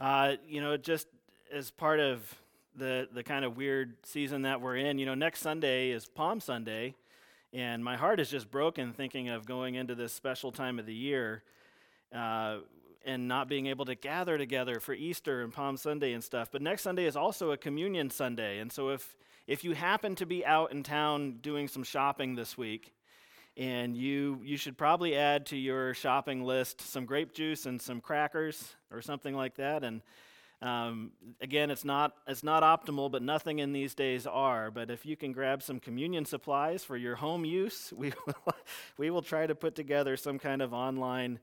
Uh, 0.00 0.36
you 0.48 0.62
know, 0.62 0.78
just 0.78 1.08
as 1.52 1.70
part 1.70 2.00
of 2.00 2.34
the, 2.74 3.06
the 3.12 3.22
kind 3.22 3.44
of 3.44 3.58
weird 3.58 3.94
season 4.02 4.42
that 4.42 4.62
we're 4.62 4.76
in, 4.76 4.98
you 4.98 5.04
know, 5.04 5.14
next 5.14 5.40
Sunday 5.40 5.90
is 5.90 6.06
Palm 6.06 6.40
Sunday, 6.40 6.94
and 7.52 7.84
my 7.84 7.96
heart 7.96 8.18
is 8.18 8.30
just 8.30 8.50
broken 8.50 8.94
thinking 8.94 9.28
of 9.28 9.44
going 9.44 9.74
into 9.74 9.94
this 9.94 10.14
special 10.14 10.52
time 10.52 10.78
of 10.78 10.86
the 10.86 10.94
year 10.94 11.42
uh, 12.14 12.58
and 13.04 13.28
not 13.28 13.46
being 13.46 13.66
able 13.66 13.84
to 13.84 13.94
gather 13.94 14.38
together 14.38 14.80
for 14.80 14.94
Easter 14.94 15.42
and 15.42 15.52
Palm 15.52 15.76
Sunday 15.76 16.14
and 16.14 16.24
stuff. 16.24 16.48
But 16.50 16.62
next 16.62 16.80
Sunday 16.80 17.04
is 17.04 17.16
also 17.16 17.50
a 17.50 17.58
communion 17.58 18.08
Sunday, 18.08 18.58
and 18.58 18.72
so 18.72 18.88
if 18.88 19.16
if 19.46 19.64
you 19.64 19.74
happen 19.74 20.14
to 20.14 20.26
be 20.26 20.46
out 20.46 20.72
in 20.72 20.82
town 20.82 21.38
doing 21.42 21.66
some 21.66 21.82
shopping 21.82 22.36
this 22.36 22.56
week, 22.56 22.94
and 23.60 23.94
you 23.94 24.40
you 24.42 24.56
should 24.56 24.78
probably 24.78 25.14
add 25.14 25.44
to 25.44 25.56
your 25.56 25.92
shopping 25.92 26.42
list 26.42 26.80
some 26.80 27.04
grape 27.04 27.34
juice 27.34 27.66
and 27.66 27.80
some 27.80 28.00
crackers 28.00 28.74
or 28.90 29.02
something 29.02 29.36
like 29.36 29.56
that. 29.56 29.84
And 29.84 30.00
um, 30.62 31.12
again, 31.42 31.70
it's 31.70 31.84
not 31.84 32.16
it's 32.26 32.42
not 32.42 32.62
optimal, 32.62 33.10
but 33.10 33.20
nothing 33.22 33.58
in 33.58 33.74
these 33.74 33.94
days 33.94 34.26
are. 34.26 34.70
But 34.70 34.90
if 34.90 35.04
you 35.04 35.14
can 35.14 35.32
grab 35.32 35.62
some 35.62 35.78
communion 35.78 36.24
supplies 36.24 36.84
for 36.84 36.96
your 36.96 37.16
home 37.16 37.44
use, 37.44 37.92
we 37.96 38.14
will, 38.26 38.54
we 38.96 39.10
will 39.10 39.22
try 39.22 39.46
to 39.46 39.54
put 39.54 39.74
together 39.74 40.16
some 40.16 40.38
kind 40.38 40.62
of 40.62 40.72
online 40.72 41.38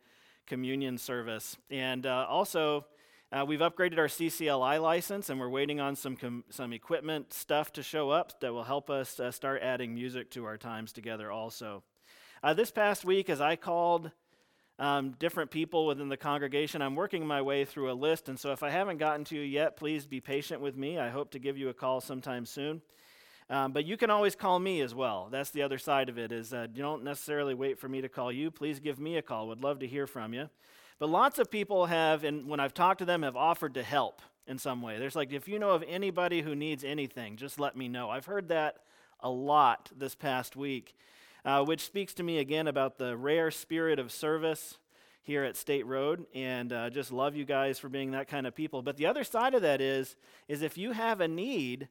communion 0.48 0.98
service. 0.98 1.56
And 1.70 2.06
uh, 2.06 2.26
also. 2.28 2.86
Uh, 3.30 3.44
we've 3.46 3.60
upgraded 3.60 3.98
our 3.98 4.08
CCLI 4.08 4.82
license, 4.82 5.30
and 5.30 5.38
we're 5.38 5.50
waiting 5.50 5.82
on 5.82 5.98
some 5.98 6.16
com- 6.16 6.46
some 6.50 6.72
equipment 6.72 7.34
stuff 7.34 7.74
to 7.74 7.84
show 7.84 8.10
up 8.10 8.40
that 8.40 8.54
will 8.54 8.64
help 8.64 8.90
us 8.90 9.20
uh, 9.20 9.30
start 9.32 9.62
adding 9.62 9.94
music 9.94 10.32
to 10.32 10.46
our 10.46 10.56
times 10.56 10.94
together. 10.94 11.30
Also, 11.30 11.84
uh, 12.44 12.54
this 12.54 12.72
past 12.72 13.06
week, 13.06 13.30
as 13.30 13.42
I 13.42 13.56
called 13.56 14.12
um, 14.80 15.12
different 15.20 15.50
people 15.50 15.88
within 15.88 16.10
the 16.10 16.18
congregation, 16.18 16.82
I'm 16.82 16.96
working 16.96 17.26
my 17.26 17.42
way 17.42 17.66
through 17.66 17.92
a 17.92 17.94
list. 17.94 18.30
And 18.30 18.40
so 18.40 18.52
if 18.52 18.62
I 18.62 18.70
haven't 18.70 18.98
gotten 18.98 19.26
to 19.26 19.36
you 19.36 19.42
yet, 19.42 19.76
please 19.76 20.06
be 20.06 20.22
patient 20.22 20.62
with 20.62 20.78
me. 20.78 21.00
I 21.00 21.10
hope 21.10 21.32
to 21.32 21.40
give 21.40 21.58
you 21.58 21.70
a 21.70 21.74
call 21.74 22.02
sometime 22.02 22.46
soon. 22.46 22.82
Um, 23.50 23.72
but 23.72 23.86
you 23.86 23.96
can 23.96 24.10
always 24.10 24.36
call 24.36 24.60
me 24.60 24.82
as 24.82 24.94
well. 24.94 25.30
That's 25.32 25.52
the 25.52 25.64
other 25.64 25.78
side 25.78 26.10
of 26.10 26.18
it 26.18 26.32
is 26.32 26.54
uh, 26.54 26.68
you 26.74 26.84
don't 26.84 27.04
necessarily 27.04 27.54
wait 27.54 27.80
for 27.80 27.88
me 27.88 28.02
to 28.02 28.10
call 28.10 28.32
you. 28.32 28.52
Please 28.52 28.80
give 28.80 29.00
me 29.00 29.18
a 29.18 29.22
call. 29.22 29.48
Would 29.48 29.64
love 29.64 29.80
to 29.80 29.88
hear 29.88 30.06
from 30.06 30.34
you. 30.34 30.50
But 31.00 31.10
lots 31.10 31.40
of 31.40 31.50
people 31.50 31.86
have, 31.86 32.24
and 32.24 32.48
when 32.48 32.60
I've 32.60 32.74
talked 32.74 33.00
to 33.00 33.06
them, 33.06 33.24
have 33.24 33.38
offered 33.38 33.76
to 33.76 33.84
help 33.84 34.22
in 34.48 34.58
some 34.58 34.82
way. 34.82 35.00
There's 35.00 35.16
like, 35.16 35.32
if 35.32 35.48
you 35.48 35.60
know 35.60 35.72
of 35.72 35.84
anybody 35.88 36.42
who 36.42 36.56
needs 36.56 36.84
anything, 36.84 37.38
just 37.38 37.60
let 37.60 37.78
me 37.78 37.88
know. 37.88 38.10
I've 38.10 38.26
heard 38.26 38.50
that 38.50 38.80
a 39.22 39.30
lot 39.30 39.92
this 39.96 40.14
past 40.14 40.56
week 40.56 40.96
uh, 41.48 41.64
which 41.64 41.86
speaks 41.86 42.14
to 42.14 42.24
me 42.24 42.40
again 42.40 42.68
about 42.68 42.98
the 42.98 43.16
rare 43.16 43.50
spirit 43.52 44.00
of 44.00 44.12
service 44.12 44.78
here 45.24 45.46
at 45.46 45.56
State 45.56 45.86
Road, 45.86 46.26
and 46.36 46.74
uh, 46.74 46.90
just 46.90 47.10
love 47.10 47.38
you 47.38 47.46
guys 47.46 47.80
for 47.80 47.88
being 47.88 48.12
that 48.12 48.28
kind 48.28 48.46
of 48.46 48.54
people. 48.54 48.82
But 48.82 48.98
the 48.98 49.06
other 49.06 49.24
side 49.24 49.54
of 49.54 49.62
that 49.62 49.80
is, 49.80 50.18
is 50.50 50.62
if 50.62 50.78
you 50.78 50.92
have 50.92 51.22
a 51.22 51.28
need, 51.28 51.88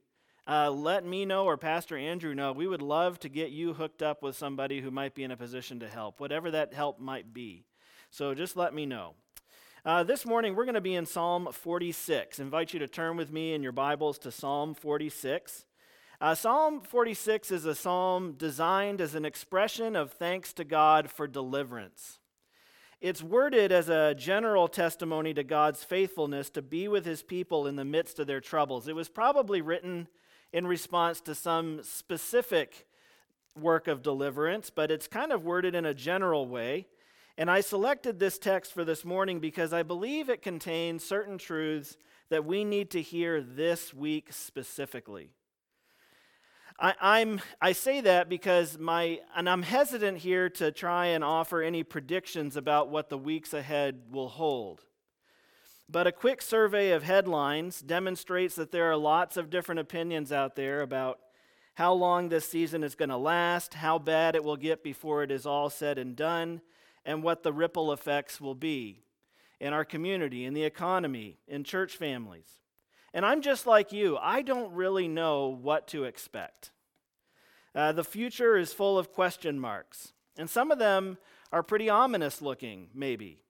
uh, 0.46 0.70
let 0.70 1.06
me 1.06 1.24
know 1.24 1.46
or 1.46 1.56
Pastor 1.56 1.96
Andrew 1.96 2.34
know. 2.34 2.52
We 2.52 2.68
would 2.68 2.82
love 2.82 3.18
to 3.20 3.30
get 3.30 3.50
you 3.50 3.72
hooked 3.72 4.02
up 4.02 4.22
with 4.22 4.36
somebody 4.36 4.82
who 4.82 4.90
might 4.90 5.14
be 5.14 5.24
in 5.24 5.30
a 5.30 5.38
position 5.38 5.80
to 5.80 5.88
help, 5.88 6.20
whatever 6.20 6.50
that 6.50 6.74
help 6.74 7.00
might 7.00 7.32
be. 7.32 7.64
So 8.10 8.34
just 8.34 8.58
let 8.58 8.74
me 8.74 8.84
know. 8.84 9.14
Uh, 9.86 10.02
this 10.02 10.26
morning, 10.26 10.54
we're 10.54 10.66
going 10.66 10.74
to 10.74 10.82
be 10.82 10.96
in 10.96 11.06
Psalm 11.06 11.48
46. 11.50 12.38
I 12.38 12.42
invite 12.42 12.74
you 12.74 12.80
to 12.80 12.88
turn 12.88 13.16
with 13.16 13.32
me 13.32 13.54
in 13.54 13.62
your 13.62 13.72
Bibles 13.72 14.18
to 14.18 14.30
Psalm 14.30 14.74
46. 14.74 15.64
Uh, 16.18 16.34
psalm 16.34 16.80
46 16.80 17.50
is 17.50 17.66
a 17.66 17.74
psalm 17.74 18.32
designed 18.38 19.02
as 19.02 19.14
an 19.14 19.26
expression 19.26 19.94
of 19.94 20.12
thanks 20.12 20.54
to 20.54 20.64
God 20.64 21.10
for 21.10 21.26
deliverance. 21.26 22.20
It's 23.02 23.22
worded 23.22 23.70
as 23.70 23.90
a 23.90 24.14
general 24.14 24.66
testimony 24.66 25.34
to 25.34 25.44
God's 25.44 25.84
faithfulness 25.84 26.48
to 26.50 26.62
be 26.62 26.88
with 26.88 27.04
his 27.04 27.22
people 27.22 27.66
in 27.66 27.76
the 27.76 27.84
midst 27.84 28.18
of 28.18 28.26
their 28.26 28.40
troubles. 28.40 28.88
It 28.88 28.96
was 28.96 29.10
probably 29.10 29.60
written 29.60 30.08
in 30.54 30.66
response 30.66 31.20
to 31.22 31.34
some 31.34 31.82
specific 31.82 32.86
work 33.54 33.86
of 33.86 34.02
deliverance, 34.02 34.70
but 34.70 34.90
it's 34.90 35.08
kind 35.08 35.32
of 35.32 35.44
worded 35.44 35.74
in 35.74 35.84
a 35.84 35.92
general 35.92 36.48
way. 36.48 36.86
And 37.36 37.50
I 37.50 37.60
selected 37.60 38.18
this 38.18 38.38
text 38.38 38.72
for 38.72 38.86
this 38.86 39.04
morning 39.04 39.38
because 39.38 39.74
I 39.74 39.82
believe 39.82 40.30
it 40.30 40.40
contains 40.40 41.04
certain 41.04 41.36
truths 41.36 41.98
that 42.30 42.46
we 42.46 42.64
need 42.64 42.90
to 42.92 43.02
hear 43.02 43.42
this 43.42 43.92
week 43.92 44.32
specifically. 44.32 45.35
I, 46.78 47.20
am 47.20 47.40
I 47.60 47.72
say 47.72 48.02
that 48.02 48.28
because 48.28 48.78
my 48.78 49.20
and 49.34 49.48
I'm 49.48 49.62
hesitant 49.62 50.18
here 50.18 50.50
to 50.50 50.70
try 50.70 51.06
and 51.06 51.24
offer 51.24 51.62
any 51.62 51.82
predictions 51.82 52.56
about 52.56 52.90
what 52.90 53.08
the 53.08 53.16
weeks 53.16 53.54
ahead 53.54 54.02
will 54.10 54.28
hold. 54.28 54.82
But 55.88 56.06
a 56.06 56.12
quick 56.12 56.42
survey 56.42 56.90
of 56.90 57.04
headlines 57.04 57.80
demonstrates 57.80 58.56
that 58.56 58.72
there 58.72 58.90
are 58.90 58.96
lots 58.96 59.36
of 59.36 59.50
different 59.50 59.80
opinions 59.80 60.32
out 60.32 60.56
there 60.56 60.82
about 60.82 61.20
how 61.74 61.92
long 61.92 62.28
this 62.28 62.48
season 62.48 62.82
is 62.82 62.94
going 62.94 63.10
to 63.10 63.16
last, 63.16 63.74
how 63.74 63.98
bad 63.98 64.34
it 64.34 64.42
will 64.42 64.56
get 64.56 64.82
before 64.82 65.22
it 65.22 65.30
is 65.30 65.46
all 65.46 65.70
said 65.70 65.98
and 65.98 66.16
done, 66.16 66.60
and 67.04 67.22
what 67.22 67.42
the 67.42 67.52
ripple 67.52 67.92
effects 67.92 68.40
will 68.40 68.54
be 68.54 69.04
in 69.60 69.72
our 69.72 69.84
community, 69.84 70.44
in 70.44 70.54
the 70.54 70.64
economy, 70.64 71.38
in 71.46 71.64
church 71.64 71.96
families. 71.96 72.58
And 73.16 73.24
I'm 73.24 73.40
just 73.40 73.66
like 73.66 73.92
you, 73.94 74.18
I 74.18 74.42
don't 74.42 74.74
really 74.74 75.08
know 75.08 75.46
what 75.48 75.88
to 75.88 76.04
expect. 76.04 76.70
Uh, 77.74 77.92
the 77.92 78.04
future 78.04 78.58
is 78.58 78.74
full 78.74 78.98
of 78.98 79.10
question 79.10 79.58
marks, 79.58 80.12
and 80.36 80.50
some 80.50 80.70
of 80.70 80.78
them 80.78 81.16
are 81.50 81.62
pretty 81.62 81.88
ominous 81.88 82.42
looking, 82.42 82.88
maybe. 82.92 83.42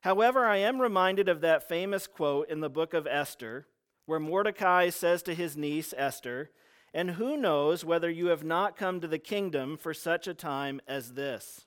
However, 0.00 0.44
I 0.44 0.58
am 0.58 0.78
reminded 0.78 1.26
of 1.26 1.40
that 1.40 1.66
famous 1.66 2.06
quote 2.06 2.50
in 2.50 2.60
the 2.60 2.68
book 2.68 2.92
of 2.92 3.06
Esther, 3.06 3.66
where 4.04 4.20
Mordecai 4.20 4.90
says 4.90 5.22
to 5.22 5.34
his 5.34 5.56
niece 5.56 5.94
Esther, 5.96 6.50
And 6.92 7.12
who 7.12 7.38
knows 7.38 7.82
whether 7.82 8.10
you 8.10 8.26
have 8.26 8.44
not 8.44 8.76
come 8.76 9.00
to 9.00 9.08
the 9.08 9.18
kingdom 9.18 9.78
for 9.78 9.94
such 9.94 10.28
a 10.28 10.34
time 10.34 10.82
as 10.86 11.14
this? 11.14 11.64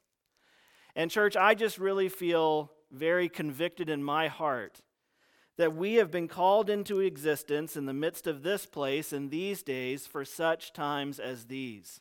And, 0.96 1.10
church, 1.10 1.36
I 1.36 1.56
just 1.56 1.80
really 1.80 2.08
feel 2.08 2.72
very 2.92 3.30
convicted 3.30 3.90
in 3.90 4.04
my 4.04 4.28
heart 4.28 4.84
that 5.60 5.76
we 5.76 5.96
have 5.96 6.10
been 6.10 6.30
called 6.30 6.70
into 6.70 7.02
existence 7.02 7.76
in 7.76 7.86
the 7.86 7.94
midst 7.94 8.28
of 8.28 8.44
this 8.44 8.66
place 8.66 9.12
in 9.12 9.28
these 9.28 9.62
days 9.62 10.08
for 10.08 10.24
such 10.24 10.72
times 10.72 11.20
as 11.20 11.48
these. 11.48 12.00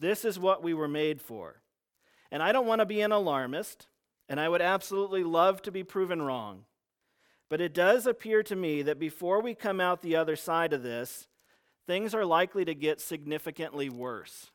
This 0.00 0.24
is 0.24 0.38
what 0.38 0.62
we 0.62 0.72
were 0.72 0.88
made 0.88 1.20
for. 1.20 1.60
And 2.32 2.42
I 2.42 2.50
don't 2.50 2.66
want 2.66 2.78
to 2.78 2.86
be 2.86 3.02
an 3.02 3.12
alarmist, 3.12 3.88
and 4.26 4.40
I 4.40 4.48
would 4.48 4.62
absolutely 4.62 5.22
love 5.22 5.60
to 5.62 5.70
be 5.70 5.84
proven 5.84 6.22
wrong. 6.22 6.64
But 7.50 7.60
it 7.60 7.74
does 7.74 8.06
appear 8.06 8.42
to 8.44 8.56
me 8.56 8.80
that 8.80 8.98
before 8.98 9.42
we 9.42 9.54
come 9.54 9.82
out 9.82 10.00
the 10.00 10.16
other 10.16 10.34
side 10.34 10.72
of 10.72 10.82
this, 10.82 11.28
things 11.86 12.14
are 12.14 12.24
likely 12.24 12.64
to 12.64 12.74
get 12.74 13.02
significantly 13.02 13.90
worse. 13.90 14.50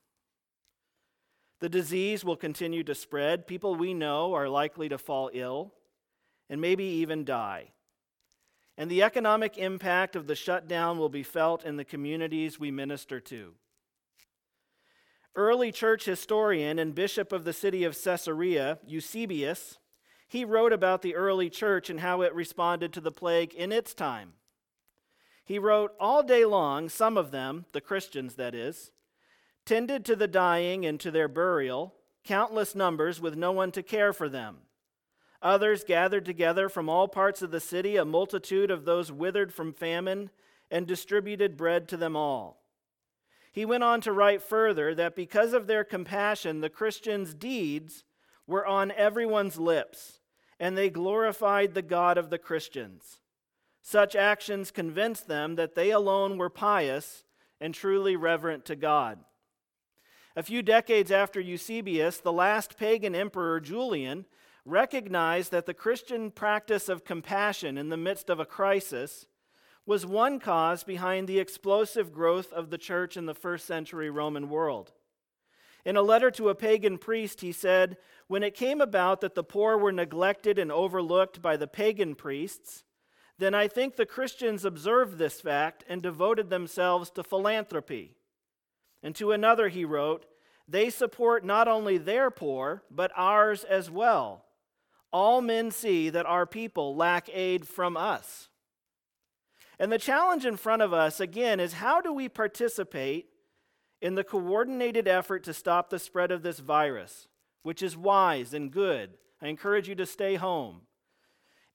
The 1.60 1.70
disease 1.70 2.26
will 2.26 2.36
continue 2.36 2.84
to 2.86 2.96
spread. 2.96 3.46
People 3.46 3.76
we 3.76 3.94
know 3.94 4.34
are 4.34 4.50
likely 4.50 4.90
to 4.90 4.98
fall 4.98 5.30
ill 5.34 5.76
and 6.50 6.60
maybe 6.60 6.84
even 6.84 7.26
die. 7.26 7.73
And 8.78 8.90
the 8.90 9.04
economic 9.04 9.58
impact 9.58 10.16
of 10.16 10.28
the 10.28 10.36
shutdown 10.36 10.98
will 10.98 11.10
be 11.10 11.24
felt 11.24 11.64
in 11.64 11.78
the 11.78 11.86
communities 11.86 12.60
we 12.60 12.72
minister 12.72 13.20
to. 13.20 13.54
Early 15.36 15.72
church 15.72 16.06
historian 16.06 16.80
and 16.80 16.94
bishop 16.94 17.32
of 17.32 17.44
the 17.44 17.54
city 17.54 17.84
of 17.84 17.98
Caesarea, 18.02 18.80
Eusebius, 18.86 19.80
he 20.28 20.46
wrote 20.46 20.74
about 20.74 21.04
the 21.04 21.16
early 21.16 21.50
church 21.50 21.90
and 21.90 22.00
how 22.00 22.22
it 22.22 22.34
responded 22.34 22.94
to 22.94 23.02
the 23.02 23.12
plague 23.12 23.54
in 23.54 23.72
its 23.72 23.94
time. 23.94 24.34
He 25.46 25.60
wrote, 25.60 25.92
All 26.00 26.24
day 26.24 26.46
long, 26.46 26.90
some 26.90 27.18
of 27.18 27.32
them, 27.32 27.66
the 27.72 27.82
Christians 27.82 28.36
that 28.36 28.56
is, 28.56 28.92
tended 29.66 30.06
to 30.06 30.16
the 30.16 30.28
dying 30.28 30.86
and 30.86 31.00
to 31.00 31.12
their 31.12 31.28
burial, 31.28 31.96
countless 32.24 32.74
numbers 32.74 33.22
with 33.22 33.36
no 33.36 33.52
one 33.52 33.72
to 33.72 33.84
care 33.84 34.14
for 34.14 34.30
them. 34.30 34.58
Others 35.44 35.84
gathered 35.84 36.24
together 36.24 36.70
from 36.70 36.88
all 36.88 37.10
parts 37.10 37.42
of 37.42 37.52
the 37.52 37.60
city 37.60 37.98
a 37.98 38.06
multitude 38.06 38.72
of 38.72 38.86
those 38.86 39.12
withered 39.12 39.54
from 39.54 39.74
famine 39.74 40.30
and 40.72 40.88
distributed 40.88 41.58
bread 41.58 41.90
to 41.90 41.98
them 41.98 42.16
all. 42.16 42.64
He 43.52 43.66
went 43.66 43.84
on 43.84 44.00
to 44.02 44.14
write 44.14 44.42
further 44.42 44.96
that 44.96 45.18
because 45.18 45.52
of 45.54 45.68
their 45.68 45.84
compassion, 45.84 46.62
the 46.62 46.70
Christians' 46.70 47.34
deeds 47.34 48.06
were 48.48 48.66
on 48.66 48.92
everyone's 48.92 49.60
lips, 49.60 50.22
and 50.60 50.78
they 50.78 50.90
glorified 50.90 51.74
the 51.74 51.82
God 51.82 52.18
of 52.18 52.30
the 52.30 52.40
Christians. 52.40 53.20
Such 53.82 54.16
actions 54.16 54.72
convinced 54.72 55.28
them 55.28 55.56
that 55.56 55.76
they 55.76 55.92
alone 55.92 56.38
were 56.38 56.50
pious 56.50 57.26
and 57.60 57.76
truly 57.76 58.16
reverent 58.16 58.64
to 58.66 58.78
God. 58.78 59.20
A 60.38 60.42
few 60.42 60.64
decades 60.64 61.12
after 61.12 61.40
Eusebius, 61.40 62.18
the 62.18 62.32
last 62.32 62.78
pagan 62.78 63.14
emperor 63.14 63.60
Julian 63.60 64.26
recognized 64.66 65.52
that 65.52 65.66
the 65.66 65.74
Christian 65.74 66.32
practice 66.32 66.88
of 66.90 67.04
compassion 67.04 67.78
in 67.78 67.90
the 67.90 67.98
midst 67.98 68.30
of 68.30 68.40
a 68.40 68.46
crisis 68.46 69.26
was 69.86 70.06
one 70.06 70.40
cause 70.40 70.84
behind 70.84 71.28
the 71.28 71.40
explosive 71.40 72.14
growth 72.14 72.54
of 72.54 72.70
the 72.70 72.78
church 72.78 73.18
in 73.18 73.26
the 73.26 73.34
first 73.34 73.66
century 73.66 74.10
Roman 74.10 74.50
world. 74.50 74.94
In 75.86 75.98
a 75.98 76.02
letter 76.02 76.32
to 76.32 76.48
a 76.48 76.56
pagan 76.56 76.98
priest, 76.98 77.42
he 77.42 77.52
said, 77.52 77.98
When 78.28 78.44
it 78.44 78.56
came 78.56 78.80
about 78.80 79.20
that 79.22 79.36
the 79.36 79.44
poor 79.44 79.78
were 79.78 79.92
neglected 79.92 80.58
and 80.58 80.72
overlooked 80.72 81.42
by 81.42 81.58
the 81.58 81.68
pagan 81.68 82.16
priests, 82.16 82.84
then 83.38 83.54
I 83.54 83.68
think 83.68 83.96
the 83.96 84.06
Christians 84.06 84.64
observed 84.64 85.18
this 85.18 85.42
fact 85.42 85.84
and 85.90 86.02
devoted 86.02 86.50
themselves 86.50 87.10
to 87.12 87.24
philanthropy. 87.24 88.16
And 89.02 89.14
to 89.16 89.34
another 89.34 89.68
he 89.68 89.84
wrote, 89.84 90.26
They 90.66 90.90
support 90.90 91.44
not 91.44 91.68
only 91.68 91.98
their 91.98 92.32
poor, 92.32 92.84
but 92.90 93.12
ours 93.18 93.66
as 93.66 93.92
well. 93.92 94.46
All 95.14 95.42
men 95.42 95.70
see 95.70 96.10
that 96.10 96.26
our 96.26 96.48
people 96.48 96.96
lack 96.96 97.30
aid 97.32 97.68
from 97.68 97.96
us. 97.96 98.50
And 99.80 99.92
the 99.92 100.00
challenge 100.00 100.44
in 100.44 100.58
front 100.58 100.82
of 100.82 100.92
us, 100.92 101.20
again, 101.20 101.60
is 101.60 101.74
how 101.74 102.02
do 102.02 102.12
we 102.12 102.28
participate 102.28 103.28
in 104.02 104.16
the 104.16 104.24
coordinated 104.24 105.08
effort 105.08 105.44
to 105.44 105.54
stop 105.54 105.90
the 105.90 106.00
spread 106.00 106.32
of 106.32 106.42
this 106.42 106.60
virus, 106.60 107.28
which 107.62 107.84
is 107.84 107.96
wise 107.96 108.56
and 108.56 108.72
good? 108.72 109.12
I 109.40 109.48
encourage 109.48 109.88
you 109.88 109.96
to 109.96 110.06
stay 110.08 110.36
home 110.36 110.82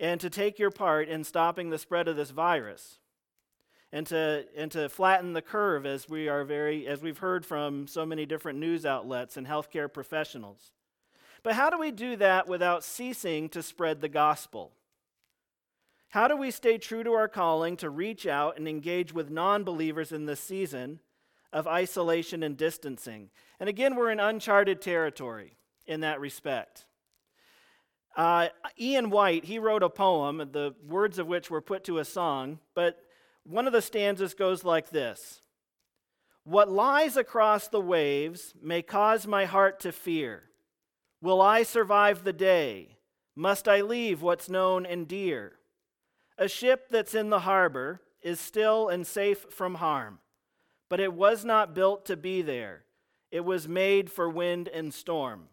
and 0.00 0.20
to 0.20 0.30
take 0.30 0.58
your 0.58 0.70
part 0.70 1.08
in 1.08 1.22
stopping 1.22 1.70
the 1.70 1.78
spread 1.78 2.08
of 2.08 2.16
this 2.16 2.30
virus 2.30 2.98
and 3.92 4.06
to, 4.08 4.46
and 4.56 4.70
to 4.72 4.88
flatten 4.88 5.32
the 5.32 5.42
curve 5.42 5.86
as 5.86 6.08
we 6.08 6.28
are 6.28 6.44
very 6.44 6.86
as 6.86 7.02
we've 7.02 7.18
heard 7.18 7.46
from 7.46 7.86
so 7.86 8.04
many 8.04 8.26
different 8.26 8.58
news 8.58 8.84
outlets 8.84 9.36
and 9.36 9.46
healthcare 9.46 9.92
professionals 9.92 10.72
but 11.42 11.54
how 11.54 11.70
do 11.70 11.78
we 11.78 11.90
do 11.90 12.16
that 12.16 12.48
without 12.48 12.84
ceasing 12.84 13.48
to 13.50 13.62
spread 13.62 14.00
the 14.00 14.08
gospel? 14.08 14.72
How 16.10 16.26
do 16.26 16.36
we 16.36 16.50
stay 16.50 16.78
true 16.78 17.04
to 17.04 17.12
our 17.12 17.28
calling 17.28 17.76
to 17.78 17.90
reach 17.90 18.26
out 18.26 18.56
and 18.56 18.66
engage 18.66 19.12
with 19.12 19.30
non-believers 19.30 20.10
in 20.10 20.26
this 20.26 20.40
season 20.40 21.00
of 21.52 21.66
isolation 21.66 22.42
and 22.42 22.56
distancing? 22.56 23.30
And 23.60 23.68
again 23.68 23.94
we're 23.94 24.10
in 24.10 24.20
uncharted 24.20 24.80
territory 24.80 25.56
in 25.86 26.00
that 26.00 26.20
respect. 26.20 26.86
Uh, 28.16 28.48
Ian 28.80 29.10
White, 29.10 29.44
he 29.44 29.58
wrote 29.58 29.82
a 29.82 29.88
poem, 29.88 30.38
the 30.38 30.74
words 30.86 31.18
of 31.18 31.28
which 31.28 31.50
were 31.50 31.60
put 31.60 31.84
to 31.84 31.98
a 31.98 32.04
song, 32.04 32.58
but 32.74 32.98
one 33.44 33.66
of 33.66 33.72
the 33.72 33.80
stanzas 33.80 34.34
goes 34.34 34.64
like 34.64 34.90
this. 34.90 35.40
What 36.42 36.70
lies 36.70 37.16
across 37.16 37.68
the 37.68 37.80
waves 37.80 38.54
may 38.60 38.82
cause 38.82 39.26
my 39.26 39.44
heart 39.44 39.80
to 39.80 39.92
fear. 39.92 40.44
Will 41.20 41.40
I 41.40 41.62
survive 41.62 42.24
the 42.24 42.32
day? 42.32 42.96
Must 43.34 43.68
I 43.68 43.80
leave 43.80 44.22
what's 44.22 44.48
known 44.48 44.86
and 44.86 45.06
dear? 45.06 45.54
A 46.36 46.48
ship 46.48 46.88
that's 46.90 47.14
in 47.14 47.30
the 47.30 47.40
harbor 47.40 48.00
is 48.22 48.40
still 48.40 48.88
and 48.88 49.06
safe 49.06 49.46
from 49.50 49.76
harm, 49.76 50.18
but 50.88 51.00
it 51.00 51.12
was 51.12 51.44
not 51.44 51.74
built 51.74 52.06
to 52.06 52.16
be 52.16 52.42
there. 52.42 52.84
It 53.30 53.44
was 53.44 53.68
made 53.68 54.10
for 54.10 54.28
wind 54.28 54.68
and 54.68 54.94
storm. 54.94 55.48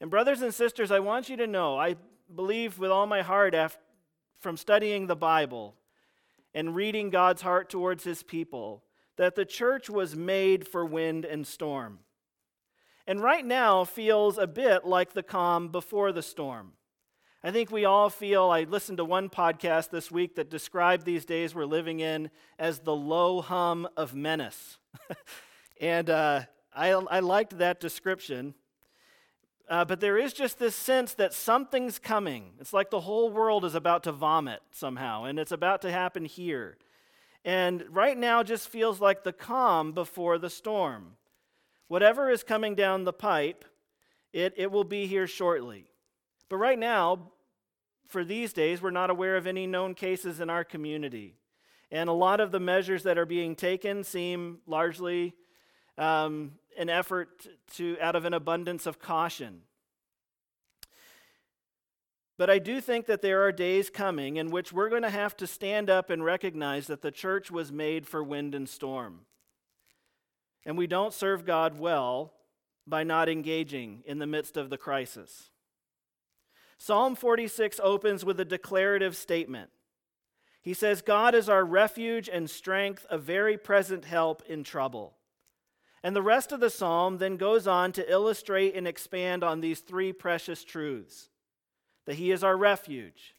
And, 0.00 0.10
brothers 0.10 0.42
and 0.42 0.52
sisters, 0.52 0.90
I 0.90 1.00
want 1.00 1.28
you 1.28 1.36
to 1.36 1.46
know 1.46 1.78
I 1.78 1.96
believe 2.34 2.78
with 2.78 2.90
all 2.90 3.06
my 3.06 3.22
heart 3.22 3.54
after, 3.54 3.80
from 4.40 4.56
studying 4.56 5.06
the 5.06 5.16
Bible 5.16 5.76
and 6.54 6.74
reading 6.74 7.10
God's 7.10 7.42
heart 7.42 7.70
towards 7.70 8.04
his 8.04 8.22
people 8.22 8.82
that 9.16 9.34
the 9.34 9.44
church 9.44 9.88
was 9.88 10.16
made 10.16 10.66
for 10.66 10.84
wind 10.84 11.24
and 11.24 11.46
storm. 11.46 12.00
And 13.06 13.20
right 13.20 13.44
now 13.44 13.84
feels 13.84 14.38
a 14.38 14.46
bit 14.46 14.84
like 14.84 15.12
the 15.12 15.22
calm 15.22 15.68
before 15.68 16.12
the 16.12 16.22
storm. 16.22 16.72
I 17.44 17.50
think 17.50 17.72
we 17.72 17.84
all 17.84 18.08
feel, 18.08 18.50
I 18.50 18.62
listened 18.62 18.98
to 18.98 19.04
one 19.04 19.28
podcast 19.28 19.90
this 19.90 20.12
week 20.12 20.36
that 20.36 20.48
described 20.48 21.04
these 21.04 21.24
days 21.24 21.54
we're 21.54 21.64
living 21.64 21.98
in 21.98 22.30
as 22.56 22.78
the 22.78 22.94
low 22.94 23.40
hum 23.40 23.88
of 23.96 24.14
menace. 24.14 24.78
and 25.80 26.08
uh, 26.08 26.42
I, 26.72 26.90
I 26.90 27.18
liked 27.18 27.58
that 27.58 27.80
description. 27.80 28.54
Uh, 29.68 29.84
but 29.84 29.98
there 29.98 30.18
is 30.18 30.32
just 30.32 30.60
this 30.60 30.76
sense 30.76 31.14
that 31.14 31.32
something's 31.32 31.98
coming. 31.98 32.52
It's 32.60 32.72
like 32.72 32.90
the 32.90 33.00
whole 33.00 33.30
world 33.30 33.64
is 33.64 33.74
about 33.74 34.04
to 34.04 34.12
vomit 34.12 34.60
somehow, 34.70 35.24
and 35.24 35.38
it's 35.40 35.50
about 35.50 35.82
to 35.82 35.90
happen 35.90 36.24
here. 36.24 36.76
And 37.44 37.84
right 37.90 38.16
now 38.16 38.44
just 38.44 38.68
feels 38.68 39.00
like 39.00 39.24
the 39.24 39.32
calm 39.32 39.92
before 39.92 40.38
the 40.38 40.50
storm. 40.50 41.16
Whatever 41.88 42.30
is 42.30 42.42
coming 42.42 42.74
down 42.74 43.04
the 43.04 43.12
pipe, 43.12 43.64
it, 44.32 44.54
it 44.56 44.70
will 44.70 44.84
be 44.84 45.06
here 45.06 45.26
shortly. 45.26 45.86
But 46.48 46.56
right 46.56 46.78
now, 46.78 47.32
for 48.08 48.24
these 48.24 48.52
days, 48.52 48.82
we're 48.82 48.90
not 48.90 49.10
aware 49.10 49.36
of 49.36 49.46
any 49.46 49.66
known 49.66 49.94
cases 49.94 50.40
in 50.40 50.50
our 50.50 50.64
community. 50.64 51.36
And 51.90 52.08
a 52.08 52.14
lot 52.14 52.40
of 52.40 52.52
the 52.52 52.60
measures 52.60 53.02
that 53.02 53.18
are 53.18 53.26
being 53.26 53.54
taken 53.54 54.04
seem 54.04 54.58
largely 54.66 55.34
um, 55.98 56.52
an 56.78 56.88
effort 56.88 57.46
to 57.74 57.98
out 58.00 58.16
of 58.16 58.24
an 58.24 58.34
abundance 58.34 58.86
of 58.86 58.98
caution. 58.98 59.62
But 62.38 62.50
I 62.50 62.58
do 62.58 62.80
think 62.80 63.06
that 63.06 63.22
there 63.22 63.42
are 63.44 63.52
days 63.52 63.90
coming 63.90 64.36
in 64.36 64.50
which 64.50 64.72
we're 64.72 64.88
going 64.88 65.02
to 65.02 65.10
have 65.10 65.36
to 65.36 65.46
stand 65.46 65.90
up 65.90 66.10
and 66.10 66.24
recognize 66.24 66.86
that 66.86 67.02
the 67.02 67.10
church 67.10 67.50
was 67.50 67.70
made 67.70 68.06
for 68.06 68.24
wind 68.24 68.54
and 68.54 68.68
storm. 68.68 69.26
And 70.64 70.78
we 70.78 70.86
don't 70.86 71.12
serve 71.12 71.44
God 71.44 71.78
well 71.78 72.34
by 72.86 73.04
not 73.04 73.28
engaging 73.28 74.02
in 74.06 74.18
the 74.18 74.26
midst 74.26 74.56
of 74.56 74.70
the 74.70 74.78
crisis. 74.78 75.50
Psalm 76.78 77.14
46 77.14 77.80
opens 77.82 78.24
with 78.24 78.40
a 78.40 78.44
declarative 78.44 79.16
statement. 79.16 79.70
He 80.62 80.74
says, 80.74 81.02
God 81.02 81.34
is 81.34 81.48
our 81.48 81.64
refuge 81.64 82.28
and 82.28 82.48
strength, 82.48 83.04
a 83.10 83.18
very 83.18 83.56
present 83.56 84.04
help 84.04 84.42
in 84.48 84.62
trouble. 84.62 85.14
And 86.02 86.16
the 86.16 86.22
rest 86.22 86.50
of 86.50 86.60
the 86.60 86.70
psalm 86.70 87.18
then 87.18 87.36
goes 87.36 87.66
on 87.66 87.92
to 87.92 88.10
illustrate 88.10 88.74
and 88.74 88.86
expand 88.86 89.44
on 89.44 89.60
these 89.60 89.80
three 89.80 90.12
precious 90.12 90.64
truths 90.64 91.28
that 92.06 92.16
He 92.16 92.32
is 92.32 92.42
our 92.42 92.56
refuge, 92.56 93.34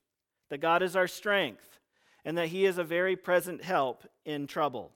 that 0.50 0.62
God 0.62 0.82
is 0.82 0.96
our 0.96 1.08
strength, 1.08 1.80
and 2.24 2.38
that 2.38 2.48
He 2.48 2.66
is 2.66 2.78
a 2.78 2.84
very 2.84 3.18
present 3.18 3.62
help 3.64 4.06
in 4.26 4.48
trouble. 4.48 4.94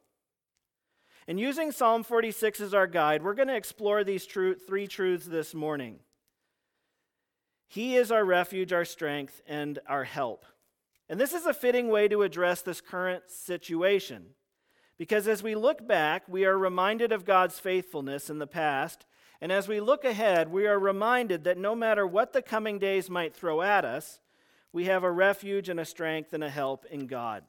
And 1.27 1.39
using 1.39 1.71
Psalm 1.71 2.03
46 2.03 2.61
as 2.61 2.73
our 2.73 2.87
guide, 2.87 3.21
we're 3.21 3.33
going 3.33 3.49
to 3.49 3.55
explore 3.55 4.03
these 4.03 4.25
tru- 4.25 4.55
three 4.55 4.87
truths 4.87 5.25
this 5.25 5.53
morning. 5.53 5.99
He 7.67 7.97
is 7.97 8.11
our 8.11 8.23
refuge, 8.23 8.71
our 8.71 8.85
strength, 8.85 9.41
and 9.45 9.79
our 9.87 10.05
help. 10.05 10.45
And 11.09 11.19
this 11.19 11.33
is 11.33 11.45
a 11.45 11.53
fitting 11.53 11.89
way 11.89 12.07
to 12.07 12.23
address 12.23 12.61
this 12.61 12.79
current 12.79 13.23
situation. 13.29 14.27
Because 14.97 15.27
as 15.27 15.43
we 15.43 15.53
look 15.53 15.85
back, 15.85 16.23
we 16.27 16.45
are 16.45 16.57
reminded 16.57 17.11
of 17.11 17.25
God's 17.25 17.59
faithfulness 17.59 18.29
in 18.29 18.39
the 18.39 18.47
past. 18.47 19.05
And 19.41 19.51
as 19.51 19.67
we 19.67 19.81
look 19.81 20.05
ahead, 20.05 20.49
we 20.49 20.65
are 20.65 20.79
reminded 20.79 21.43
that 21.43 21.57
no 21.57 21.75
matter 21.75 22.07
what 22.07 22.31
the 22.31 22.41
coming 22.41 22.79
days 22.79 23.09
might 23.09 23.35
throw 23.35 23.61
at 23.61 23.83
us, 23.83 24.19
we 24.71 24.85
have 24.85 25.03
a 25.03 25.11
refuge 25.11 25.69
and 25.69 25.79
a 25.79 25.85
strength 25.85 26.33
and 26.33 26.43
a 26.43 26.49
help 26.49 26.85
in 26.85 27.05
God. 27.05 27.43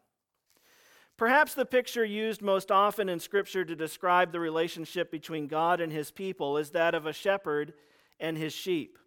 Perhaps 1.19 1.55
the 1.55 1.67
picture 1.67 2.05
used 2.05 2.43
most 2.43 2.71
often 2.71 3.09
in 3.09 3.19
Scripture 3.19 3.65
to 3.65 3.75
describe 3.75 4.31
the 4.31 4.39
relationship 4.39 5.11
between 5.11 5.49
God 5.49 5.81
and 5.81 5.93
his 5.93 6.13
people 6.13 6.57
is 6.57 6.71
that 6.71 6.95
of 6.95 7.07
a 7.07 7.13
shepherd 7.13 7.75
and 8.21 8.39
his 8.39 8.53
sheep. 8.53 9.01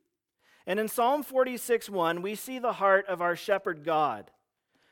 And 0.68 0.77
in 0.77 0.89
Psalm 0.89 1.24
46 1.24 1.89
1, 1.89 2.22
we 2.22 2.36
see 2.36 2.60
the 2.60 2.74
heart 2.74 3.08
of 3.08 3.22
our 3.22 3.38
shepherd 3.38 3.86
God 3.86 4.30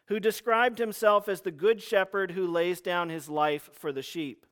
who 0.08 0.20
described 0.20 0.80
himself 0.80 1.28
as 1.28 1.42
the 1.42 1.52
good 1.52 1.84
shepherd 1.84 2.32
who 2.32 2.48
lays 2.48 2.80
down 2.80 3.10
his 3.10 3.28
life 3.28 3.70
for 3.74 3.92
the 3.92 4.02
sheep. 4.02 4.46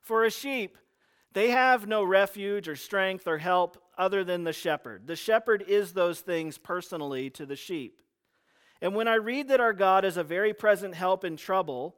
For 0.00 0.24
a 0.24 0.30
sheep, 0.30 0.78
they 1.32 1.50
have 1.50 1.88
no 1.88 2.04
refuge 2.04 2.68
or 2.68 2.76
strength 2.76 3.26
or 3.26 3.38
help 3.38 3.76
other 3.98 4.22
than 4.22 4.44
the 4.44 4.52
shepherd. 4.52 5.08
The 5.08 5.16
shepherd 5.16 5.64
is 5.66 5.92
those 5.92 6.20
things 6.20 6.58
personally 6.58 7.28
to 7.30 7.44
the 7.44 7.56
sheep. 7.56 8.00
And 8.84 8.94
when 8.94 9.08
I 9.08 9.14
read 9.14 9.48
that 9.48 9.62
our 9.62 9.72
God 9.72 10.04
is 10.04 10.18
a 10.18 10.22
very 10.22 10.52
present 10.52 10.94
help 10.94 11.24
in 11.24 11.38
trouble, 11.38 11.96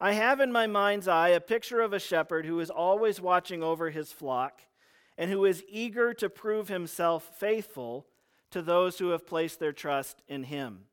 I 0.00 0.14
have 0.14 0.40
in 0.40 0.50
my 0.50 0.66
mind's 0.66 1.06
eye 1.06 1.28
a 1.28 1.38
picture 1.38 1.80
of 1.80 1.92
a 1.92 2.00
shepherd 2.00 2.44
who 2.44 2.58
is 2.58 2.70
always 2.70 3.20
watching 3.20 3.62
over 3.62 3.90
his 3.90 4.10
flock 4.10 4.62
and 5.16 5.30
who 5.30 5.44
is 5.44 5.62
eager 5.68 6.12
to 6.14 6.28
prove 6.28 6.66
himself 6.66 7.30
faithful 7.38 8.06
to 8.50 8.62
those 8.62 8.98
who 8.98 9.10
have 9.10 9.28
placed 9.28 9.60
their 9.60 9.72
trust 9.72 10.22
in 10.26 10.42
him. 10.42 10.86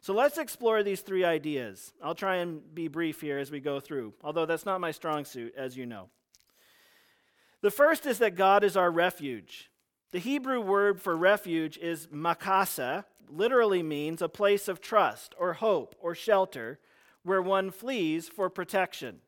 So 0.00 0.14
let's 0.14 0.36
explore 0.36 0.82
these 0.82 1.02
three 1.02 1.24
ideas. 1.24 1.92
I'll 2.02 2.16
try 2.16 2.38
and 2.38 2.74
be 2.74 2.88
brief 2.88 3.20
here 3.20 3.38
as 3.38 3.52
we 3.52 3.60
go 3.60 3.78
through, 3.78 4.14
although 4.24 4.46
that's 4.46 4.66
not 4.66 4.80
my 4.80 4.90
strong 4.90 5.24
suit, 5.24 5.54
as 5.56 5.76
you 5.76 5.86
know. 5.86 6.08
The 7.60 7.70
first 7.70 8.04
is 8.04 8.18
that 8.18 8.34
God 8.34 8.64
is 8.64 8.76
our 8.76 8.90
refuge. 8.90 9.70
The 10.12 10.18
Hebrew 10.18 10.60
word 10.60 11.00
for 11.00 11.16
refuge 11.16 11.78
is 11.78 12.06
makasa, 12.08 13.04
literally 13.28 13.82
means 13.82 14.20
a 14.20 14.28
place 14.28 14.68
of 14.68 14.82
trust 14.82 15.34
or 15.38 15.54
hope 15.54 15.96
or 15.98 16.14
shelter 16.14 16.78
where 17.22 17.40
one 17.40 17.70
flees 17.70 18.28
for 18.28 18.50
protection. 18.50 19.20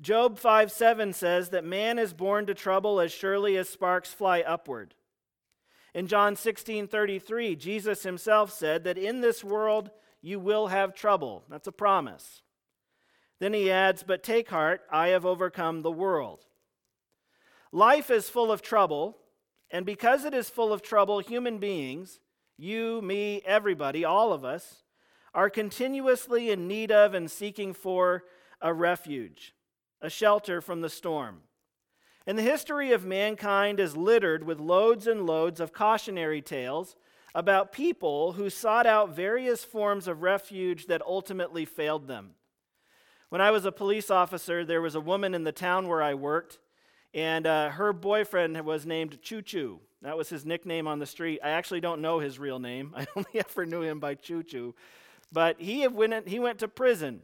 Job 0.00 0.38
5 0.38 0.70
7 0.70 1.12
says 1.12 1.50
that 1.50 1.64
man 1.64 1.98
is 1.98 2.12
born 2.12 2.46
to 2.46 2.54
trouble 2.54 3.00
as 3.00 3.10
surely 3.10 3.56
as 3.56 3.68
sparks 3.68 4.12
fly 4.12 4.40
upward. 4.42 4.94
In 5.92 6.06
John 6.06 6.36
16 6.36 6.86
33, 6.86 7.56
Jesus 7.56 8.04
himself 8.04 8.52
said 8.52 8.84
that 8.84 8.96
in 8.96 9.20
this 9.20 9.42
world 9.42 9.90
you 10.22 10.38
will 10.38 10.68
have 10.68 10.94
trouble. 10.94 11.42
That's 11.48 11.66
a 11.66 11.72
promise. 11.72 12.42
Then 13.40 13.54
he 13.54 13.72
adds, 13.72 14.04
But 14.04 14.22
take 14.22 14.50
heart, 14.50 14.82
I 14.90 15.08
have 15.08 15.26
overcome 15.26 15.82
the 15.82 15.90
world. 15.90 16.46
Life 17.72 18.10
is 18.10 18.28
full 18.28 18.52
of 18.52 18.62
trouble, 18.62 19.19
and 19.70 19.86
because 19.86 20.24
it 20.24 20.34
is 20.34 20.50
full 20.50 20.72
of 20.72 20.82
trouble, 20.82 21.20
human 21.20 21.58
beings, 21.58 22.20
you, 22.56 23.00
me, 23.02 23.42
everybody, 23.44 24.04
all 24.04 24.32
of 24.32 24.44
us, 24.44 24.82
are 25.32 25.48
continuously 25.48 26.50
in 26.50 26.66
need 26.66 26.90
of 26.90 27.14
and 27.14 27.30
seeking 27.30 27.72
for 27.72 28.24
a 28.60 28.74
refuge, 28.74 29.54
a 30.00 30.10
shelter 30.10 30.60
from 30.60 30.80
the 30.80 30.90
storm. 30.90 31.42
And 32.26 32.36
the 32.36 32.42
history 32.42 32.92
of 32.92 33.04
mankind 33.04 33.80
is 33.80 33.96
littered 33.96 34.44
with 34.44 34.60
loads 34.60 35.06
and 35.06 35.26
loads 35.26 35.60
of 35.60 35.72
cautionary 35.72 36.42
tales 36.42 36.96
about 37.34 37.72
people 37.72 38.32
who 38.32 38.50
sought 38.50 38.86
out 38.86 39.14
various 39.14 39.64
forms 39.64 40.08
of 40.08 40.22
refuge 40.22 40.86
that 40.86 41.02
ultimately 41.02 41.64
failed 41.64 42.08
them. 42.08 42.32
When 43.28 43.40
I 43.40 43.52
was 43.52 43.64
a 43.64 43.72
police 43.72 44.10
officer, 44.10 44.64
there 44.64 44.82
was 44.82 44.96
a 44.96 45.00
woman 45.00 45.34
in 45.34 45.44
the 45.44 45.52
town 45.52 45.86
where 45.86 46.02
I 46.02 46.14
worked, 46.14 46.58
and 47.14 47.46
uh, 47.46 47.70
her 47.70 47.92
boyfriend 47.92 48.60
was 48.64 48.86
named 48.86 49.20
Choo 49.22 49.42
Choo. 49.42 49.80
That 50.02 50.16
was 50.16 50.28
his 50.28 50.46
nickname 50.46 50.86
on 50.86 50.98
the 50.98 51.06
street. 51.06 51.40
I 51.42 51.50
actually 51.50 51.80
don't 51.80 52.00
know 52.00 52.20
his 52.20 52.38
real 52.38 52.58
name. 52.58 52.94
I 52.96 53.06
only 53.16 53.30
ever 53.34 53.66
knew 53.66 53.82
him 53.82 54.00
by 54.00 54.14
Choo 54.14 54.42
Choo. 54.42 54.74
But 55.32 55.60
he 55.60 55.86
went, 55.86 56.28
he 56.28 56.38
went 56.38 56.58
to 56.60 56.68
prison, 56.68 57.22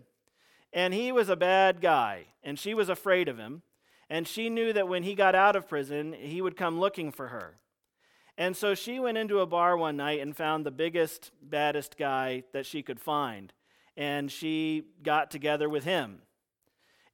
and 0.72 0.94
he 0.94 1.10
was 1.10 1.28
a 1.28 1.36
bad 1.36 1.80
guy, 1.80 2.26
and 2.44 2.58
she 2.58 2.74
was 2.74 2.88
afraid 2.88 3.28
of 3.28 3.38
him. 3.38 3.62
And 4.08 4.28
she 4.28 4.48
knew 4.48 4.72
that 4.72 4.86
when 4.86 5.02
he 5.02 5.16
got 5.16 5.34
out 5.34 5.56
of 5.56 5.68
prison, 5.68 6.12
he 6.12 6.40
would 6.40 6.56
come 6.56 6.78
looking 6.78 7.10
for 7.10 7.28
her. 7.28 7.58
And 8.38 8.56
so 8.56 8.74
she 8.74 9.00
went 9.00 9.18
into 9.18 9.40
a 9.40 9.46
bar 9.46 9.76
one 9.76 9.96
night 9.96 10.20
and 10.20 10.36
found 10.36 10.64
the 10.64 10.70
biggest, 10.70 11.32
baddest 11.42 11.96
guy 11.96 12.44
that 12.52 12.66
she 12.66 12.82
could 12.82 13.00
find. 13.00 13.52
And 13.96 14.30
she 14.30 14.84
got 15.02 15.30
together 15.30 15.68
with 15.68 15.84
him 15.84 16.20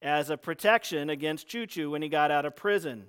as 0.03 0.31
a 0.31 0.37
protection 0.37 1.09
against 1.09 1.49
Choo 1.49 1.67
Choo 1.67 1.91
when 1.91 2.03
he 2.03 2.09
got 2.09 2.31
out 2.31 2.45
of 2.45 2.57
prison. 2.57 3.05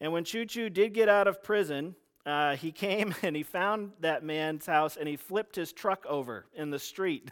And 0.00 0.12
when 0.12 0.24
Choo 0.24 0.46
Choo 0.46 0.70
did 0.70 0.94
get 0.94 1.08
out 1.08 1.28
of 1.28 1.42
prison, 1.42 1.94
uh, 2.24 2.56
he 2.56 2.72
came 2.72 3.14
and 3.22 3.36
he 3.36 3.42
found 3.42 3.92
that 4.00 4.24
man's 4.24 4.66
house 4.66 4.96
and 4.96 5.08
he 5.08 5.16
flipped 5.16 5.56
his 5.56 5.72
truck 5.72 6.04
over 6.06 6.46
in 6.54 6.70
the 6.70 6.78
street. 6.78 7.30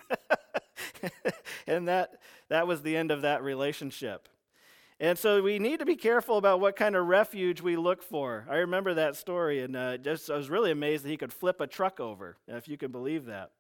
and 1.66 1.88
that, 1.88 2.20
that 2.49 2.66
was 2.66 2.82
the 2.82 2.96
end 2.96 3.11
of 3.11 3.23
that 3.23 3.42
relationship. 3.42 4.28
And 4.99 5.18
so 5.18 5.42
we 5.42 5.58
need 5.58 5.80
to 5.80 5.87
be 5.87 5.96
careful 5.96 6.38
about 6.38 6.61
what 6.61 6.75
kind 6.75 6.96
of 6.96 7.06
refuge 7.06 7.61
we 7.61 7.76
look 7.76 8.02
for. 8.02 8.46
I 8.49 8.56
remember 8.56 8.94
that 8.94 9.14
story, 9.14 9.61
and 9.61 9.76
uh, 9.76 9.99
just 9.99 10.30
I 10.30 10.37
was 10.38 10.49
really 10.49 10.70
amazed 10.70 11.04
that 11.04 11.11
he 11.11 11.18
could 11.18 11.35
flip 11.35 11.61
a 11.61 11.66
truck 11.66 12.00
over, 12.00 12.38
if 12.49 12.66
you 12.66 12.78
can 12.78 12.92
believe 12.92 13.26
that. 13.26 13.50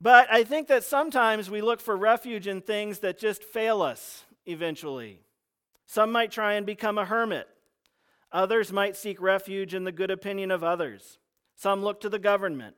But 0.00 0.28
I 0.30 0.44
think 0.44 0.68
that 0.68 0.84
sometimes 0.84 1.50
we 1.50 1.60
look 1.60 1.80
for 1.80 1.96
refuge 1.96 2.46
in 2.46 2.60
things 2.60 3.00
that 3.00 3.18
just 3.18 3.42
fail 3.42 3.82
us 3.82 4.24
eventually. 4.46 5.20
Some 5.86 6.12
might 6.12 6.30
try 6.30 6.54
and 6.54 6.64
become 6.64 6.98
a 6.98 7.04
hermit. 7.04 7.48
Others 8.30 8.72
might 8.72 8.96
seek 8.96 9.20
refuge 9.20 9.74
in 9.74 9.84
the 9.84 9.92
good 9.92 10.10
opinion 10.10 10.50
of 10.50 10.62
others. 10.62 11.18
Some 11.56 11.82
look 11.82 12.00
to 12.02 12.08
the 12.08 12.18
government. 12.18 12.76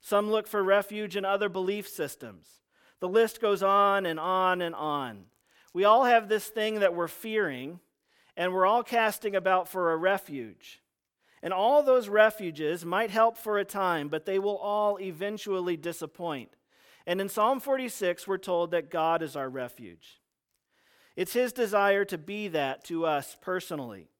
Some 0.00 0.30
look 0.30 0.46
for 0.46 0.62
refuge 0.62 1.16
in 1.16 1.24
other 1.24 1.48
belief 1.48 1.88
systems. 1.88 2.46
The 3.00 3.08
list 3.08 3.40
goes 3.40 3.62
on 3.62 4.06
and 4.06 4.20
on 4.20 4.60
and 4.60 4.74
on. 4.74 5.24
We 5.72 5.84
all 5.84 6.04
have 6.04 6.28
this 6.28 6.48
thing 6.48 6.80
that 6.80 6.94
we're 6.94 7.08
fearing, 7.08 7.80
and 8.36 8.52
we're 8.52 8.66
all 8.66 8.82
casting 8.82 9.36
about 9.36 9.68
for 9.68 9.92
a 9.92 9.96
refuge. 9.96 10.82
And 11.42 11.52
all 11.52 11.82
those 11.82 12.08
refuges 12.08 12.84
might 12.84 13.10
help 13.10 13.38
for 13.38 13.58
a 13.58 13.64
time, 13.64 14.08
but 14.08 14.26
they 14.26 14.38
will 14.38 14.56
all 14.56 14.98
eventually 14.98 15.76
disappoint. 15.76 16.50
And 17.08 17.22
in 17.22 17.30
Psalm 17.30 17.58
46, 17.58 18.28
we're 18.28 18.36
told 18.36 18.70
that 18.72 18.90
God 18.90 19.22
is 19.22 19.34
our 19.34 19.48
refuge. 19.48 20.20
It's 21.16 21.32
his 21.32 21.54
desire 21.54 22.04
to 22.04 22.18
be 22.18 22.48
that 22.48 22.84
to 22.84 23.06
us 23.06 23.34
personally. 23.40 24.10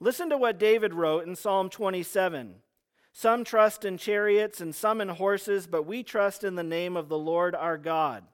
Listen 0.00 0.30
to 0.30 0.38
what 0.38 0.58
David 0.58 0.94
wrote 0.94 1.26
in 1.26 1.36
Psalm 1.36 1.68
27. 1.68 2.54
Some 3.12 3.44
trust 3.44 3.84
in 3.84 3.98
chariots 3.98 4.62
and 4.62 4.74
some 4.74 5.02
in 5.02 5.10
horses, 5.10 5.66
but 5.66 5.86
we 5.86 6.02
trust 6.02 6.42
in 6.42 6.54
the 6.54 6.62
name 6.62 6.96
of 6.96 7.10
the 7.10 7.18
Lord 7.18 7.54
our 7.54 7.76
God. 7.76 8.24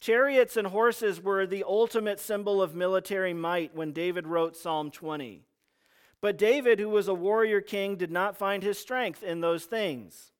Chariots 0.00 0.56
and 0.56 0.68
horses 0.68 1.22
were 1.22 1.46
the 1.46 1.64
ultimate 1.68 2.18
symbol 2.18 2.62
of 2.62 2.74
military 2.74 3.34
might 3.34 3.76
when 3.76 3.92
David 3.92 4.26
wrote 4.26 4.56
Psalm 4.56 4.90
20. 4.90 5.42
But 6.22 6.38
David, 6.38 6.80
who 6.80 6.88
was 6.88 7.06
a 7.06 7.12
warrior 7.12 7.60
king, 7.60 7.96
did 7.96 8.10
not 8.10 8.38
find 8.38 8.62
his 8.62 8.78
strength 8.78 9.22
in 9.22 9.42
those 9.42 9.66
things. 9.66 10.32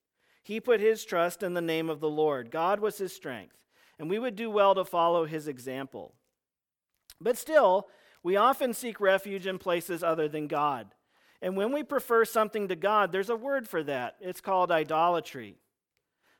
He 0.49 0.61
put 0.61 0.81
his 0.81 1.05
trust 1.05 1.43
in 1.43 1.53
the 1.53 1.61
name 1.61 1.91
of 1.91 2.01
the 2.01 2.09
Lord. 2.09 2.51
God 2.51 2.81
was 2.81 2.97
his 2.97 3.13
strength, 3.13 3.59
and 3.99 4.09
we 4.09 4.19
would 4.19 4.35
do 4.35 4.49
well 4.49 4.75
to 4.75 4.83
follow 4.83 5.27
his 5.27 5.47
example. 5.47 6.15
But 7.21 7.37
still, 7.37 7.89
we 8.23 8.35
often 8.35 8.73
seek 8.73 8.99
refuge 8.99 9.47
in 9.47 9.59
places 9.59 10.03
other 10.03 10.27
than 10.27 10.47
God. 10.47 10.95
And 11.43 11.55
when 11.55 11.71
we 11.71 11.83
prefer 11.83 12.25
something 12.25 12.67
to 12.69 12.77
God, 12.77 13.13
there's 13.13 13.29
a 13.29 13.37
word 13.37 13.69
for 13.69 13.83
that. 13.83 14.17
It's 14.23 14.41
called 14.41 14.73
idolatry. 14.73 15.59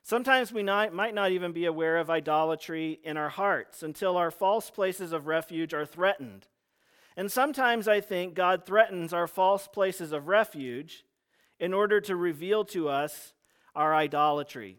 Sometimes 0.01 0.51
we 0.51 0.63
not, 0.63 0.91
might 0.91 1.13
not 1.13 1.29
even 1.29 1.51
be 1.51 1.65
aware 1.65 1.97
of 1.97 2.09
idolatry 2.09 2.99
in 3.03 3.15
our 3.15 3.29
hearts 3.29 3.83
until 3.83 4.17
our 4.17 4.31
false 4.31 4.71
places 4.71 5.11
of 5.11 5.27
refuge 5.27 5.71
are 5.71 5.85
threatened. 5.85 6.47
And 7.15 7.31
sometimes 7.31 7.87
I 7.87 8.01
think 8.01 8.33
God 8.33 8.65
threatens 8.65 9.13
our 9.13 9.27
false 9.27 9.67
places 9.67 10.11
of 10.11 10.27
refuge 10.27 11.03
in 11.59 11.75
order 11.75 12.01
to 12.01 12.15
reveal 12.15 12.65
to 12.65 12.89
us 12.89 13.33
our 13.79 13.95
idolatry. 13.95 14.77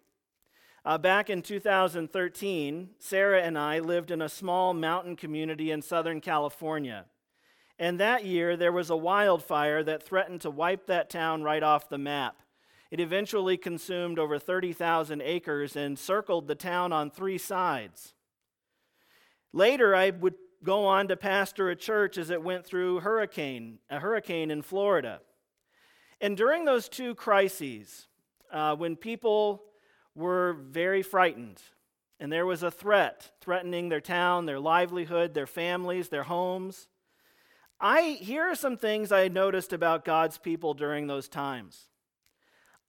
Uh, 0.85 0.99
back 0.99 1.31
in 1.31 1.41
2013, 1.41 2.91
Sarah 2.99 3.41
and 3.43 3.59
I 3.59 3.79
lived 3.79 4.11
in 4.11 4.21
a 4.21 4.29
small 4.29 4.75
mountain 4.75 5.17
community 5.17 5.71
in 5.71 5.81
Southern 5.81 6.21
California. 6.21 7.07
And 7.79 7.99
that 7.99 8.27
year, 8.27 8.59
there 8.59 8.73
was 8.73 8.91
a 8.91 8.97
wildfire 8.97 9.83
that 9.85 10.03
threatened 10.03 10.43
to 10.43 10.51
wipe 10.51 10.87
that 10.87 11.09
town 11.09 11.43
right 11.43 11.63
off 11.63 11.89
the 11.89 11.97
map. 11.97 12.43
It 12.91 13.01
eventually 13.01 13.57
consumed 13.57 14.19
over 14.19 14.39
30,000 14.39 15.23
acres 15.23 15.77
and 15.77 15.99
circled 15.99 16.47
the 16.47 16.55
town 16.55 16.93
on 16.93 17.11
three 17.11 17.39
sides. 17.39 18.13
Later, 19.51 19.97
I 19.97 20.11
would 20.11 20.35
go 20.63 20.85
on 20.85 21.09
to 21.09 21.17
pastor 21.17 21.71
a 21.71 21.77
church 21.77 22.19
as 22.19 22.29
it 22.29 22.43
went 22.43 22.67
through 22.67 23.01
hurricane, 23.01 23.79
a 23.89 24.01
hurricane 24.01 24.51
in 24.51 24.61
Florida. 24.61 25.23
And 26.21 26.37
during 26.37 26.67
those 26.67 26.87
two 26.87 27.15
crises, 27.15 28.09
uh, 28.53 28.77
when 28.77 28.97
people 28.97 29.63
were 30.15 30.55
very 30.69 31.03
frightened. 31.03 31.61
And 32.19 32.31
there 32.31 32.47
was 32.47 32.63
a 32.63 32.71
threat 32.71 33.31
threatening 33.41 33.89
their 33.89 34.01
town, 34.01 34.45
their 34.45 34.61
livelihood, 34.61 35.33
their 35.33 35.47
families, 35.47 36.09
their 36.09 36.25
homes. 36.25 36.89
I 37.81 38.19
here 38.21 38.43
are 38.51 38.55
some 38.55 38.77
things 38.77 39.11
I 39.11 39.29
noticed 39.29 39.73
about 39.73 40.05
God's 40.05 40.37
people 40.37 40.75
during 40.75 41.07
those 41.07 41.29
times. 41.29 41.89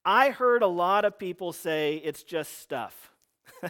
I 0.03 0.32
heard 0.32 0.63
a 0.63 0.68
lot 0.68 1.06
of 1.06 1.18
people 1.18 1.53
say 1.53 2.01
it's 2.03 2.24
just 2.24 2.60
stuff. 2.60 3.12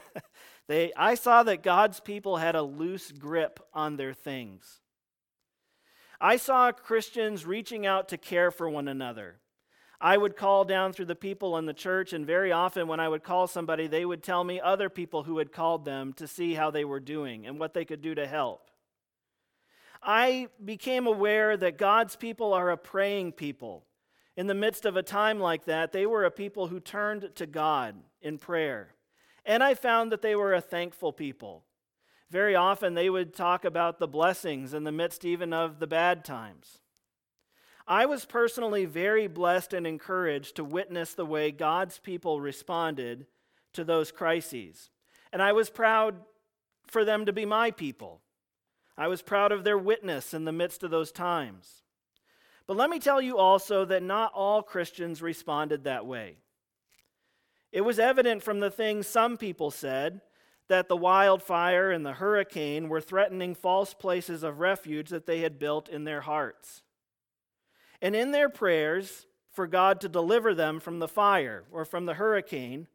they, 0.67 0.91
I 0.95 1.15
saw 1.15 1.43
that 1.43 1.61
God's 1.61 1.99
people 1.99 2.37
had 2.37 2.55
a 2.55 2.63
loose 2.63 3.11
grip 3.11 3.59
on 3.73 3.97
their 3.97 4.13
things. 4.13 4.79
I 6.21 6.37
saw 6.37 6.71
Christians 6.71 7.45
reaching 7.45 7.85
out 7.85 8.09
to 8.09 8.17
care 8.17 8.51
for 8.51 8.69
one 8.69 8.87
another, 8.87 9.40
I 10.03 10.17
would 10.17 10.35
call 10.35 10.65
down 10.65 10.93
through 10.93 11.05
the 11.05 11.15
people 11.15 11.57
in 11.57 11.67
the 11.67 11.75
church, 11.75 12.11
and 12.11 12.25
very 12.25 12.51
often 12.51 12.87
when 12.87 12.99
I 12.99 13.07
would 13.07 13.23
call 13.23 13.45
somebody, 13.45 13.85
they 13.85 14.03
would 14.03 14.23
tell 14.23 14.43
me 14.43 14.59
other 14.59 14.89
people 14.89 15.23
who 15.23 15.37
had 15.37 15.51
called 15.51 15.85
them 15.85 16.11
to 16.13 16.27
see 16.27 16.55
how 16.55 16.71
they 16.71 16.83
were 16.83 16.99
doing 16.99 17.45
and 17.45 17.59
what 17.59 17.75
they 17.75 17.85
could 17.85 18.01
do 18.01 18.15
to 18.15 18.25
help. 18.25 18.71
I 20.01 20.47
became 20.65 21.05
aware 21.05 21.55
that 21.55 21.77
God's 21.77 22.15
people 22.15 22.51
are 22.51 22.71
a 22.71 22.77
praying 22.77 23.33
people. 23.33 23.85
In 24.35 24.47
the 24.47 24.55
midst 24.55 24.85
of 24.85 24.97
a 24.97 25.03
time 25.03 25.39
like 25.39 25.65
that, 25.65 25.91
they 25.91 26.07
were 26.07 26.25
a 26.25 26.31
people 26.31 26.67
who 26.67 26.79
turned 26.79 27.35
to 27.35 27.45
God 27.45 27.95
in 28.23 28.39
prayer. 28.39 28.95
And 29.45 29.61
I 29.61 29.75
found 29.75 30.11
that 30.11 30.23
they 30.23 30.35
were 30.35 30.55
a 30.55 30.61
thankful 30.61 31.13
people. 31.13 31.63
Very 32.31 32.55
often 32.55 32.95
they 32.95 33.09
would 33.11 33.35
talk 33.35 33.65
about 33.65 33.99
the 33.99 34.07
blessings 34.07 34.73
in 34.73 34.83
the 34.83 34.91
midst 34.91 35.25
even 35.25 35.53
of 35.53 35.77
the 35.77 35.85
bad 35.85 36.25
times. 36.25 36.80
I 37.91 38.05
was 38.05 38.23
personally 38.23 38.85
very 38.85 39.27
blessed 39.27 39.73
and 39.73 39.85
encouraged 39.85 40.55
to 40.55 40.63
witness 40.63 41.13
the 41.13 41.25
way 41.25 41.51
God's 41.51 41.99
people 41.99 42.39
responded 42.39 43.25
to 43.73 43.83
those 43.83 44.13
crises. 44.13 44.89
And 45.33 45.41
I 45.41 45.51
was 45.51 45.69
proud 45.69 46.15
for 46.87 47.03
them 47.03 47.25
to 47.25 47.33
be 47.33 47.43
my 47.43 47.69
people. 47.69 48.21
I 48.97 49.09
was 49.09 49.21
proud 49.21 49.51
of 49.51 49.65
their 49.65 49.77
witness 49.77 50.33
in 50.33 50.45
the 50.45 50.53
midst 50.53 50.83
of 50.83 50.89
those 50.89 51.11
times. 51.11 51.83
But 52.65 52.77
let 52.77 52.89
me 52.89 52.97
tell 52.97 53.21
you 53.21 53.37
also 53.37 53.83
that 53.83 54.03
not 54.03 54.31
all 54.33 54.63
Christians 54.63 55.21
responded 55.21 55.83
that 55.83 56.05
way. 56.05 56.37
It 57.73 57.81
was 57.81 57.99
evident 57.99 58.41
from 58.41 58.61
the 58.61 58.71
things 58.71 59.05
some 59.05 59.35
people 59.35 59.69
said 59.69 60.21
that 60.69 60.87
the 60.87 60.95
wildfire 60.95 61.91
and 61.91 62.05
the 62.05 62.13
hurricane 62.13 62.87
were 62.87 63.01
threatening 63.01 63.53
false 63.53 63.93
places 63.93 64.43
of 64.43 64.61
refuge 64.61 65.09
that 65.09 65.25
they 65.25 65.41
had 65.41 65.59
built 65.59 65.89
in 65.89 66.05
their 66.05 66.21
hearts. 66.21 66.83
And 68.01 68.15
in 68.15 68.31
their 68.31 68.49
prayers 68.49 69.27
for 69.51 69.67
God 69.67 70.01
to 70.01 70.09
deliver 70.09 70.55
them 70.55 70.79
from 70.79 70.99
the 70.99 71.07
fire 71.07 71.63
or 71.71 71.85
from 71.85 72.05
the 72.05 72.15
hurricane, 72.15 72.87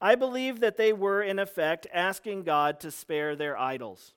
I 0.00 0.14
believe 0.14 0.60
that 0.60 0.76
they 0.76 0.92
were, 0.92 1.22
in 1.22 1.38
effect, 1.38 1.86
asking 1.92 2.44
God 2.44 2.80
to 2.80 2.90
spare 2.90 3.34
their 3.34 3.58
idols. 3.58 4.14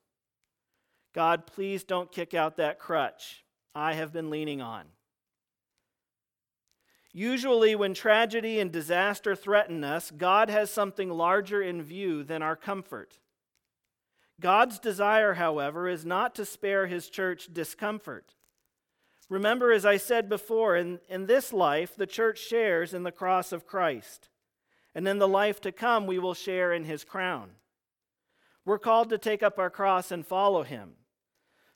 God, 1.13 1.48
please 1.48 1.84
don't 1.84 2.12
kick 2.12 2.34
out 2.34 2.58
that 2.58 2.79
crutch 2.79 3.43
I 3.74 3.93
have 3.93 4.13
been 4.13 4.29
leaning 4.29 4.62
on. 4.62 4.86
Usually, 7.12 7.75
when 7.75 7.93
tragedy 7.93 8.60
and 8.60 8.72
disaster 8.72 9.36
threaten 9.36 9.84
us, 9.84 10.12
God 10.12 10.50
has 10.50 10.69
something 10.69 11.10
larger 11.10 11.62
in 11.62 11.81
view 11.81 12.24
than 12.24 12.43
our 12.43 12.55
comfort. 12.55 13.19
God's 14.39 14.79
desire, 14.79 15.34
however, 15.34 15.89
is 15.89 16.05
not 16.05 16.36
to 16.36 16.46
spare 16.46 16.86
his 16.88 17.10
church 17.10 17.50
discomfort. 17.51 18.36
Remember, 19.29 19.71
as 19.71 19.86
I 19.86 19.98
said 19.98 20.27
before, 20.27 20.75
in, 20.75 21.00
in 21.07 21.27
this 21.27 21.53
life, 21.53 21.95
the 21.95 22.07
church 22.07 22.39
shares 22.39 22.93
in 22.93 23.03
the 23.03 23.12
cross 23.12 23.51
of 23.51 23.67
Christ. 23.67 24.29
And 24.95 25.07
in 25.07 25.19
the 25.19 25.27
life 25.27 25.62
to 25.62 25.71
come, 25.71 26.07
we 26.07 26.17
will 26.17 26.33
share 26.33 26.74
in 26.74 26.83
his 26.83 27.03
crown. 27.03 27.51
We're 28.65 28.79
called 28.79 29.09
to 29.12 29.17
take 29.17 29.43
up 29.43 29.59
our 29.59 29.69
cross 29.69 30.12
and 30.12 30.25
follow 30.25 30.63
him. 30.63 30.93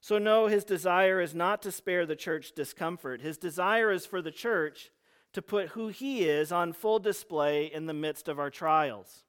So, 0.02 0.18
no, 0.18 0.48
his 0.48 0.66
desire 0.66 1.22
is 1.22 1.34
not 1.34 1.62
to 1.62 1.72
spare 1.72 2.06
the 2.06 2.16
church 2.16 2.54
discomfort. 2.54 3.22
His 3.22 3.38
desire 3.38 3.92
is 3.92 4.06
for 4.06 4.22
the 4.22 4.32
church 4.32 4.90
to 5.34 5.42
put 5.42 5.70
who 5.70 5.88
he 5.88 6.24
is 6.24 6.52
on 6.52 6.74
full 6.74 7.00
display 7.00 7.66
in 7.66 7.86
the 7.86 7.94
midst 7.94 8.28
of 8.28 8.40
our 8.40 8.50
trials 8.50 9.24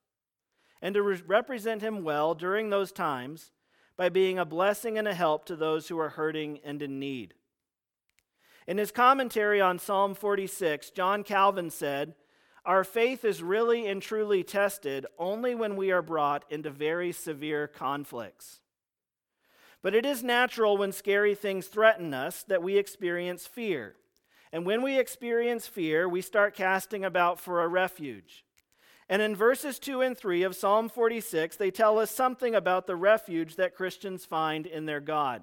and 0.82 0.94
to 0.94 1.02
re- 1.02 1.22
represent 1.26 1.80
him 1.80 2.02
well 2.02 2.34
during 2.34 2.70
those 2.70 2.92
times 2.92 3.52
by 3.96 4.08
being 4.08 4.38
a 4.38 4.44
blessing 4.44 4.98
and 4.98 5.06
a 5.06 5.14
help 5.14 5.44
to 5.46 5.56
those 5.56 5.88
who 5.88 5.98
are 5.98 6.10
hurting 6.10 6.58
and 6.64 6.82
in 6.82 6.98
need. 6.98 7.34
In 8.66 8.78
his 8.78 8.90
commentary 8.90 9.60
on 9.60 9.78
Psalm 9.78 10.14
46, 10.14 10.90
John 10.90 11.22
Calvin 11.22 11.70
said, 11.70 12.14
Our 12.64 12.82
faith 12.82 13.24
is 13.24 13.42
really 13.42 13.86
and 13.86 14.00
truly 14.00 14.42
tested 14.42 15.06
only 15.18 15.54
when 15.54 15.76
we 15.76 15.90
are 15.90 16.02
brought 16.02 16.44
into 16.50 16.70
very 16.70 17.12
severe 17.12 17.66
conflicts. 17.66 18.60
But 19.82 19.94
it 19.94 20.06
is 20.06 20.22
natural 20.22 20.78
when 20.78 20.92
scary 20.92 21.34
things 21.34 21.66
threaten 21.66 22.14
us 22.14 22.42
that 22.44 22.62
we 22.62 22.78
experience 22.78 23.46
fear. 23.46 23.96
And 24.50 24.64
when 24.64 24.80
we 24.80 24.98
experience 24.98 25.66
fear, 25.66 26.08
we 26.08 26.22
start 26.22 26.54
casting 26.54 27.04
about 27.04 27.38
for 27.38 27.62
a 27.62 27.68
refuge. 27.68 28.46
And 29.10 29.20
in 29.20 29.36
verses 29.36 29.78
2 29.78 30.00
and 30.00 30.16
3 30.16 30.42
of 30.42 30.56
Psalm 30.56 30.88
46, 30.88 31.56
they 31.56 31.70
tell 31.70 31.98
us 31.98 32.10
something 32.10 32.54
about 32.54 32.86
the 32.86 32.96
refuge 32.96 33.56
that 33.56 33.74
Christians 33.74 34.24
find 34.24 34.64
in 34.64 34.86
their 34.86 35.00
God. 35.00 35.42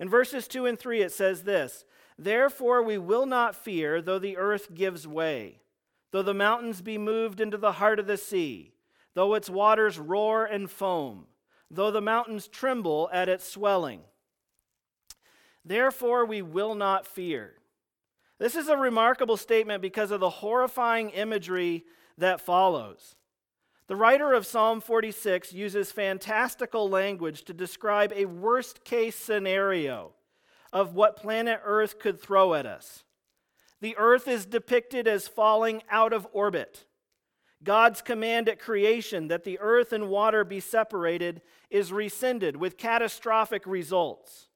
In 0.00 0.08
verses 0.08 0.48
2 0.48 0.66
and 0.66 0.78
3, 0.78 1.02
it 1.02 1.12
says 1.12 1.44
this 1.44 1.84
Therefore 2.22 2.82
we 2.82 2.98
will 2.98 3.24
not 3.24 3.56
fear, 3.56 4.02
though 4.02 4.18
the 4.18 4.36
earth 4.36 4.74
gives 4.74 5.08
way, 5.08 5.62
though 6.10 6.22
the 6.22 6.34
mountains 6.34 6.82
be 6.82 6.98
moved 6.98 7.40
into 7.40 7.56
the 7.56 7.72
heart 7.72 7.98
of 7.98 8.06
the 8.06 8.18
sea, 8.18 8.74
though 9.14 9.32
its 9.32 9.48
waters 9.48 9.98
roar 9.98 10.44
and 10.44 10.70
foam, 10.70 11.28
though 11.70 11.90
the 11.90 12.02
mountains 12.02 12.46
tremble 12.46 13.08
at 13.10 13.30
its 13.30 13.48
swelling. 13.48 14.02
Therefore 15.64 16.26
we 16.26 16.42
will 16.42 16.74
not 16.74 17.06
fear. 17.06 17.54
This 18.38 18.54
is 18.54 18.68
a 18.68 18.76
remarkable 18.76 19.38
statement 19.38 19.80
because 19.80 20.10
of 20.10 20.20
the 20.20 20.28
horrifying 20.28 21.08
imagery 21.10 21.86
that 22.18 22.42
follows. 22.42 23.16
The 23.86 23.96
writer 23.96 24.34
of 24.34 24.44
Psalm 24.44 24.82
46 24.82 25.54
uses 25.54 25.90
fantastical 25.90 26.86
language 26.86 27.44
to 27.44 27.54
describe 27.54 28.12
a 28.14 28.26
worst 28.26 28.84
case 28.84 29.16
scenario 29.16 30.12
of 30.72 30.94
what 30.94 31.16
planet 31.16 31.60
Earth 31.64 31.98
could 31.98 32.20
throw 32.20 32.54
at 32.54 32.66
us. 32.66 33.04
The 33.80 33.96
Earth 33.96 34.28
is 34.28 34.46
depicted 34.46 35.08
as 35.08 35.28
falling 35.28 35.82
out 35.90 36.12
of 36.12 36.26
orbit. 36.32 36.84
God's 37.62 38.00
command 38.00 38.48
at 38.48 38.58
creation 38.58 39.28
that 39.28 39.44
the 39.44 39.58
earth 39.60 39.92
and 39.92 40.08
water 40.08 40.44
be 40.44 40.60
separated 40.60 41.42
is 41.68 41.92
rescinded 41.92 42.56
with 42.56 42.78
catastrophic 42.78 43.66
results. 43.66 44.48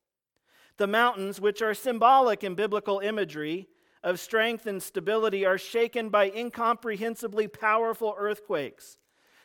The 0.78 0.86
mountains, 0.86 1.40
which 1.40 1.60
are 1.60 1.74
symbolic 1.74 2.42
in 2.42 2.54
biblical 2.54 3.00
imagery, 3.00 3.68
of 4.02 4.20
strength 4.20 4.66
and 4.66 4.82
stability 4.82 5.44
are 5.44 5.58
shaken 5.58 6.08
by 6.08 6.30
incomprehensibly 6.30 7.48
powerful 7.48 8.14
earthquakes 8.18 8.98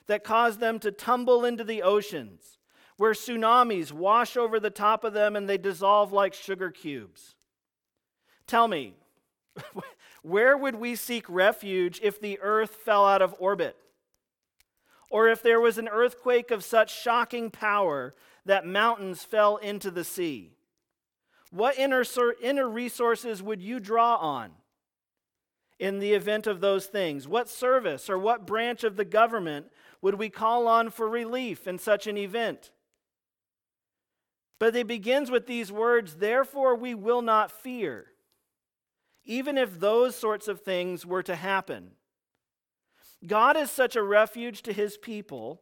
that 0.07 0.23
cause 0.23 0.57
them 0.57 0.79
to 0.79 0.91
tumble 0.91 1.45
into 1.45 1.63
the 1.63 1.81
oceans, 1.81 2.58
where 2.99 3.13
tsunamis 3.13 3.93
wash 3.93 4.35
over 4.35 4.59
the 4.59 4.69
top 4.69 5.05
of 5.05 5.13
them 5.13 5.37
and 5.37 5.47
they 5.47 5.57
dissolve 5.57 6.11
like 6.11 6.33
sugar 6.33 6.69
cubes. 6.69 7.33
Tell 8.45 8.67
me, 8.67 8.93
where 10.21 10.57
would 10.57 10.75
we 10.75 10.97
seek 10.97 11.23
refuge 11.29 12.01
if 12.03 12.19
the 12.19 12.37
earth 12.41 12.75
fell 12.75 13.05
out 13.05 13.21
of 13.21 13.33
orbit? 13.39 13.77
Or 15.09 15.29
if 15.29 15.41
there 15.41 15.61
was 15.61 15.77
an 15.77 15.87
earthquake 15.87 16.51
of 16.51 16.61
such 16.61 16.93
shocking 16.93 17.49
power 17.51 18.13
that 18.45 18.65
mountains 18.65 19.23
fell 19.23 19.55
into 19.55 19.89
the 19.89 20.03
sea? 20.03 20.57
What 21.51 21.79
inner, 21.79 22.03
inner 22.43 22.67
resources 22.67 23.41
would 23.41 23.61
you 23.61 23.79
draw 23.79 24.17
on 24.17 24.51
in 25.79 25.99
the 25.99 26.11
event 26.11 26.47
of 26.47 26.59
those 26.59 26.87
things? 26.87 27.29
What 27.29 27.47
service 27.47 28.09
or 28.09 28.19
what 28.19 28.45
branch 28.45 28.83
of 28.83 28.97
the 28.97 29.05
government 29.05 29.67
would 30.01 30.15
we 30.15 30.29
call 30.29 30.67
on 30.67 30.89
for 30.89 31.07
relief 31.07 31.65
in 31.65 31.79
such 31.79 32.05
an 32.05 32.17
event? 32.17 32.71
But 34.59 34.75
it 34.75 34.87
begins 34.87 35.31
with 35.31 35.47
these 35.47 35.71
words, 35.71 36.15
therefore 36.15 36.75
we 36.75 36.93
will 36.93 37.21
not 37.21 37.51
fear, 37.51 38.11
even 39.23 39.57
if 39.57 39.79
those 39.79 40.15
sorts 40.15 40.47
of 40.49 40.61
things 40.61 41.05
were 41.05 41.23
to 41.23 41.35
happen. 41.35 41.91
God 43.25 43.57
is 43.57 43.71
such 43.71 43.95
a 43.95 44.03
refuge 44.03 44.61
to 44.63 44.73
his 44.73 44.97
people 44.97 45.61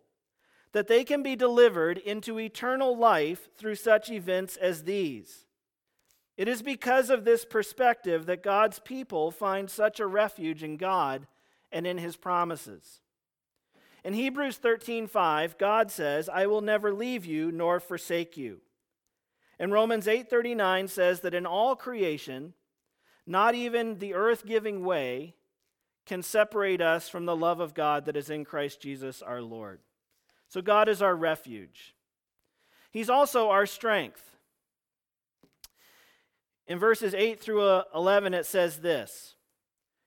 that 0.72 0.88
they 0.88 1.04
can 1.04 1.24
be 1.24 1.36
delivered 1.36 1.98
into 1.98 2.40
eternal 2.40 2.98
life 2.98 3.50
through 3.56 3.76
such 3.76 4.10
events 4.10 4.58
as 4.58 4.84
these. 4.84 5.46
It 6.36 6.48
is 6.48 6.62
because 6.62 7.10
of 7.10 7.24
this 7.24 7.46
perspective 7.46 8.26
that 8.28 8.44
God's 8.44 8.80
people 8.80 9.32
find 9.32 9.70
such 9.70 10.00
a 10.00 10.06
refuge 10.06 10.62
in 10.64 10.78
God 10.78 11.28
and 11.72 11.88
in 11.88 11.98
his 11.98 12.16
promises. 12.16 13.02
In 14.04 14.14
Hebrews 14.14 14.58
13:5, 14.58 15.58
God 15.58 15.92
says, 15.92 16.30
"I 16.30 16.46
will 16.46 16.62
never 16.62 16.94
leave 16.94 17.26
you 17.26 17.52
nor 17.52 17.80
forsake 17.80 18.38
you." 18.38 18.62
And 19.60 19.72
Romans 19.72 20.08
8:39 20.08 20.88
says 20.88 21.22
that 21.22 21.34
in 21.34 21.46
all 21.46 21.76
creation, 21.76 22.54
not 23.26 23.56
even 23.56 24.00
the 24.00 24.14
earth 24.14 24.46
giving 24.46 24.86
way 24.86 25.36
can 26.06 26.24
separate 26.24 26.82
us 26.82 27.10
from 27.10 27.26
the 27.26 27.36
love 27.36 27.60
of 27.60 27.74
God 27.74 28.06
that 28.06 28.16
is 28.16 28.30
in 28.30 28.46
Christ 28.46 28.82
Jesus 28.82 29.22
our 29.22 29.42
Lord. 29.42 29.82
So 30.48 30.62
God 30.62 30.88
is 30.88 31.02
our 31.02 31.16
refuge. 31.16 31.96
He's 32.92 33.10
also 33.10 33.50
our 33.50 33.66
strength. 33.66 34.24
In 36.66 36.80
verses 36.80 37.14
8 37.14 37.40
through 37.40 37.62
uh, 37.62 37.84
11, 37.94 38.34
it 38.34 38.46
says 38.46 38.80
this 38.80 39.36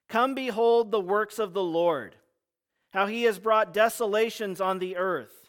Come 0.08 0.34
behold 0.34 0.90
the 0.90 1.00
works 1.00 1.38
of 1.38 1.52
the 1.52 1.62
Lord, 1.62 2.16
how 2.90 3.06
he 3.06 3.24
has 3.24 3.38
brought 3.38 3.74
desolations 3.74 4.60
on 4.60 4.78
the 4.78 4.96
earth. 4.96 5.39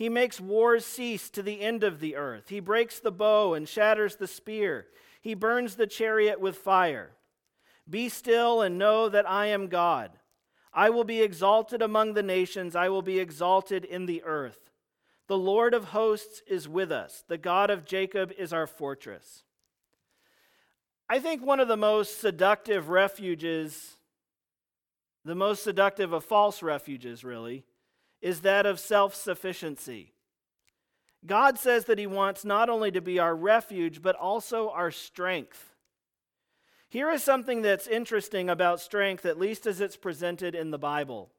He 0.00 0.08
makes 0.08 0.40
wars 0.40 0.86
cease 0.86 1.28
to 1.28 1.42
the 1.42 1.60
end 1.60 1.84
of 1.84 2.00
the 2.00 2.16
earth. 2.16 2.48
He 2.48 2.58
breaks 2.58 2.98
the 2.98 3.12
bow 3.12 3.52
and 3.52 3.68
shatters 3.68 4.16
the 4.16 4.26
spear. 4.26 4.86
He 5.20 5.34
burns 5.34 5.74
the 5.74 5.86
chariot 5.86 6.40
with 6.40 6.56
fire. 6.56 7.10
Be 7.86 8.08
still 8.08 8.62
and 8.62 8.78
know 8.78 9.10
that 9.10 9.28
I 9.28 9.48
am 9.48 9.68
God. 9.68 10.12
I 10.72 10.88
will 10.88 11.04
be 11.04 11.20
exalted 11.20 11.82
among 11.82 12.14
the 12.14 12.22
nations, 12.22 12.74
I 12.74 12.88
will 12.88 13.02
be 13.02 13.18
exalted 13.18 13.84
in 13.84 14.06
the 14.06 14.22
earth. 14.22 14.70
The 15.26 15.36
Lord 15.36 15.74
of 15.74 15.84
hosts 15.84 16.40
is 16.48 16.66
with 16.66 16.90
us, 16.90 17.22
the 17.28 17.36
God 17.36 17.68
of 17.68 17.84
Jacob 17.84 18.32
is 18.38 18.54
our 18.54 18.66
fortress. 18.66 19.42
I 21.10 21.18
think 21.18 21.44
one 21.44 21.60
of 21.60 21.68
the 21.68 21.76
most 21.76 22.22
seductive 22.22 22.88
refuges, 22.88 23.98
the 25.26 25.34
most 25.34 25.62
seductive 25.62 26.14
of 26.14 26.24
false 26.24 26.62
refuges, 26.62 27.22
really, 27.22 27.66
is 28.20 28.40
that 28.40 28.66
of 28.66 28.78
self 28.80 29.14
sufficiency. 29.14 30.12
God 31.26 31.58
says 31.58 31.84
that 31.86 31.98
He 31.98 32.06
wants 32.06 32.44
not 32.44 32.68
only 32.68 32.90
to 32.90 33.00
be 33.00 33.18
our 33.18 33.34
refuge, 33.34 34.02
but 34.02 34.16
also 34.16 34.70
our 34.70 34.90
strength. 34.90 35.74
Here 36.88 37.10
is 37.10 37.22
something 37.22 37.62
that's 37.62 37.86
interesting 37.86 38.50
about 38.50 38.80
strength, 38.80 39.24
at 39.24 39.38
least 39.38 39.66
as 39.66 39.80
it's 39.80 39.96
presented 39.96 40.54
in 40.54 40.70
the 40.70 40.78
Bible. 40.78 41.30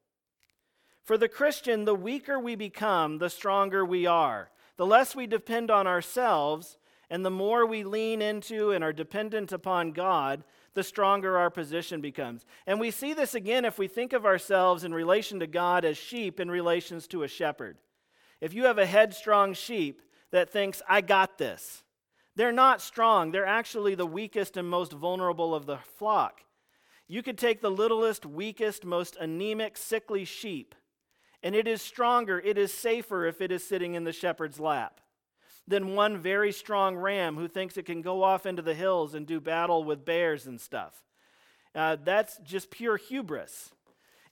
For 1.03 1.17
the 1.17 1.27
Christian, 1.27 1.85
the 1.85 1.95
weaker 1.95 2.39
we 2.39 2.55
become, 2.55 3.17
the 3.17 3.29
stronger 3.29 3.83
we 3.83 4.05
are. 4.05 4.49
The 4.77 4.85
less 4.85 5.15
we 5.15 5.27
depend 5.27 5.69
on 5.69 5.87
ourselves, 5.87 6.77
and 7.09 7.25
the 7.25 7.29
more 7.29 7.65
we 7.65 7.83
lean 7.83 8.21
into 8.21 8.71
and 8.71 8.83
are 8.83 8.93
dependent 8.93 9.51
upon 9.51 9.91
God, 9.91 10.43
the 10.73 10.83
stronger 10.83 11.37
our 11.37 11.49
position 11.49 12.01
becomes. 12.01 12.45
And 12.65 12.79
we 12.79 12.91
see 12.91 13.13
this 13.13 13.35
again 13.35 13.65
if 13.65 13.77
we 13.77 13.87
think 13.87 14.13
of 14.13 14.25
ourselves 14.25 14.83
in 14.83 14.93
relation 14.93 15.39
to 15.39 15.47
God 15.47 15.83
as 15.85 15.97
sheep 15.97 16.39
in 16.39 16.49
relations 16.49 17.07
to 17.07 17.23
a 17.23 17.27
shepherd. 17.27 17.77
If 18.39 18.53
you 18.53 18.65
have 18.65 18.77
a 18.77 18.85
headstrong 18.85 19.53
sheep 19.53 20.01
that 20.31 20.49
thinks, 20.49 20.81
I 20.87 21.01
got 21.01 21.37
this, 21.37 21.83
they're 22.35 22.51
not 22.51 22.81
strong. 22.81 23.31
They're 23.31 23.45
actually 23.45 23.95
the 23.95 24.05
weakest 24.05 24.55
and 24.55 24.69
most 24.69 24.93
vulnerable 24.93 25.53
of 25.53 25.65
the 25.65 25.77
flock. 25.77 26.41
You 27.07 27.21
could 27.21 27.37
take 27.37 27.59
the 27.59 27.69
littlest, 27.69 28.25
weakest, 28.25 28.85
most 28.85 29.17
anemic, 29.17 29.77
sickly 29.77 30.23
sheep, 30.23 30.73
and 31.43 31.53
it 31.53 31.67
is 31.67 31.81
stronger, 31.81 32.39
it 32.39 32.57
is 32.57 32.73
safer 32.73 33.25
if 33.25 33.41
it 33.41 33.51
is 33.51 33.67
sitting 33.67 33.95
in 33.95 34.05
the 34.05 34.13
shepherd's 34.13 34.59
lap 34.59 35.00
than 35.71 35.95
one 35.95 36.17
very 36.17 36.51
strong 36.51 36.95
ram 36.95 37.35
who 37.37 37.47
thinks 37.47 37.77
it 37.77 37.85
can 37.85 38.01
go 38.01 38.21
off 38.21 38.45
into 38.45 38.61
the 38.61 38.75
hills 38.75 39.15
and 39.15 39.25
do 39.25 39.39
battle 39.39 39.83
with 39.83 40.05
bears 40.05 40.45
and 40.45 40.61
stuff. 40.61 41.03
uh, 41.73 41.95
that's 42.03 42.37
just 42.43 42.69
pure 42.69 42.97
hubris. 42.97 43.71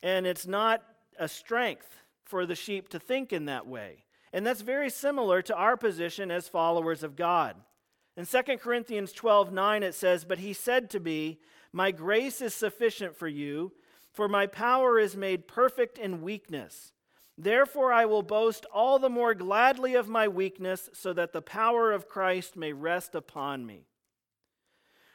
And 0.04 0.28
it's 0.28 0.46
not 0.46 0.84
a 1.18 1.28
strength 1.28 2.04
for 2.26 2.46
the 2.46 2.56
sheep 2.56 2.90
to 2.90 3.00
think 3.00 3.34
in 3.34 3.46
that 3.46 3.66
way. 3.66 4.04
And 4.32 4.46
that's 4.46 4.62
very 4.62 4.90
similar 4.90 5.42
to 5.44 5.56
our 5.56 5.78
position 5.78 6.30
as 6.30 6.48
followers 6.48 7.02
of 7.02 7.16
God. 7.16 7.56
In 8.16 8.26
2 8.26 8.58
Corinthians 8.58 9.14
12 9.14 9.52
9, 9.52 9.84
it 9.84 9.96
says, 9.96 10.26
But 10.26 10.40
he 10.40 10.54
said 10.54 10.90
to 10.92 11.00
me, 11.00 11.40
My 11.72 11.92
grace 11.92 12.42
is 12.42 12.54
sufficient 12.54 13.16
for 13.16 13.28
you, 13.28 13.72
for 14.12 14.28
my 14.28 14.46
power 14.46 15.00
is 15.00 15.16
made 15.16 15.48
perfect 15.48 15.98
in 15.98 16.22
weakness. 16.22 16.92
Therefore, 17.42 17.94
I 17.94 18.04
will 18.04 18.22
boast 18.22 18.66
all 18.66 19.00
the 19.00 19.10
more 19.10 19.34
gladly 19.34 19.96
of 19.96 20.10
my 20.10 20.28
weakness, 20.28 20.90
so 20.92 21.14
that 21.14 21.32
the 21.32 21.42
power 21.42 21.94
of 21.94 22.10
Christ 22.10 22.58
may 22.58 22.74
rest 22.74 23.16
upon 23.16 23.66
me. 23.66 23.86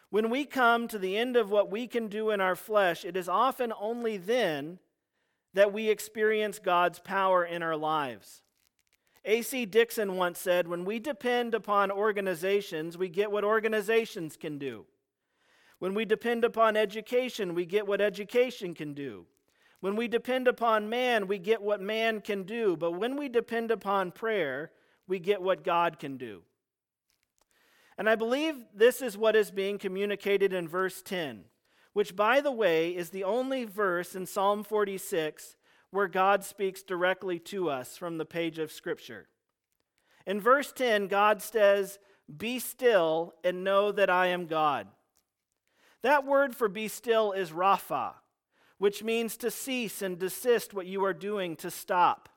When 0.08 0.30
we 0.30 0.46
come 0.46 0.88
to 0.88 0.98
the 0.98 1.18
end 1.18 1.36
of 1.36 1.50
what 1.50 1.70
we 1.70 1.86
can 1.86 2.08
do 2.08 2.30
in 2.30 2.40
our 2.40 2.56
flesh, 2.56 3.04
it 3.04 3.14
is 3.14 3.28
often 3.28 3.74
only 3.78 4.16
then 4.16 4.78
that 5.52 5.70
we 5.70 5.90
experience 5.90 6.58
God's 6.58 6.98
power 6.98 7.44
in 7.44 7.62
our 7.62 7.76
lives. 7.76 8.42
A.C. 9.26 9.66
Dixon 9.66 10.16
once 10.16 10.38
said, 10.38 10.66
When 10.66 10.86
we 10.86 10.98
depend 10.98 11.54
upon 11.54 11.90
organizations, 11.90 12.96
we 12.96 13.10
get 13.10 13.30
what 13.30 13.44
organizations 13.44 14.38
can 14.38 14.56
do. 14.56 14.86
When 15.78 15.92
we 15.92 16.06
depend 16.06 16.42
upon 16.42 16.74
education, 16.74 17.54
we 17.54 17.66
get 17.66 17.86
what 17.86 18.00
education 18.00 18.72
can 18.72 18.94
do. 18.94 19.26
When 19.84 19.96
we 19.96 20.08
depend 20.08 20.48
upon 20.48 20.88
man, 20.88 21.26
we 21.26 21.36
get 21.36 21.60
what 21.60 21.78
man 21.78 22.22
can 22.22 22.44
do. 22.44 22.74
But 22.74 22.92
when 22.92 23.18
we 23.18 23.28
depend 23.28 23.70
upon 23.70 24.12
prayer, 24.12 24.70
we 25.06 25.18
get 25.18 25.42
what 25.42 25.62
God 25.62 25.98
can 25.98 26.16
do. 26.16 26.40
And 27.98 28.08
I 28.08 28.14
believe 28.14 28.54
this 28.74 29.02
is 29.02 29.18
what 29.18 29.36
is 29.36 29.50
being 29.50 29.76
communicated 29.76 30.54
in 30.54 30.68
verse 30.68 31.02
10 31.02 31.44
which, 31.92 32.16
by 32.16 32.40
the 32.40 32.50
way, 32.50 32.96
is 32.96 33.10
the 33.10 33.24
only 33.24 33.66
verse 33.66 34.14
in 34.14 34.24
Psalm 34.24 34.64
46 34.64 35.54
where 35.90 36.08
God 36.08 36.42
speaks 36.44 36.82
directly 36.82 37.38
to 37.40 37.68
us 37.68 37.98
from 37.98 38.16
the 38.16 38.24
page 38.24 38.58
of 38.58 38.72
Scripture. 38.72 39.28
In 40.26 40.40
verse 40.40 40.72
10, 40.72 41.08
God 41.08 41.42
says, 41.42 41.98
Be 42.34 42.58
still 42.58 43.34
and 43.44 43.62
know 43.62 43.92
that 43.92 44.08
I 44.08 44.28
am 44.28 44.46
God. 44.46 44.86
That 46.00 46.24
word 46.24 46.56
for 46.56 46.68
be 46.68 46.88
still 46.88 47.32
is 47.32 47.50
rapha, 47.50 48.14
which 48.78 49.02
means 49.02 49.36
to 49.38 49.50
cease 49.50 50.02
and 50.02 50.18
desist 50.18 50.74
what 50.74 50.86
you 50.86 51.04
are 51.04 51.12
doing, 51.12 51.56
to 51.56 51.70
stop. 51.70 52.28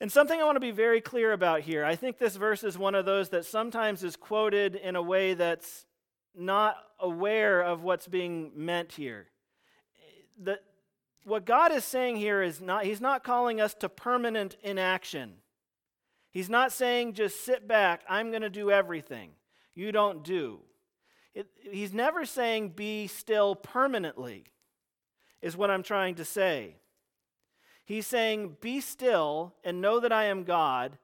And 0.00 0.10
something 0.10 0.40
I 0.40 0.44
want 0.44 0.56
to 0.56 0.60
be 0.60 0.72
very 0.72 1.00
clear 1.00 1.32
about 1.32 1.60
here 1.60 1.84
I 1.84 1.94
think 1.94 2.18
this 2.18 2.36
verse 2.36 2.64
is 2.64 2.76
one 2.76 2.94
of 2.94 3.04
those 3.04 3.28
that 3.28 3.44
sometimes 3.44 4.02
is 4.02 4.16
quoted 4.16 4.74
in 4.74 4.96
a 4.96 5.02
way 5.02 5.34
that's 5.34 5.86
not 6.34 6.76
aware 6.98 7.62
of 7.62 7.82
what's 7.82 8.08
being 8.08 8.52
meant 8.56 8.92
here. 8.92 9.26
The, 10.42 10.58
what 11.24 11.44
God 11.44 11.72
is 11.72 11.84
saying 11.84 12.16
here 12.16 12.42
is 12.42 12.60
not, 12.60 12.84
He's 12.84 13.00
not 13.00 13.22
calling 13.22 13.60
us 13.60 13.74
to 13.74 13.88
permanent 13.88 14.56
inaction. 14.62 15.34
He's 16.32 16.48
not 16.48 16.72
saying 16.72 17.12
just 17.12 17.44
sit 17.44 17.68
back, 17.68 18.02
I'm 18.08 18.30
going 18.30 18.42
to 18.42 18.50
do 18.50 18.70
everything. 18.70 19.32
You 19.74 19.92
don't 19.92 20.24
do. 20.24 20.60
It, 21.34 21.46
he's 21.70 21.94
never 21.94 22.24
saying 22.24 22.70
be 22.70 23.06
still 23.06 23.54
permanently, 23.54 24.44
is 25.42 25.56
what 25.56 25.70
I'm 25.70 25.82
trying 25.82 26.14
to 26.14 26.24
say. 26.24 26.76
He's 27.84 28.06
saying 28.06 28.56
be 28.60 28.80
still 28.80 29.54
and 29.64 29.80
know 29.80 30.00
that 30.00 30.12
I 30.12 30.24
am 30.24 30.44
God 30.44 30.98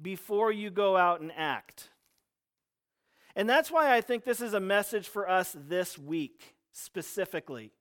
before 0.00 0.50
you 0.50 0.70
go 0.70 0.96
out 0.96 1.20
and 1.20 1.30
act. 1.36 1.90
And 3.36 3.48
that's 3.48 3.70
why 3.70 3.94
I 3.94 4.00
think 4.00 4.24
this 4.24 4.40
is 4.40 4.54
a 4.54 4.60
message 4.60 5.06
for 5.06 5.28
us 5.28 5.54
this 5.56 5.98
week 5.98 6.56
specifically. 6.72 7.72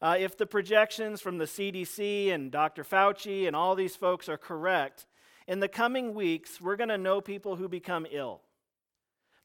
Uh, 0.00 0.16
if 0.18 0.36
the 0.36 0.46
projections 0.46 1.20
from 1.20 1.38
the 1.38 1.44
CDC 1.44 2.32
and 2.32 2.50
Dr. 2.50 2.82
Fauci 2.82 3.46
and 3.46 3.54
all 3.54 3.74
these 3.74 3.96
folks 3.96 4.28
are 4.28 4.36
correct, 4.36 5.06
in 5.46 5.60
the 5.60 5.68
coming 5.68 6.14
weeks, 6.14 6.60
we're 6.60 6.76
going 6.76 6.88
to 6.88 6.98
know 6.98 7.20
people 7.20 7.56
who 7.56 7.68
become 7.68 8.06
ill. 8.10 8.40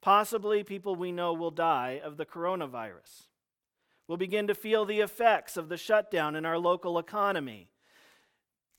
Possibly 0.02 0.64
people 0.64 0.96
we 0.96 1.12
know 1.12 1.34
will 1.34 1.52
die 1.52 2.02
of 2.04 2.18
the 2.18 2.26
coronavirus. 2.26 3.29
We'll 4.10 4.18
begin 4.18 4.48
to 4.48 4.56
feel 4.56 4.86
the 4.86 5.02
effects 5.02 5.56
of 5.56 5.70
the 5.70 5.78
shutdown 5.78 6.36
in 6.36 6.44
our 6.44 6.58
local 6.58 6.98
economy. 6.98 7.70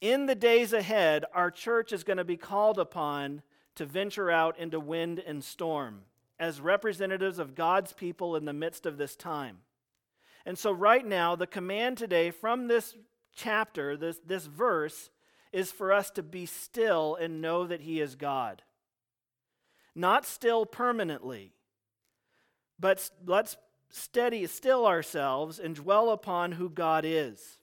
In 0.01 0.27
the 0.27 0.35
days 0.35 0.73
ahead, 0.73 1.25
our 1.33 1.53
church 1.53 1.93
is 1.93 2.03
going 2.03 2.17
to 2.17 2.25
be 2.25 2.37
called 2.37 2.81
upon 2.81 3.43
to 3.77 3.87
venture 3.87 4.29
out 4.29 4.59
into 4.59 4.81
wind 4.81 5.23
and 5.25 5.45
storm 5.45 6.01
as 6.41 6.61
representatives 6.61 7.39
of 7.39 7.55
God's 7.55 7.93
people 7.93 8.35
in 8.35 8.45
the 8.45 8.53
midst 8.53 8.87
of 8.87 8.99
this 8.99 9.15
time. 9.15 9.59
And 10.45 10.59
so, 10.59 10.73
right 10.73 11.07
now, 11.07 11.37
the 11.37 11.47
command 11.47 11.97
today 11.97 12.33
from 12.33 12.67
this 12.67 12.97
chapter, 13.33 13.97
this, 13.97 14.19
this 14.27 14.47
verse, 14.47 15.11
is 15.53 15.71
for 15.71 15.93
us 15.93 16.11
to 16.11 16.25
be 16.25 16.45
still 16.45 17.15
and 17.15 17.41
know 17.41 17.69
that 17.69 17.83
He 17.83 18.01
is 18.01 18.17
God. 18.17 18.63
Not 19.95 20.27
still 20.27 20.67
permanently, 20.67 21.53
but 22.81 23.09
let's 23.25 23.57
steady, 23.91 24.47
still 24.47 24.87
ourselves 24.87 25.59
and 25.59 25.75
dwell 25.75 26.11
upon 26.11 26.53
who 26.53 26.71
God 26.71 27.05
is. 27.05 27.59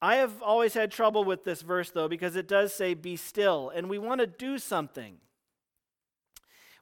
I 0.00 0.16
have 0.16 0.42
always 0.42 0.74
had 0.74 0.92
trouble 0.92 1.24
with 1.24 1.44
this 1.44 1.62
verse, 1.62 1.90
though, 1.90 2.08
because 2.08 2.36
it 2.36 2.46
does 2.46 2.72
say, 2.72 2.94
be 2.94 3.16
still, 3.16 3.70
and 3.74 3.88
we 3.88 3.98
want 3.98 4.20
to 4.20 4.26
do 4.26 4.58
something. 4.58 5.16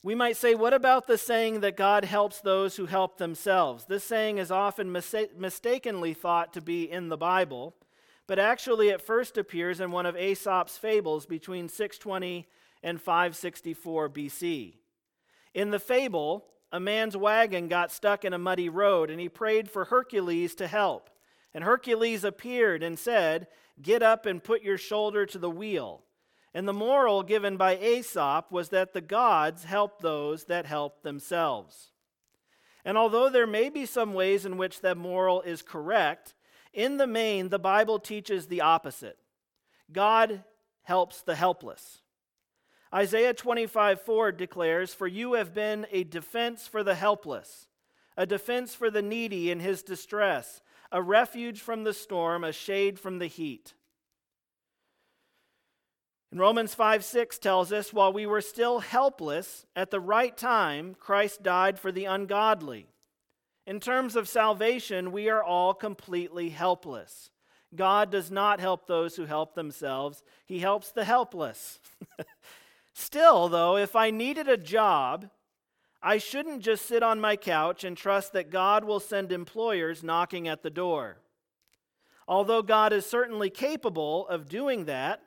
We 0.02 0.14
might 0.14 0.36
say, 0.36 0.54
what 0.54 0.74
about 0.74 1.06
the 1.06 1.16
saying 1.16 1.60
that 1.60 1.76
God 1.76 2.04
helps 2.04 2.40
those 2.40 2.76
who 2.76 2.86
help 2.86 3.16
themselves? 3.16 3.86
This 3.86 4.04
saying 4.04 4.38
is 4.38 4.50
often 4.50 4.92
mis- 4.92 5.14
mistakenly 5.36 6.12
thought 6.14 6.52
to 6.52 6.60
be 6.60 6.90
in 6.90 7.08
the 7.08 7.16
Bible, 7.16 7.74
but 8.26 8.38
actually 8.38 8.90
it 8.90 9.00
first 9.00 9.38
appears 9.38 9.80
in 9.80 9.90
one 9.90 10.06
of 10.06 10.16
Aesop's 10.16 10.76
fables 10.76 11.26
between 11.26 11.68
620 11.68 12.46
and 12.82 13.00
564 13.00 14.10
BC. 14.10 14.74
In 15.56 15.70
the 15.70 15.78
fable, 15.78 16.44
a 16.70 16.78
man's 16.78 17.16
wagon 17.16 17.66
got 17.66 17.90
stuck 17.90 18.26
in 18.26 18.34
a 18.34 18.38
muddy 18.38 18.68
road, 18.68 19.08
and 19.08 19.18
he 19.18 19.30
prayed 19.30 19.70
for 19.70 19.86
Hercules 19.86 20.54
to 20.56 20.66
help. 20.66 21.08
And 21.54 21.64
Hercules 21.64 22.24
appeared 22.24 22.82
and 22.82 22.98
said, 22.98 23.46
Get 23.80 24.02
up 24.02 24.26
and 24.26 24.44
put 24.44 24.62
your 24.62 24.76
shoulder 24.76 25.24
to 25.24 25.38
the 25.38 25.48
wheel. 25.48 26.02
And 26.52 26.68
the 26.68 26.74
moral 26.74 27.22
given 27.22 27.56
by 27.56 27.78
Aesop 27.78 28.52
was 28.52 28.68
that 28.68 28.92
the 28.92 29.00
gods 29.00 29.64
help 29.64 30.02
those 30.02 30.44
that 30.44 30.66
help 30.66 31.02
themselves. 31.02 31.90
And 32.84 32.98
although 32.98 33.30
there 33.30 33.46
may 33.46 33.70
be 33.70 33.86
some 33.86 34.12
ways 34.12 34.44
in 34.44 34.58
which 34.58 34.82
that 34.82 34.98
moral 34.98 35.40
is 35.40 35.62
correct, 35.62 36.34
in 36.74 36.98
the 36.98 37.06
main, 37.06 37.48
the 37.48 37.58
Bible 37.58 37.98
teaches 37.98 38.46
the 38.46 38.60
opposite 38.60 39.16
God 39.90 40.44
helps 40.82 41.22
the 41.22 41.34
helpless. 41.34 42.02
Isaiah 42.94 43.34
25 43.34 44.00
4 44.00 44.32
declares, 44.32 44.94
For 44.94 45.06
you 45.06 45.34
have 45.34 45.54
been 45.54 45.86
a 45.90 46.04
defense 46.04 46.66
for 46.66 46.82
the 46.82 46.94
helpless, 46.94 47.66
a 48.16 48.26
defense 48.26 48.74
for 48.74 48.90
the 48.90 49.02
needy 49.02 49.50
in 49.50 49.60
his 49.60 49.82
distress 49.82 50.60
a 50.92 51.02
refuge 51.02 51.60
from 51.60 51.84
the 51.84 51.92
storm, 51.92 52.44
a 52.44 52.52
shade 52.52 52.98
from 52.98 53.18
the 53.18 53.26
heat. 53.26 53.74
And 56.30 56.40
Romans 56.40 56.74
5 56.74 57.04
6 57.04 57.38
tells 57.38 57.72
us, 57.72 57.92
while 57.92 58.12
we 58.12 58.26
were 58.26 58.40
still 58.40 58.80
helpless, 58.80 59.66
at 59.74 59.90
the 59.90 60.00
right 60.00 60.36
time, 60.36 60.94
Christ 60.98 61.42
died 61.42 61.78
for 61.78 61.92
the 61.92 62.04
ungodly. 62.04 62.88
In 63.66 63.80
terms 63.80 64.16
of 64.16 64.28
salvation, 64.28 65.12
we 65.12 65.28
are 65.28 65.42
all 65.42 65.74
completely 65.74 66.50
helpless. 66.50 67.30
God 67.74 68.10
does 68.10 68.30
not 68.30 68.60
help 68.60 68.86
those 68.86 69.16
who 69.16 69.24
help 69.24 69.54
themselves, 69.54 70.22
He 70.44 70.60
helps 70.60 70.90
the 70.90 71.04
helpless. 71.04 71.80
Still, 72.98 73.48
though, 73.48 73.76
if 73.76 73.94
I 73.94 74.10
needed 74.10 74.48
a 74.48 74.56
job 74.56 75.30
I 76.06 76.18
shouldn't 76.18 76.62
just 76.62 76.86
sit 76.86 77.02
on 77.02 77.20
my 77.20 77.34
couch 77.34 77.82
and 77.82 77.96
trust 77.96 78.32
that 78.32 78.48
God 78.48 78.84
will 78.84 79.00
send 79.00 79.32
employers 79.32 80.04
knocking 80.04 80.46
at 80.46 80.62
the 80.62 80.70
door. 80.70 81.18
Although 82.28 82.62
God 82.62 82.92
is 82.92 83.04
certainly 83.04 83.50
capable 83.50 84.28
of 84.28 84.48
doing 84.48 84.84
that, 84.84 85.20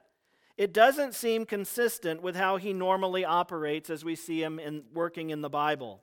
it 0.55 0.73
doesn't 0.73 1.15
seem 1.15 1.45
consistent 1.45 2.21
with 2.21 2.38
how 2.38 2.55
he 2.55 2.71
normally 2.71 3.25
operates 3.25 3.89
as 3.89 4.05
we 4.05 4.15
see 4.15 4.41
him 4.41 4.58
in, 4.58 4.84
working 4.93 5.32
in 5.32 5.41
the 5.41 5.49
Bible. 5.49 6.01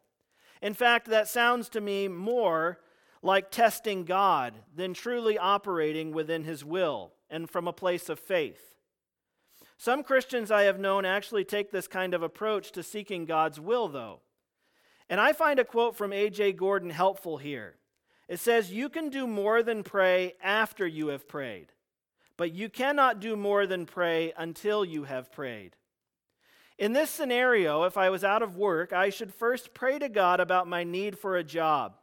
In 0.61 0.75
fact, 0.75 1.09
that 1.09 1.27
sounds 1.27 1.71
to 1.71 1.81
me 1.81 2.07
more 2.07 2.79
like 3.23 3.51
testing 3.51 4.05
God 4.05 4.53
than 4.75 4.93
truly 4.93 5.39
operating 5.39 6.13
within 6.13 6.45
his 6.45 6.65
will 6.67 7.13
and 7.31 7.49
from 7.49 7.67
a 7.67 7.73
place 7.73 8.11
of 8.11 8.19
faith. 8.19 8.76
Some 9.77 10.03
Christians 10.03 10.51
I 10.51 10.63
have 10.63 10.79
known 10.79 11.05
actually 11.05 11.45
take 11.45 11.71
this 11.71 11.87
kind 11.87 12.15
of 12.15 12.23
approach 12.23 12.73
to 12.73 12.83
seeking 12.83 13.27
God's 13.27 13.61
will, 13.61 13.89
though. 13.89 14.21
And 15.09 15.21
I 15.21 15.33
find 15.33 15.59
a 15.59 15.65
quote 15.65 15.97
from 15.97 16.13
A.J. 16.13 16.55
Gordon 16.55 16.91
helpful 16.91 17.37
here. 17.37 17.77
It 18.29 18.41
says, 18.41 18.73
You 18.73 18.89
can 18.89 19.09
do 19.09 19.27
more 19.27 19.63
than 19.63 19.83
pray 19.83 20.35
after 20.43 20.87
you 20.87 21.09
have 21.09 21.29
prayed, 21.29 21.73
but 22.37 22.53
you 22.53 22.69
cannot 22.69 23.21
do 23.21 23.37
more 23.37 23.67
than 23.67 23.87
pray 23.87 24.33
until 24.37 24.85
you 24.85 25.05
have 25.05 25.31
prayed. 25.31 25.77
In 26.79 26.93
this 26.93 27.11
scenario, 27.11 27.85
if 27.85 27.97
I 27.97 28.11
was 28.11 28.25
out 28.25 28.43
of 28.43 28.57
work, 28.57 28.93
I 28.93 29.11
should 29.11 29.33
first 29.33 29.73
pray 29.73 29.99
to 29.99 30.09
God 30.09 30.41
about 30.41 30.67
my 30.67 30.85
need 30.85 31.19
for 31.19 31.37
a 31.37 31.45
job. 31.45 31.99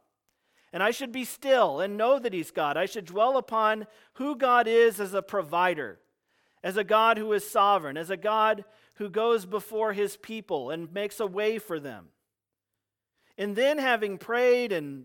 And 0.72 0.82
I 0.82 0.90
should 0.90 1.12
be 1.12 1.24
still 1.24 1.80
and 1.80 1.96
know 1.96 2.18
that 2.18 2.32
He's 2.32 2.50
God. 2.50 2.76
I 2.76 2.86
should 2.86 3.04
dwell 3.04 3.36
upon 3.36 3.86
who 4.14 4.34
God 4.34 4.66
is 4.66 4.98
as 4.98 5.14
a 5.14 5.22
provider, 5.22 6.00
as 6.64 6.78
a 6.78 6.82
God 6.82 7.18
who 7.18 7.32
is 7.34 7.48
sovereign, 7.48 7.98
as 7.98 8.08
a 8.08 8.16
God 8.16 8.64
who 8.94 9.10
goes 9.10 9.44
before 9.44 9.92
His 9.92 10.16
people 10.16 10.70
and 10.70 10.92
makes 10.92 11.20
a 11.20 11.26
way 11.26 11.58
for 11.58 11.78
them. 11.78 12.06
And 13.36 13.54
then, 13.54 13.78
having 13.78 14.16
prayed 14.16 14.72
and, 14.72 15.04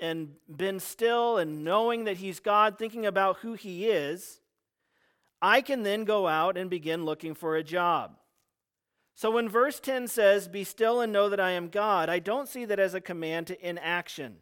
and 0.00 0.32
been 0.54 0.80
still 0.80 1.38
and 1.38 1.62
knowing 1.62 2.04
that 2.04 2.16
He's 2.16 2.40
God, 2.40 2.76
thinking 2.76 3.06
about 3.06 3.38
who 3.38 3.54
He 3.54 3.86
is, 3.86 4.40
I 5.40 5.60
can 5.60 5.84
then 5.84 6.04
go 6.04 6.26
out 6.26 6.56
and 6.56 6.68
begin 6.68 7.04
looking 7.04 7.34
for 7.34 7.54
a 7.54 7.62
job. 7.62 8.16
So 9.14 9.30
when 9.30 9.48
verse 9.48 9.78
10 9.78 10.08
says, 10.08 10.48
Be 10.48 10.64
still 10.64 11.00
and 11.00 11.12
know 11.12 11.28
that 11.28 11.38
I 11.38 11.52
am 11.52 11.68
God, 11.68 12.08
I 12.08 12.18
don't 12.18 12.48
see 12.48 12.64
that 12.64 12.80
as 12.80 12.94
a 12.94 13.00
command 13.00 13.46
to 13.46 13.66
inaction. 13.68 14.38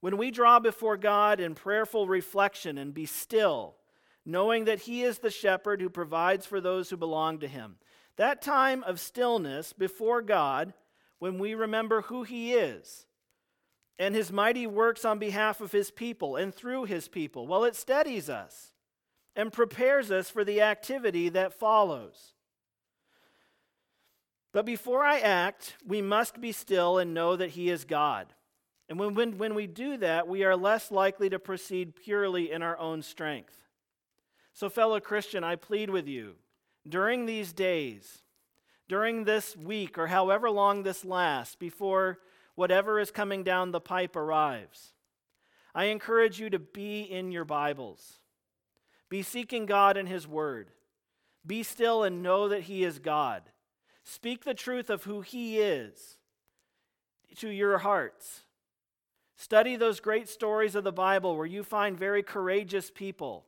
When 0.00 0.16
we 0.16 0.30
draw 0.30 0.60
before 0.60 0.96
God 0.96 1.40
in 1.40 1.54
prayerful 1.54 2.06
reflection 2.06 2.78
and 2.78 2.94
be 2.94 3.04
still, 3.04 3.74
knowing 4.24 4.64
that 4.64 4.80
He 4.80 5.02
is 5.02 5.18
the 5.18 5.30
shepherd 5.30 5.80
who 5.80 5.90
provides 5.90 6.46
for 6.46 6.60
those 6.60 6.90
who 6.90 6.96
belong 6.96 7.38
to 7.40 7.48
Him, 7.48 7.76
that 8.16 8.42
time 8.42 8.82
of 8.84 9.00
stillness 9.00 9.72
before 9.72 10.22
God, 10.22 10.74
when 11.18 11.38
we 11.38 11.54
remember 11.54 12.02
who 12.02 12.22
He 12.22 12.52
is 12.52 13.06
and 13.98 14.14
His 14.14 14.32
mighty 14.32 14.66
works 14.66 15.04
on 15.04 15.18
behalf 15.18 15.60
of 15.60 15.72
His 15.72 15.90
people 15.90 16.36
and 16.36 16.54
through 16.54 16.84
His 16.84 17.08
people, 17.08 17.46
well, 17.46 17.64
it 17.64 17.76
steadies 17.76 18.28
us 18.28 18.72
and 19.34 19.52
prepares 19.52 20.10
us 20.10 20.28
for 20.28 20.44
the 20.44 20.60
activity 20.60 21.28
that 21.30 21.58
follows. 21.58 22.34
But 24.52 24.66
before 24.66 25.02
I 25.02 25.18
act, 25.20 25.76
we 25.86 26.02
must 26.02 26.40
be 26.40 26.52
still 26.52 26.98
and 26.98 27.14
know 27.14 27.36
that 27.36 27.50
He 27.50 27.70
is 27.70 27.84
God. 27.84 28.34
And 28.88 28.98
when, 28.98 29.14
when, 29.14 29.38
when 29.38 29.54
we 29.54 29.66
do 29.66 29.96
that, 29.98 30.28
we 30.28 30.44
are 30.44 30.56
less 30.56 30.90
likely 30.90 31.30
to 31.30 31.38
proceed 31.38 31.96
purely 31.96 32.50
in 32.50 32.62
our 32.62 32.78
own 32.78 33.00
strength. 33.00 33.56
So, 34.52 34.68
fellow 34.68 35.00
Christian, 35.00 35.44
I 35.44 35.56
plead 35.56 35.90
with 35.90 36.06
you 36.06 36.34
during 36.88 37.26
these 37.26 37.52
days, 37.52 38.22
during 38.88 39.24
this 39.24 39.56
week, 39.56 39.96
or 39.96 40.08
however 40.08 40.50
long 40.50 40.82
this 40.82 41.04
lasts, 41.04 41.56
before 41.56 42.18
whatever 42.54 42.98
is 42.98 43.10
coming 43.10 43.42
down 43.42 43.70
the 43.70 43.80
pipe 43.80 44.14
arrives, 44.14 44.92
I 45.74 45.84
encourage 45.84 46.38
you 46.38 46.50
to 46.50 46.58
be 46.58 47.02
in 47.02 47.32
your 47.32 47.46
Bibles. 47.46 48.18
Be 49.08 49.22
seeking 49.22 49.66
God 49.66 49.96
in 49.96 50.06
His 50.06 50.28
Word. 50.28 50.70
Be 51.46 51.62
still 51.62 52.02
and 52.02 52.22
know 52.22 52.48
that 52.48 52.62
He 52.62 52.84
is 52.84 52.98
God. 52.98 53.42
Speak 54.04 54.44
the 54.44 54.54
truth 54.54 54.90
of 54.90 55.04
who 55.04 55.22
He 55.22 55.58
is 55.58 56.18
to 57.36 57.48
your 57.48 57.78
hearts. 57.78 58.42
Study 59.36 59.76
those 59.76 60.00
great 60.00 60.28
stories 60.28 60.74
of 60.74 60.84
the 60.84 60.92
Bible 60.92 61.36
where 61.36 61.46
you 61.46 61.62
find 61.62 61.98
very 61.98 62.22
courageous 62.22 62.90
people. 62.90 63.46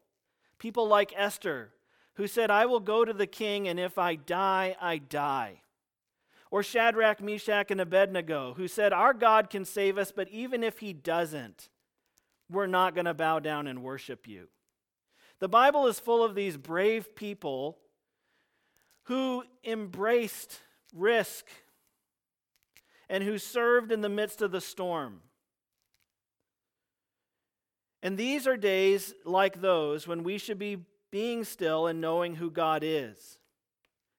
People 0.64 0.88
like 0.88 1.12
Esther, 1.14 1.74
who 2.14 2.26
said, 2.26 2.50
I 2.50 2.64
will 2.64 2.80
go 2.80 3.04
to 3.04 3.12
the 3.12 3.26
king, 3.26 3.68
and 3.68 3.78
if 3.78 3.98
I 3.98 4.14
die, 4.14 4.74
I 4.80 4.96
die. 4.96 5.60
Or 6.50 6.62
Shadrach, 6.62 7.20
Meshach, 7.20 7.70
and 7.70 7.82
Abednego, 7.82 8.54
who 8.54 8.66
said, 8.66 8.90
Our 8.90 9.12
God 9.12 9.50
can 9.50 9.66
save 9.66 9.98
us, 9.98 10.10
but 10.10 10.26
even 10.30 10.64
if 10.64 10.78
he 10.78 10.94
doesn't, 10.94 11.68
we're 12.50 12.66
not 12.66 12.94
going 12.94 13.04
to 13.04 13.12
bow 13.12 13.40
down 13.40 13.66
and 13.66 13.82
worship 13.82 14.26
you. 14.26 14.48
The 15.38 15.50
Bible 15.50 15.86
is 15.86 16.00
full 16.00 16.24
of 16.24 16.34
these 16.34 16.56
brave 16.56 17.14
people 17.14 17.76
who 19.02 19.44
embraced 19.64 20.60
risk 20.94 21.44
and 23.10 23.22
who 23.22 23.36
served 23.36 23.92
in 23.92 24.00
the 24.00 24.08
midst 24.08 24.40
of 24.40 24.50
the 24.50 24.62
storm. 24.62 25.20
And 28.04 28.18
these 28.18 28.46
are 28.46 28.58
days 28.58 29.14
like 29.24 29.62
those 29.62 30.06
when 30.06 30.24
we 30.24 30.36
should 30.36 30.58
be 30.58 30.84
being 31.10 31.42
still 31.42 31.86
and 31.86 32.02
knowing 32.02 32.34
who 32.34 32.50
God 32.50 32.82
is. 32.84 33.38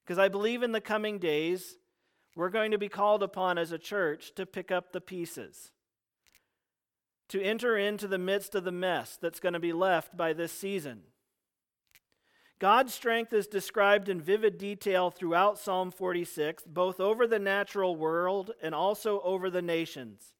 Because 0.04 0.18
I 0.18 0.28
believe 0.28 0.64
in 0.64 0.72
the 0.72 0.80
coming 0.80 1.20
days, 1.20 1.76
we're 2.34 2.50
going 2.50 2.72
to 2.72 2.78
be 2.78 2.88
called 2.88 3.22
upon 3.22 3.58
as 3.58 3.70
a 3.70 3.78
church 3.78 4.34
to 4.34 4.44
pick 4.44 4.72
up 4.72 4.92
the 4.92 5.00
pieces, 5.00 5.70
to 7.28 7.40
enter 7.40 7.78
into 7.78 8.08
the 8.08 8.18
midst 8.18 8.56
of 8.56 8.64
the 8.64 8.72
mess 8.72 9.18
that's 9.22 9.40
going 9.40 9.52
to 9.52 9.60
be 9.60 9.72
left 9.72 10.16
by 10.16 10.32
this 10.32 10.50
season. 10.50 11.02
God's 12.58 12.92
strength 12.92 13.32
is 13.32 13.46
described 13.46 14.08
in 14.08 14.20
vivid 14.20 14.58
detail 14.58 15.10
throughout 15.10 15.58
Psalm 15.58 15.92
46, 15.92 16.64
both 16.66 16.98
over 16.98 17.26
the 17.28 17.38
natural 17.38 17.94
world 17.94 18.50
and 18.60 18.74
also 18.74 19.20
over 19.20 19.48
the 19.48 19.62
nations. 19.62 20.32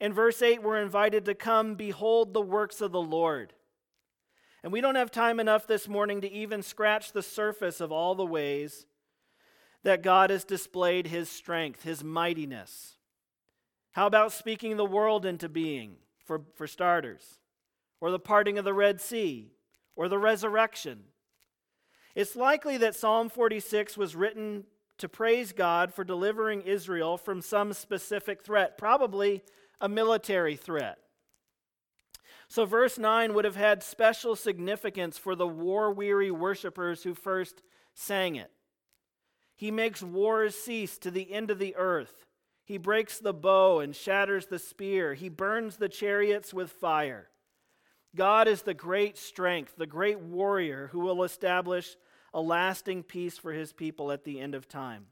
In 0.00 0.12
verse 0.12 0.42
8, 0.42 0.62
we're 0.62 0.80
invited 0.80 1.24
to 1.24 1.34
come 1.34 1.74
behold 1.74 2.34
the 2.34 2.40
works 2.40 2.80
of 2.80 2.92
the 2.92 3.00
Lord. 3.00 3.54
And 4.62 4.72
we 4.72 4.80
don't 4.80 4.96
have 4.96 5.10
time 5.10 5.40
enough 5.40 5.66
this 5.66 5.88
morning 5.88 6.20
to 6.20 6.30
even 6.30 6.62
scratch 6.62 7.12
the 7.12 7.22
surface 7.22 7.80
of 7.80 7.92
all 7.92 8.14
the 8.14 8.26
ways 8.26 8.86
that 9.84 10.02
God 10.02 10.30
has 10.30 10.44
displayed 10.44 11.06
his 11.06 11.28
strength, 11.28 11.84
his 11.84 12.02
mightiness. 12.02 12.96
How 13.92 14.06
about 14.06 14.32
speaking 14.32 14.76
the 14.76 14.84
world 14.84 15.24
into 15.24 15.48
being, 15.48 15.96
for, 16.24 16.42
for 16.54 16.66
starters? 16.66 17.38
Or 18.00 18.10
the 18.10 18.18
parting 18.18 18.58
of 18.58 18.64
the 18.64 18.74
Red 18.74 19.00
Sea? 19.00 19.52
Or 19.94 20.08
the 20.08 20.18
resurrection? 20.18 21.04
It's 22.14 22.36
likely 22.36 22.76
that 22.78 22.94
Psalm 22.94 23.28
46 23.28 23.96
was 23.96 24.16
written 24.16 24.64
to 24.98 25.08
praise 25.08 25.52
God 25.52 25.94
for 25.94 26.04
delivering 26.04 26.62
Israel 26.62 27.16
from 27.16 27.40
some 27.40 27.72
specific 27.72 28.42
threat, 28.42 28.76
probably 28.76 29.42
a 29.80 29.88
military 29.88 30.56
threat. 30.56 30.98
So, 32.48 32.64
verse 32.64 32.98
9 32.98 33.34
would 33.34 33.44
have 33.44 33.56
had 33.56 33.82
special 33.82 34.36
significance 34.36 35.18
for 35.18 35.34
the 35.34 35.48
war 35.48 35.92
weary 35.92 36.30
worshippers 36.30 37.02
who 37.02 37.14
first 37.14 37.62
sang 37.94 38.36
it. 38.36 38.50
He 39.56 39.70
makes 39.70 40.02
wars 40.02 40.54
cease 40.54 40.98
to 40.98 41.10
the 41.10 41.32
end 41.32 41.50
of 41.50 41.58
the 41.58 41.74
earth. 41.76 42.26
He 42.64 42.78
breaks 42.78 43.18
the 43.18 43.32
bow 43.32 43.80
and 43.80 43.96
shatters 43.96 44.46
the 44.46 44.58
spear. 44.58 45.14
He 45.14 45.28
burns 45.28 45.76
the 45.76 45.88
chariots 45.88 46.52
with 46.52 46.70
fire. 46.70 47.30
God 48.14 48.48
is 48.48 48.62
the 48.62 48.74
great 48.74 49.18
strength, 49.18 49.74
the 49.76 49.86
great 49.86 50.20
warrior 50.20 50.88
who 50.92 51.00
will 51.00 51.22
establish 51.22 51.96
a 52.32 52.40
lasting 52.40 53.02
peace 53.02 53.38
for 53.38 53.52
his 53.52 53.72
people 53.72 54.12
at 54.12 54.24
the 54.24 54.40
end 54.40 54.54
of 54.54 54.68
time. 54.68 55.06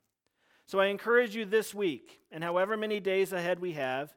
So 0.67 0.81
I 0.81 0.87
encourage 0.87 1.37
you 1.37 1.45
this 1.45 1.75
week, 1.75 2.21
and 2.31 2.43
however 2.43 2.77
many 2.77 3.01
days 3.01 3.33
ahead 3.33 3.61
we 3.61 3.73
have 3.73 4.15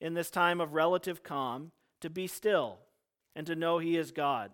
in 0.00 0.14
this 0.14 0.30
time 0.30 0.60
of 0.60 0.74
relative 0.74 1.22
calm, 1.22 1.72
to 2.00 2.10
be 2.10 2.26
still 2.26 2.78
and 3.36 3.46
to 3.46 3.54
know 3.54 3.78
he 3.78 3.96
is 3.96 4.12
God. 4.12 4.50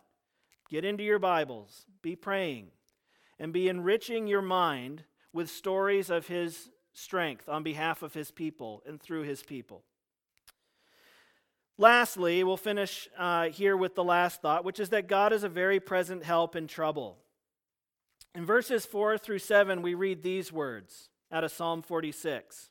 Get 0.68 0.84
into 0.84 1.04
your 1.04 1.18
Bibles, 1.18 1.86
be 2.02 2.16
praying, 2.16 2.68
and 3.38 3.52
be 3.52 3.68
enriching 3.68 4.26
your 4.26 4.42
mind 4.42 5.04
with 5.32 5.48
stories 5.48 6.10
of 6.10 6.26
his 6.26 6.70
strength 6.92 7.48
on 7.48 7.62
behalf 7.62 8.02
of 8.02 8.14
his 8.14 8.30
people 8.30 8.82
and 8.86 9.00
through 9.00 9.22
his 9.22 9.42
people. 9.42 9.82
Lastly, 11.78 12.42
we'll 12.42 12.56
finish 12.56 13.06
uh, 13.18 13.50
here 13.50 13.76
with 13.76 13.94
the 13.94 14.04
last 14.04 14.40
thought, 14.40 14.64
which 14.64 14.80
is 14.80 14.88
that 14.88 15.08
God 15.08 15.32
is 15.32 15.44
a 15.44 15.48
very 15.48 15.78
present 15.78 16.24
help 16.24 16.56
in 16.56 16.66
trouble. 16.66 17.18
In 18.34 18.46
verses 18.46 18.86
4 18.86 19.18
through 19.18 19.40
7, 19.40 19.82
we 19.82 19.94
read 19.94 20.22
these 20.22 20.50
words 20.50 21.10
out 21.30 21.44
of 21.44 21.52
Psalm 21.52 21.82
46 21.82 22.70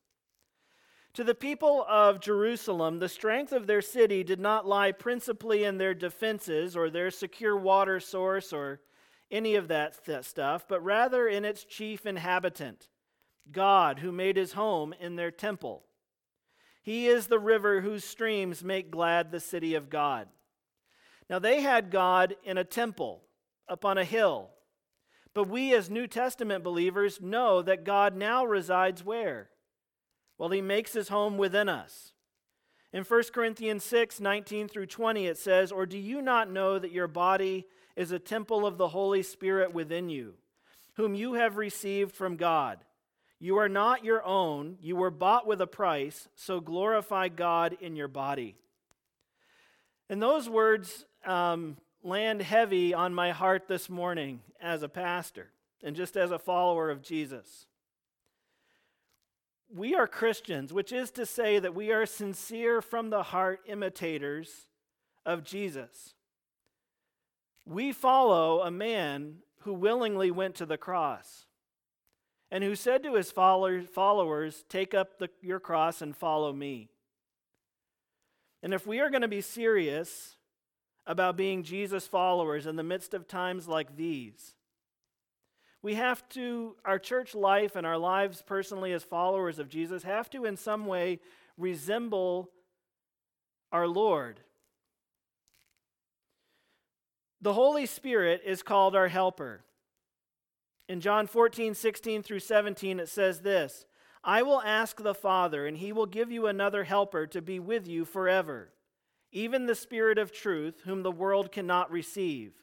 To 1.15 1.23
the 1.25 1.35
people 1.35 1.85
of 1.89 2.21
Jerusalem, 2.21 2.99
the 2.99 3.09
strength 3.09 3.51
of 3.51 3.67
their 3.67 3.81
city 3.81 4.23
did 4.23 4.39
not 4.39 4.65
lie 4.65 4.93
principally 4.93 5.65
in 5.65 5.77
their 5.77 5.93
defenses 5.93 6.77
or 6.77 6.89
their 6.89 7.11
secure 7.11 7.57
water 7.57 7.99
source 7.99 8.53
or 8.53 8.79
any 9.29 9.55
of 9.55 9.67
that 9.67 10.05
th- 10.05 10.23
stuff, 10.23 10.65
but 10.69 10.83
rather 10.83 11.27
in 11.27 11.43
its 11.43 11.65
chief 11.65 12.05
inhabitant, 12.05 12.87
God, 13.51 13.99
who 13.99 14.11
made 14.11 14.37
his 14.37 14.53
home 14.53 14.93
in 14.99 15.17
their 15.17 15.31
temple. 15.31 15.83
He 16.81 17.07
is 17.07 17.27
the 17.27 17.39
river 17.39 17.81
whose 17.81 18.05
streams 18.05 18.63
make 18.63 18.89
glad 18.89 19.31
the 19.31 19.39
city 19.39 19.75
of 19.75 19.89
God. 19.89 20.27
Now, 21.29 21.39
they 21.39 21.61
had 21.61 21.91
God 21.91 22.35
in 22.43 22.57
a 22.57 22.63
temple 22.63 23.23
up 23.69 23.85
on 23.85 23.97
a 23.97 24.03
hill. 24.03 24.49
But 25.33 25.47
we, 25.47 25.73
as 25.73 25.89
New 25.89 26.07
Testament 26.07 26.63
believers, 26.63 27.21
know 27.21 27.61
that 27.61 27.85
God 27.85 28.15
now 28.15 28.45
resides 28.45 29.03
where? 29.03 29.49
Well, 30.41 30.49
he 30.49 30.59
makes 30.59 30.93
his 30.93 31.09
home 31.09 31.37
within 31.37 31.69
us. 31.69 32.13
In 32.91 33.03
1 33.03 33.23
Corinthians 33.31 33.83
6 33.83 34.19
19 34.19 34.69
through 34.69 34.87
20, 34.87 35.27
it 35.27 35.37
says, 35.37 35.71
Or 35.71 35.85
do 35.85 35.99
you 35.99 36.19
not 36.19 36.49
know 36.49 36.79
that 36.79 36.91
your 36.91 37.07
body 37.07 37.67
is 37.95 38.11
a 38.11 38.17
temple 38.17 38.65
of 38.65 38.79
the 38.79 38.87
Holy 38.87 39.21
Spirit 39.21 39.71
within 39.71 40.09
you, 40.09 40.33
whom 40.95 41.13
you 41.13 41.35
have 41.35 41.57
received 41.57 42.15
from 42.15 42.37
God? 42.37 42.79
You 43.39 43.59
are 43.59 43.69
not 43.69 44.03
your 44.03 44.25
own, 44.25 44.77
you 44.81 44.95
were 44.95 45.11
bought 45.11 45.45
with 45.45 45.61
a 45.61 45.67
price, 45.67 46.27
so 46.33 46.59
glorify 46.59 47.27
God 47.27 47.77
in 47.79 47.95
your 47.95 48.07
body. 48.07 48.55
And 50.09 50.19
those 50.19 50.49
words 50.49 51.05
um, 51.23 51.77
land 52.01 52.41
heavy 52.41 52.95
on 52.95 53.13
my 53.13 53.29
heart 53.29 53.67
this 53.67 53.91
morning 53.91 54.41
as 54.59 54.81
a 54.81 54.89
pastor 54.89 55.51
and 55.83 55.95
just 55.95 56.17
as 56.17 56.31
a 56.31 56.39
follower 56.39 56.89
of 56.89 57.03
Jesus 57.03 57.67
we 59.73 59.95
are 59.95 60.07
Christians, 60.07 60.73
which 60.73 60.91
is 60.91 61.11
to 61.11 61.25
say 61.25 61.59
that 61.59 61.75
we 61.75 61.91
are 61.91 62.05
sincere 62.05 62.81
from 62.81 63.09
the 63.09 63.23
heart 63.23 63.61
imitators 63.65 64.67
of 65.25 65.43
Jesus. 65.43 66.13
We 67.65 67.91
follow 67.91 68.61
a 68.61 68.71
man 68.71 69.37
who 69.59 69.73
willingly 69.73 70.31
went 70.31 70.55
to 70.55 70.65
the 70.65 70.77
cross 70.77 71.45
and 72.49 72.63
who 72.63 72.75
said 72.75 73.03
to 73.03 73.15
his 73.15 73.31
followers, 73.31 74.65
Take 74.67 74.93
up 74.93 75.19
the, 75.19 75.29
your 75.41 75.59
cross 75.59 76.01
and 76.01 76.15
follow 76.15 76.51
me. 76.51 76.89
And 78.63 78.73
if 78.73 78.85
we 78.85 78.99
are 78.99 79.09
going 79.09 79.21
to 79.21 79.27
be 79.27 79.41
serious 79.41 80.35
about 81.07 81.37
being 81.37 81.63
Jesus 81.63 82.07
followers 82.07 82.67
in 82.67 82.75
the 82.75 82.83
midst 82.83 83.13
of 83.13 83.27
times 83.27 83.67
like 83.67 83.95
these, 83.95 84.55
we 85.83 85.95
have 85.95 86.27
to, 86.29 86.75
our 86.85 86.99
church 86.99 87.33
life 87.33 87.75
and 87.75 87.87
our 87.87 87.97
lives 87.97 88.43
personally 88.45 88.93
as 88.93 89.03
followers 89.03 89.57
of 89.57 89.69
Jesus 89.69 90.03
have 90.03 90.29
to 90.31 90.45
in 90.45 90.55
some 90.55 90.85
way 90.85 91.19
resemble 91.57 92.49
our 93.71 93.87
Lord. 93.87 94.39
The 97.41 97.53
Holy 97.53 97.87
Spirit 97.87 98.41
is 98.45 98.61
called 98.61 98.95
our 98.95 99.07
helper. 99.07 99.63
In 100.87 101.01
John 101.01 101.25
14, 101.25 101.73
16 101.73 102.21
through 102.21 102.39
17, 102.39 102.99
it 102.99 103.09
says 103.09 103.39
this 103.39 103.85
I 104.23 104.43
will 104.43 104.61
ask 104.61 105.01
the 105.01 105.15
Father, 105.15 105.65
and 105.65 105.77
he 105.77 105.91
will 105.91 106.05
give 106.05 106.31
you 106.31 106.45
another 106.45 106.83
helper 106.83 107.25
to 107.27 107.41
be 107.41 107.59
with 107.59 107.87
you 107.87 108.05
forever, 108.05 108.71
even 109.31 109.65
the 109.65 109.73
Spirit 109.73 110.19
of 110.19 110.31
truth, 110.31 110.81
whom 110.85 111.01
the 111.01 111.11
world 111.11 111.51
cannot 111.51 111.89
receive, 111.89 112.53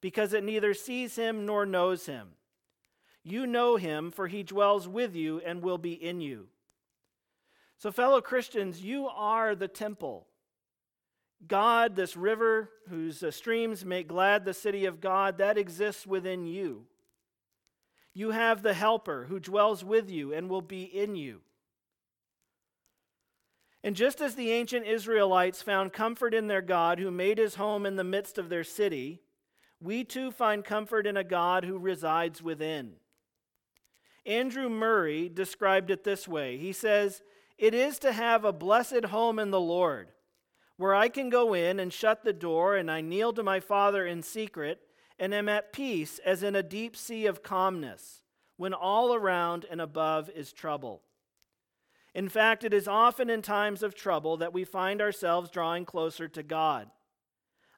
because 0.00 0.32
it 0.32 0.44
neither 0.44 0.72
sees 0.72 1.16
him 1.16 1.44
nor 1.44 1.66
knows 1.66 2.06
him. 2.06 2.28
You 3.24 3.46
know 3.46 3.76
him, 3.76 4.10
for 4.10 4.28
he 4.28 4.42
dwells 4.42 4.86
with 4.86 5.16
you 5.16 5.40
and 5.44 5.62
will 5.62 5.78
be 5.78 5.92
in 5.92 6.20
you. 6.20 6.48
So, 7.78 7.90
fellow 7.90 8.20
Christians, 8.20 8.82
you 8.82 9.08
are 9.08 9.54
the 9.54 9.68
temple. 9.68 10.26
God, 11.46 11.96
this 11.96 12.16
river 12.16 12.70
whose 12.88 13.22
uh, 13.22 13.30
streams 13.30 13.84
make 13.84 14.08
glad 14.08 14.44
the 14.44 14.54
city 14.54 14.84
of 14.84 15.00
God, 15.00 15.38
that 15.38 15.58
exists 15.58 16.06
within 16.06 16.46
you. 16.46 16.84
You 18.14 18.30
have 18.30 18.62
the 18.62 18.74
Helper 18.74 19.26
who 19.28 19.40
dwells 19.40 19.84
with 19.84 20.08
you 20.08 20.32
and 20.32 20.48
will 20.48 20.62
be 20.62 20.84
in 20.84 21.16
you. 21.16 21.40
And 23.82 23.96
just 23.96 24.20
as 24.20 24.34
the 24.34 24.52
ancient 24.52 24.86
Israelites 24.86 25.60
found 25.60 25.92
comfort 25.92 26.32
in 26.32 26.46
their 26.46 26.62
God 26.62 26.98
who 26.98 27.10
made 27.10 27.36
his 27.36 27.56
home 27.56 27.84
in 27.84 27.96
the 27.96 28.04
midst 28.04 28.38
of 28.38 28.48
their 28.48 28.64
city, 28.64 29.20
we 29.80 30.04
too 30.04 30.30
find 30.30 30.64
comfort 30.64 31.06
in 31.06 31.16
a 31.16 31.24
God 31.24 31.64
who 31.64 31.76
resides 31.78 32.42
within. 32.42 32.94
Andrew 34.26 34.68
Murray 34.68 35.28
described 35.28 35.90
it 35.90 36.04
this 36.04 36.26
way 36.26 36.56
He 36.56 36.72
says, 36.72 37.22
It 37.58 37.74
is 37.74 37.98
to 38.00 38.12
have 38.12 38.44
a 38.44 38.52
blessed 38.52 39.06
home 39.06 39.38
in 39.38 39.50
the 39.50 39.60
Lord, 39.60 40.08
where 40.76 40.94
I 40.94 41.08
can 41.08 41.30
go 41.30 41.54
in 41.54 41.78
and 41.78 41.92
shut 41.92 42.24
the 42.24 42.32
door, 42.32 42.76
and 42.76 42.90
I 42.90 43.00
kneel 43.00 43.32
to 43.34 43.42
my 43.42 43.60
Father 43.60 44.06
in 44.06 44.22
secret, 44.22 44.80
and 45.18 45.32
am 45.32 45.48
at 45.48 45.72
peace 45.72 46.18
as 46.24 46.42
in 46.42 46.56
a 46.56 46.62
deep 46.62 46.96
sea 46.96 47.26
of 47.26 47.42
calmness, 47.42 48.22
when 48.56 48.74
all 48.74 49.14
around 49.14 49.66
and 49.70 49.80
above 49.80 50.28
is 50.30 50.52
trouble. 50.52 51.02
In 52.14 52.28
fact, 52.28 52.62
it 52.62 52.72
is 52.72 52.86
often 52.86 53.28
in 53.28 53.42
times 53.42 53.82
of 53.82 53.94
trouble 53.94 54.36
that 54.36 54.52
we 54.52 54.64
find 54.64 55.00
ourselves 55.00 55.50
drawing 55.50 55.84
closer 55.84 56.28
to 56.28 56.42
God. 56.42 56.88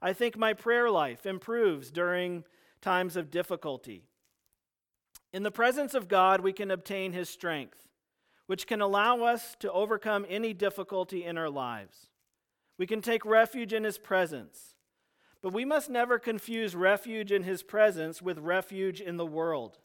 I 0.03 0.13
think 0.13 0.37
my 0.37 0.53
prayer 0.53 0.91
life 0.91 1.25
improves 1.25 1.91
during 1.91 2.45
times 2.83 3.17
of 3.17 3.31
difficulty. 3.31 4.05
In 5.33 5.43
the 5.43 5.51
presence 5.51 5.95
of 5.95 6.09
God, 6.09 6.41
we 6.41 6.53
can 6.53 6.71
obtain 6.71 7.13
His 7.13 7.29
strength, 7.29 7.89
which 8.47 8.67
can 8.67 8.81
allow 8.81 9.23
us 9.23 9.57
to 9.61 9.73
overcome 9.73 10.25
any 10.29 10.55
difficulty 10.55 11.25
in 11.25 11.37
our 11.37 11.51
lives. 11.51 12.09
We 12.79 12.87
can 12.87 13.03
take 13.03 13.25
refuge 13.25 13.73
in 13.73 13.85
His 13.85 13.99
presence, 13.99 14.75
but 15.43 15.53
we 15.53 15.65
must 15.65 15.91
never 15.91 16.19
confuse 16.19 16.75
refuge 16.75 17.33
in 17.33 17.43
His 17.43 17.63
presence 17.63 18.23
with 18.23 18.39
refuge 18.39 19.01
in 19.01 19.17
the 19.17 19.27
world. 19.27 19.79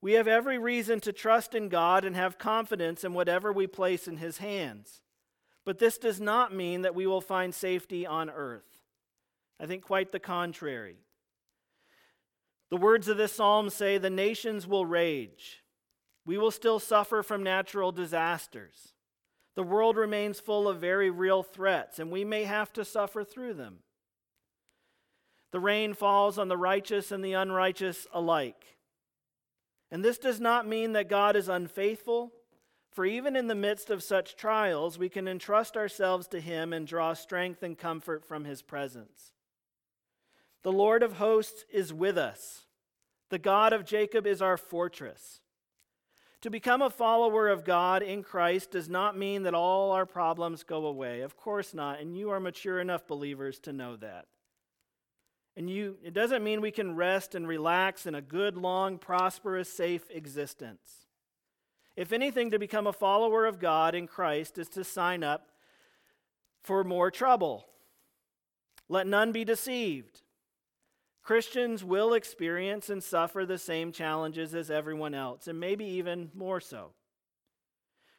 We 0.00 0.12
have 0.12 0.28
every 0.28 0.58
reason 0.58 1.00
to 1.00 1.12
trust 1.12 1.54
in 1.54 1.68
God 1.68 2.04
and 2.04 2.14
have 2.14 2.38
confidence 2.38 3.02
in 3.02 3.14
whatever 3.14 3.52
we 3.52 3.66
place 3.66 4.06
in 4.06 4.18
His 4.18 4.38
hands. 4.38 5.00
But 5.64 5.78
this 5.78 5.98
does 5.98 6.20
not 6.20 6.54
mean 6.54 6.82
that 6.82 6.94
we 6.94 7.06
will 7.06 7.20
find 7.20 7.54
safety 7.54 8.06
on 8.06 8.30
earth. 8.30 8.82
I 9.58 9.66
think 9.66 9.82
quite 9.82 10.12
the 10.12 10.20
contrary. 10.20 10.98
The 12.70 12.76
words 12.76 13.08
of 13.08 13.16
this 13.16 13.32
psalm 13.32 13.70
say, 13.70 13.98
The 13.98 14.10
nations 14.10 14.66
will 14.66 14.86
rage. 14.86 15.62
We 16.24 16.38
will 16.38 16.50
still 16.50 16.80
suffer 16.80 17.22
from 17.22 17.42
natural 17.42 17.92
disasters. 17.92 18.94
The 19.54 19.62
world 19.62 19.96
remains 19.96 20.40
full 20.40 20.68
of 20.68 20.80
very 20.80 21.08
real 21.08 21.42
threats, 21.42 21.98
and 21.98 22.10
we 22.10 22.24
may 22.24 22.44
have 22.44 22.72
to 22.74 22.84
suffer 22.84 23.24
through 23.24 23.54
them. 23.54 23.78
The 25.52 25.60
rain 25.60 25.94
falls 25.94 26.38
on 26.38 26.48
the 26.48 26.56
righteous 26.56 27.12
and 27.12 27.24
the 27.24 27.32
unrighteous 27.32 28.06
alike. 28.12 28.76
And 29.90 30.04
this 30.04 30.18
does 30.18 30.40
not 30.40 30.66
mean 30.66 30.92
that 30.92 31.08
God 31.08 31.36
is 31.36 31.48
unfaithful, 31.48 32.32
for 32.90 33.06
even 33.06 33.36
in 33.36 33.46
the 33.46 33.54
midst 33.54 33.88
of 33.88 34.02
such 34.02 34.36
trials, 34.36 34.98
we 34.98 35.08
can 35.08 35.28
entrust 35.28 35.76
ourselves 35.76 36.26
to 36.28 36.40
Him 36.40 36.72
and 36.72 36.86
draw 36.86 37.14
strength 37.14 37.62
and 37.62 37.78
comfort 37.78 38.24
from 38.24 38.44
His 38.44 38.62
presence. 38.62 39.32
The 40.66 40.72
Lord 40.72 41.04
of 41.04 41.12
hosts 41.12 41.64
is 41.72 41.92
with 41.92 42.18
us. 42.18 42.62
The 43.30 43.38
God 43.38 43.72
of 43.72 43.84
Jacob 43.84 44.26
is 44.26 44.42
our 44.42 44.56
fortress. 44.56 45.38
To 46.40 46.50
become 46.50 46.82
a 46.82 46.90
follower 46.90 47.46
of 47.46 47.64
God 47.64 48.02
in 48.02 48.24
Christ 48.24 48.72
does 48.72 48.88
not 48.88 49.16
mean 49.16 49.44
that 49.44 49.54
all 49.54 49.92
our 49.92 50.06
problems 50.06 50.64
go 50.64 50.86
away. 50.86 51.20
Of 51.20 51.36
course 51.36 51.72
not, 51.72 52.00
and 52.00 52.16
you 52.16 52.30
are 52.30 52.40
mature 52.40 52.80
enough 52.80 53.06
believers 53.06 53.60
to 53.60 53.72
know 53.72 53.94
that. 53.94 54.26
And 55.56 55.70
you 55.70 55.98
it 56.02 56.12
doesn't 56.12 56.42
mean 56.42 56.60
we 56.60 56.72
can 56.72 56.96
rest 56.96 57.36
and 57.36 57.46
relax 57.46 58.04
in 58.04 58.16
a 58.16 58.20
good, 58.20 58.56
long, 58.56 58.98
prosperous, 58.98 59.72
safe 59.72 60.10
existence. 60.10 61.06
If 61.94 62.10
anything, 62.10 62.50
to 62.50 62.58
become 62.58 62.88
a 62.88 62.92
follower 62.92 63.46
of 63.46 63.60
God 63.60 63.94
in 63.94 64.08
Christ 64.08 64.58
is 64.58 64.68
to 64.70 64.82
sign 64.82 65.22
up 65.22 65.46
for 66.60 66.82
more 66.82 67.12
trouble. 67.12 67.66
Let 68.88 69.06
none 69.06 69.30
be 69.30 69.44
deceived. 69.44 70.22
Christians 71.26 71.82
will 71.82 72.14
experience 72.14 72.88
and 72.88 73.02
suffer 73.02 73.44
the 73.44 73.58
same 73.58 73.90
challenges 73.90 74.54
as 74.54 74.70
everyone 74.70 75.12
else, 75.12 75.48
and 75.48 75.58
maybe 75.58 75.84
even 75.84 76.30
more 76.36 76.60
so. 76.60 76.92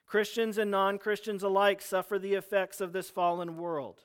Christians 0.05 0.57
and 0.57 0.69
non 0.69 0.97
Christians 0.97 1.41
alike 1.41 1.81
suffer 1.81 2.19
the 2.19 2.33
effects 2.33 2.81
of 2.81 2.91
this 2.91 3.09
fallen 3.09 3.55
world. 3.55 4.01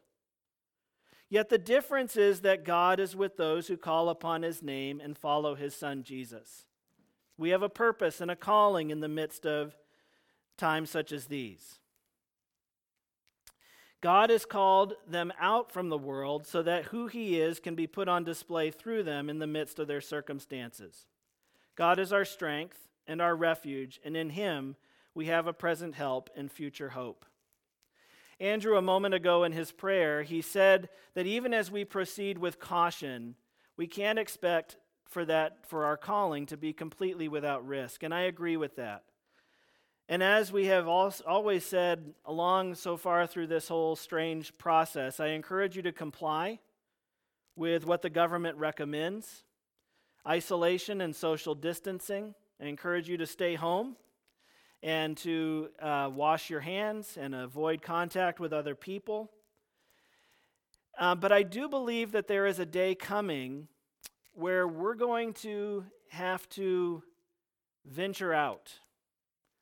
Yet 1.28 1.48
the 1.48 1.58
difference 1.58 2.16
is 2.16 2.42
that 2.42 2.64
God 2.64 3.00
is 3.00 3.16
with 3.16 3.36
those 3.36 3.66
who 3.66 3.76
call 3.76 4.08
upon 4.08 4.42
his 4.42 4.62
name 4.62 5.00
and 5.00 5.18
follow 5.18 5.56
his 5.56 5.74
son 5.74 6.04
Jesus. 6.04 6.66
We 7.36 7.50
have 7.50 7.62
a 7.62 7.68
purpose 7.68 8.20
and 8.20 8.30
a 8.30 8.36
calling 8.36 8.90
in 8.90 9.00
the 9.00 9.08
midst 9.08 9.44
of 9.44 9.74
times 10.56 10.90
such 10.90 11.10
as 11.10 11.26
these. 11.26 11.80
God 14.02 14.30
has 14.30 14.44
called 14.44 14.94
them 15.08 15.32
out 15.40 15.70
from 15.70 15.88
the 15.88 15.96
world 15.96 16.46
so 16.46 16.60
that 16.62 16.86
who 16.86 17.06
He 17.06 17.40
is 17.40 17.60
can 17.60 17.74
be 17.74 17.86
put 17.86 18.08
on 18.08 18.24
display 18.24 18.70
through 18.70 19.04
them 19.04 19.30
in 19.30 19.38
the 19.38 19.46
midst 19.46 19.78
of 19.78 19.86
their 19.86 20.00
circumstances. 20.00 21.06
God 21.76 21.98
is 21.98 22.12
our 22.12 22.24
strength 22.24 22.88
and 23.06 23.22
our 23.22 23.34
refuge, 23.34 24.00
and 24.04 24.16
in 24.16 24.30
Him 24.30 24.76
we 25.14 25.26
have 25.26 25.46
a 25.46 25.52
present 25.52 25.94
help 25.94 26.28
and 26.36 26.50
future 26.50 26.90
hope. 26.90 27.24
Andrew, 28.40 28.76
a 28.76 28.82
moment 28.82 29.14
ago 29.14 29.44
in 29.44 29.52
his 29.52 29.70
prayer, 29.70 30.24
he 30.24 30.42
said 30.42 30.88
that 31.14 31.26
even 31.26 31.54
as 31.54 31.70
we 31.70 31.84
proceed 31.84 32.38
with 32.38 32.58
caution, 32.58 33.36
we 33.76 33.86
can't 33.86 34.18
expect 34.18 34.76
for 35.04 35.24
that 35.26 35.58
for 35.64 35.84
our 35.84 35.96
calling 35.96 36.46
to 36.46 36.56
be 36.56 36.72
completely 36.72 37.28
without 37.28 37.64
risk, 37.64 38.02
and 38.02 38.12
I 38.12 38.22
agree 38.22 38.56
with 38.56 38.74
that. 38.76 39.04
And 40.08 40.22
as 40.22 40.52
we 40.52 40.66
have 40.66 40.88
always 40.88 41.64
said 41.64 42.14
along 42.24 42.74
so 42.74 42.96
far 42.96 43.26
through 43.26 43.46
this 43.46 43.68
whole 43.68 43.96
strange 43.96 44.56
process, 44.58 45.20
I 45.20 45.28
encourage 45.28 45.76
you 45.76 45.82
to 45.82 45.92
comply 45.92 46.58
with 47.56 47.86
what 47.86 48.02
the 48.02 48.10
government 48.10 48.56
recommends 48.58 49.44
isolation 50.26 51.00
and 51.00 51.14
social 51.14 51.54
distancing. 51.54 52.34
I 52.60 52.66
encourage 52.66 53.08
you 53.08 53.16
to 53.18 53.26
stay 53.26 53.54
home 53.54 53.96
and 54.82 55.16
to 55.18 55.68
uh, 55.80 56.10
wash 56.12 56.50
your 56.50 56.60
hands 56.60 57.16
and 57.20 57.34
avoid 57.34 57.82
contact 57.82 58.40
with 58.40 58.52
other 58.52 58.74
people. 58.74 59.30
Uh, 60.98 61.14
but 61.14 61.32
I 61.32 61.42
do 61.42 61.68
believe 61.68 62.12
that 62.12 62.28
there 62.28 62.46
is 62.46 62.58
a 62.58 62.66
day 62.66 62.94
coming 62.94 63.68
where 64.34 64.66
we're 64.66 64.94
going 64.94 65.32
to 65.34 65.84
have 66.10 66.48
to 66.50 67.02
venture 67.84 68.32
out. 68.32 68.72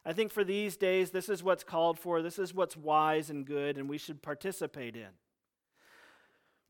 I 0.05 0.13
think 0.13 0.33
for 0.33 0.45
these 0.45 0.77
days, 0.77 1.11
this 1.11 1.29
is 1.29 1.43
what's 1.43 1.65
called 1.65 1.99
for, 1.99 2.23
this 2.23 2.39
is 2.39 2.55
what's 2.55 2.77
wise 2.77 3.29
and 3.29 3.45
good, 3.45 3.77
and 3.77 3.89
we 3.89 3.99
should 3.99 4.23
participate 4.23 4.97
in. 4.97 5.09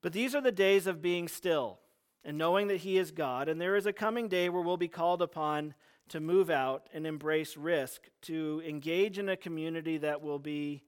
But 0.02 0.12
these 0.12 0.34
are 0.34 0.40
the 0.40 0.52
days 0.52 0.86
of 0.86 1.02
being 1.02 1.28
still 1.28 1.78
and 2.24 2.36
knowing 2.36 2.68
that 2.68 2.78
He 2.78 2.98
is 2.98 3.12
God, 3.12 3.48
and 3.48 3.60
there 3.60 3.76
is 3.76 3.86
a 3.86 3.92
coming 3.92 4.28
day 4.28 4.48
where 4.48 4.62
we'll 4.62 4.76
be 4.76 4.88
called 4.88 5.22
upon 5.22 5.74
to 6.08 6.20
move 6.20 6.50
out 6.50 6.88
and 6.92 7.06
embrace 7.06 7.56
risk, 7.56 8.08
to 8.22 8.62
engage 8.66 9.18
in 9.18 9.28
a 9.28 9.36
community 9.36 9.98
that 9.98 10.20
will 10.20 10.40
be 10.40 10.82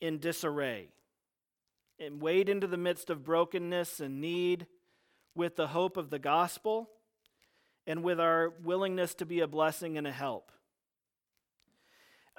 in 0.00 0.18
disarray, 0.18 0.88
and 2.00 2.20
wade 2.20 2.48
into 2.48 2.66
the 2.66 2.76
midst 2.76 3.10
of 3.10 3.24
brokenness 3.24 4.00
and 4.00 4.20
need 4.20 4.66
with 5.34 5.54
the 5.54 5.68
hope 5.68 5.96
of 5.96 6.10
the 6.10 6.18
gospel 6.18 6.90
and 7.86 8.02
with 8.02 8.20
our 8.20 8.52
willingness 8.62 9.14
to 9.14 9.24
be 9.24 9.40
a 9.40 9.46
blessing 9.46 9.96
and 9.96 10.06
a 10.06 10.12
help. 10.12 10.50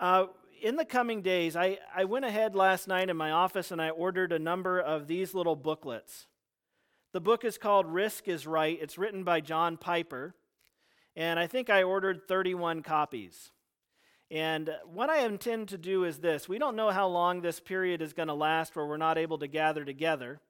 Uh, 0.04 0.28
in 0.62 0.76
the 0.76 0.84
coming 0.84 1.22
days, 1.22 1.56
I, 1.56 1.80
I 1.96 2.04
went 2.04 2.26
ahead 2.26 2.56
last 2.56 2.90
night 2.90 3.10
in 3.10 3.16
my 3.16 3.32
office 3.32 3.72
and 3.72 3.82
I 3.82 3.90
ordered 3.90 4.34
a 4.34 4.38
number 4.38 4.78
of 4.78 5.08
these 5.08 5.34
little 5.34 5.56
booklets. 5.56 6.28
The 7.14 7.22
book 7.22 7.46
is 7.46 7.58
called 7.58 7.86
Risk 7.86 8.28
is 8.28 8.46
Right. 8.46 8.78
It's 8.82 8.98
written 8.98 9.24
by 9.24 9.40
John 9.40 9.78
Piper. 9.78 10.36
And 11.16 11.40
I 11.40 11.48
think 11.48 11.70
I 11.70 11.84
ordered 11.84 12.28
31 12.28 12.82
copies. 12.82 13.52
And 14.30 14.72
what 14.94 15.10
I 15.10 15.20
intend 15.20 15.70
to 15.70 15.78
do 15.78 16.04
is 16.04 16.20
this 16.20 16.50
we 16.50 16.60
don't 16.60 16.76
know 16.76 16.90
how 16.90 17.08
long 17.08 17.40
this 17.40 17.62
period 17.62 18.02
is 18.02 18.12
going 18.12 18.28
to 18.28 18.34
last 18.34 18.76
where 18.76 18.86
we're 18.86 18.98
not 18.98 19.18
able 19.18 19.38
to 19.38 19.48
gather 19.48 19.86
together. 19.86 20.42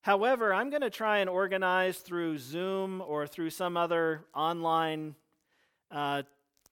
However, 0.00 0.54
I'm 0.54 0.70
going 0.70 0.80
to 0.80 0.88
try 0.88 1.18
and 1.18 1.28
organize 1.28 1.98
through 1.98 2.38
Zoom 2.38 3.02
or 3.06 3.26
through 3.26 3.50
some 3.50 3.76
other 3.76 4.24
online 4.34 5.14
uh, 5.90 6.22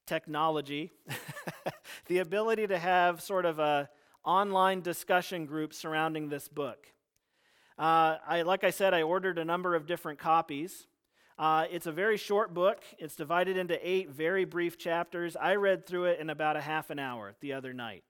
technology 0.07 0.93
the 2.07 2.19
ability 2.19 2.67
to 2.67 2.79
have 2.79 3.21
sort 3.21 3.47
of 3.47 3.59
a 3.59 3.89
online 4.25 4.81
discussion 4.81 5.47
group 5.47 5.75
surrounding 5.75 6.29
this 6.29 6.49
book. 6.49 6.87
Uh, 7.79 8.19
I, 8.27 8.43
like 8.43 8.65
I 8.65 8.71
said, 8.71 8.95
I 8.95 9.03
ordered 9.03 9.39
a 9.39 9.45
number 9.45 9.75
of 9.75 9.87
different 9.87 10.19
copies. 10.19 10.87
Uh, 11.39 11.67
it's 11.71 11.87
a 11.87 11.93
very 11.93 12.17
short 12.17 12.55
book. 12.55 12.83
It's 12.99 13.17
divided 13.17 13.57
into 13.57 13.77
eight 13.87 14.11
very 14.11 14.45
brief 14.45 14.79
chapters. 14.79 15.37
I 15.37 15.57
read 15.57 15.87
through 15.87 16.05
it 16.05 16.21
in 16.21 16.31
about 16.31 16.57
a 16.57 16.61
half 16.61 16.91
an 16.91 16.99
hour 16.99 17.35
the 17.41 17.53
other 17.53 17.73
night. 17.73 18.05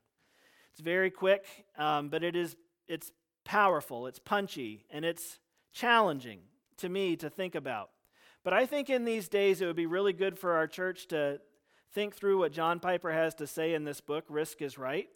It's 0.72 0.80
very 0.80 1.10
quick, 1.10 1.46
um, 1.78 2.08
but 2.10 2.22
it 2.22 2.36
is 2.36 2.56
it's 2.86 3.10
powerful, 3.44 4.06
it's 4.06 4.18
punchy, 4.18 4.84
and 4.90 5.04
it's 5.04 5.38
challenging 5.72 6.40
to 6.78 6.88
me 6.88 7.16
to 7.16 7.30
think 7.30 7.54
about. 7.54 7.90
But 8.42 8.52
I 8.52 8.66
think 8.66 8.90
in 8.90 9.04
these 9.04 9.28
days 9.28 9.62
it 9.62 9.66
would 9.66 9.76
be 9.76 9.86
really 9.86 10.12
good 10.12 10.38
for 10.38 10.52
our 10.52 10.66
church 10.66 11.06
to 11.08 11.40
think 11.94 12.16
through 12.16 12.40
what 12.40 12.50
John 12.50 12.80
Piper 12.80 13.12
has 13.12 13.36
to 13.36 13.46
say 13.46 13.72
in 13.72 13.84
this 13.84 14.00
book, 14.00 14.24
Risk 14.28 14.60
is 14.60 14.76
Right. 14.76 15.08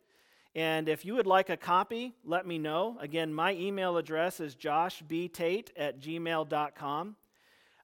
And 0.55 0.89
if 0.89 1.05
you 1.05 1.15
would 1.17 1.27
like 1.27 1.51
a 1.51 1.57
copy, 1.57 2.15
let 2.25 2.47
me 2.47 2.57
know. 2.57 2.97
Again, 3.01 3.35
my 3.35 3.53
email 3.53 3.97
address 3.97 4.39
is 4.39 4.55
joshbtate 4.55 5.71
at 5.77 6.01
gmail.com. 6.01 7.17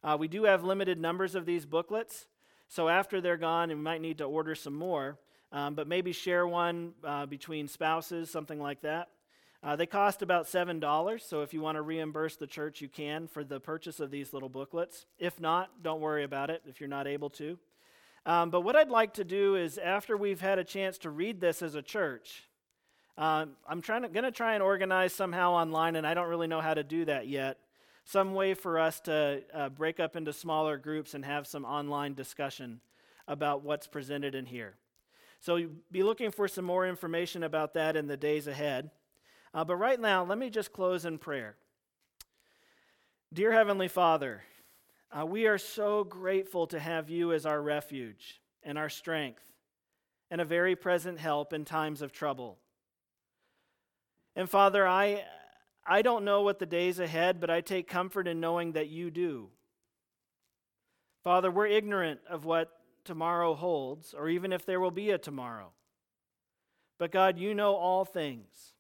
Uh, 0.02 0.16
we 0.18 0.28
do 0.28 0.44
have 0.44 0.62
limited 0.62 1.00
numbers 1.00 1.34
of 1.34 1.44
these 1.44 1.66
booklets, 1.66 2.26
so 2.68 2.88
after 2.88 3.20
they're 3.20 3.36
gone, 3.36 3.68
we 3.68 3.74
might 3.74 4.00
need 4.00 4.18
to 4.18 4.24
order 4.24 4.54
some 4.54 4.74
more. 4.74 5.18
Um, 5.50 5.74
but 5.74 5.86
maybe 5.86 6.12
share 6.12 6.46
one 6.46 6.94
uh, 7.04 7.26
between 7.26 7.68
spouses, 7.68 8.30
something 8.30 8.60
like 8.60 8.80
that. 8.82 9.08
Uh, 9.62 9.76
they 9.76 9.86
cost 9.86 10.22
about 10.22 10.46
$7, 10.46 11.20
so 11.20 11.42
if 11.42 11.54
you 11.54 11.60
want 11.60 11.76
to 11.76 11.82
reimburse 11.82 12.36
the 12.36 12.46
church, 12.46 12.80
you 12.80 12.88
can 12.88 13.26
for 13.26 13.44
the 13.44 13.60
purchase 13.60 13.98
of 13.98 14.10
these 14.10 14.32
little 14.32 14.48
booklets. 14.48 15.06
If 15.18 15.40
not, 15.40 15.82
don't 15.82 16.00
worry 16.00 16.24
about 16.24 16.50
it 16.50 16.62
if 16.66 16.80
you're 16.80 16.88
not 16.88 17.06
able 17.06 17.30
to. 17.30 17.58
Um, 18.26 18.50
but 18.50 18.62
what 18.62 18.74
I'd 18.74 18.88
like 18.88 19.14
to 19.14 19.24
do 19.24 19.56
is, 19.56 19.76
after 19.76 20.16
we've 20.16 20.40
had 20.40 20.58
a 20.58 20.64
chance 20.64 20.96
to 20.98 21.10
read 21.10 21.40
this 21.40 21.60
as 21.60 21.74
a 21.74 21.82
church, 21.82 22.44
um, 23.18 23.50
I'm 23.68 23.82
trying 23.82 24.02
to, 24.02 24.08
going 24.08 24.24
to 24.24 24.32
try 24.32 24.54
and 24.54 24.62
organize 24.62 25.12
somehow 25.12 25.52
online, 25.52 25.94
and 25.94 26.06
I 26.06 26.14
don't 26.14 26.28
really 26.28 26.46
know 26.46 26.60
how 26.60 26.74
to 26.74 26.82
do 26.82 27.04
that 27.04 27.28
yet. 27.28 27.58
Some 28.04 28.34
way 28.34 28.54
for 28.54 28.78
us 28.78 29.00
to 29.00 29.42
uh, 29.52 29.68
break 29.68 30.00
up 30.00 30.16
into 30.16 30.32
smaller 30.32 30.78
groups 30.78 31.14
and 31.14 31.24
have 31.24 31.46
some 31.46 31.64
online 31.64 32.14
discussion 32.14 32.80
about 33.28 33.62
what's 33.62 33.86
presented 33.86 34.34
in 34.34 34.46
here. 34.46 34.74
So, 35.40 35.68
be 35.92 36.02
looking 36.02 36.30
for 36.30 36.48
some 36.48 36.64
more 36.64 36.86
information 36.86 37.42
about 37.42 37.74
that 37.74 37.96
in 37.96 38.06
the 38.06 38.16
days 38.16 38.46
ahead. 38.46 38.90
Uh, 39.52 39.64
but 39.64 39.76
right 39.76 40.00
now, 40.00 40.24
let 40.24 40.38
me 40.38 40.50
just 40.50 40.72
close 40.72 41.04
in 41.04 41.18
prayer. 41.18 41.56
Dear 43.32 43.52
Heavenly 43.52 43.88
Father, 43.88 44.42
uh, 45.16 45.24
we 45.24 45.46
are 45.46 45.58
so 45.58 46.02
grateful 46.02 46.66
to 46.66 46.78
have 46.78 47.08
you 47.08 47.32
as 47.32 47.46
our 47.46 47.62
refuge 47.62 48.40
and 48.62 48.76
our 48.76 48.88
strength 48.88 49.42
and 50.30 50.40
a 50.40 50.44
very 50.44 50.74
present 50.74 51.20
help 51.20 51.52
in 51.52 51.64
times 51.64 52.02
of 52.02 52.12
trouble. 52.12 52.58
And 54.34 54.50
Father, 54.50 54.86
I, 54.86 55.24
I 55.86 56.02
don't 56.02 56.24
know 56.24 56.42
what 56.42 56.58
the 56.58 56.66
days 56.66 56.98
ahead, 56.98 57.40
but 57.40 57.50
I 57.50 57.60
take 57.60 57.86
comfort 57.86 58.26
in 58.26 58.40
knowing 58.40 58.72
that 58.72 58.88
you 58.88 59.10
do. 59.10 59.50
Father, 61.22 61.50
we're 61.50 61.66
ignorant 61.66 62.20
of 62.28 62.44
what 62.44 62.72
tomorrow 63.04 63.54
holds, 63.54 64.14
or 64.14 64.28
even 64.28 64.52
if 64.52 64.66
there 64.66 64.80
will 64.80 64.90
be 64.90 65.10
a 65.10 65.18
tomorrow. 65.18 65.70
But 66.98 67.12
God, 67.12 67.38
you 67.38 67.54
know 67.54 67.76
all 67.76 68.04
things. 68.04 68.72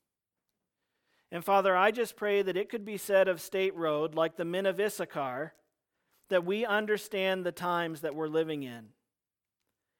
And 1.30 1.44
Father, 1.44 1.76
I 1.76 1.90
just 1.90 2.16
pray 2.16 2.42
that 2.42 2.56
it 2.56 2.68
could 2.68 2.84
be 2.84 2.96
said 2.96 3.28
of 3.28 3.40
State 3.40 3.74
Road, 3.76 4.14
like 4.14 4.36
the 4.36 4.44
men 4.44 4.66
of 4.66 4.80
Issachar, 4.80 5.52
that 6.28 6.44
we 6.44 6.64
understand 6.64 7.44
the 7.44 7.52
times 7.52 8.00
that 8.00 8.14
we're 8.14 8.28
living 8.28 8.62
in 8.62 8.86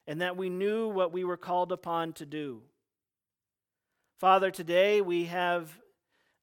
and 0.06 0.20
that 0.20 0.36
we 0.36 0.48
knew 0.48 0.88
what 0.88 1.12
we 1.12 1.24
were 1.24 1.36
called 1.36 1.72
upon 1.72 2.12
to 2.14 2.26
do. 2.26 2.62
Father, 4.18 4.50
today 4.50 5.00
we 5.00 5.24
have, 5.24 5.70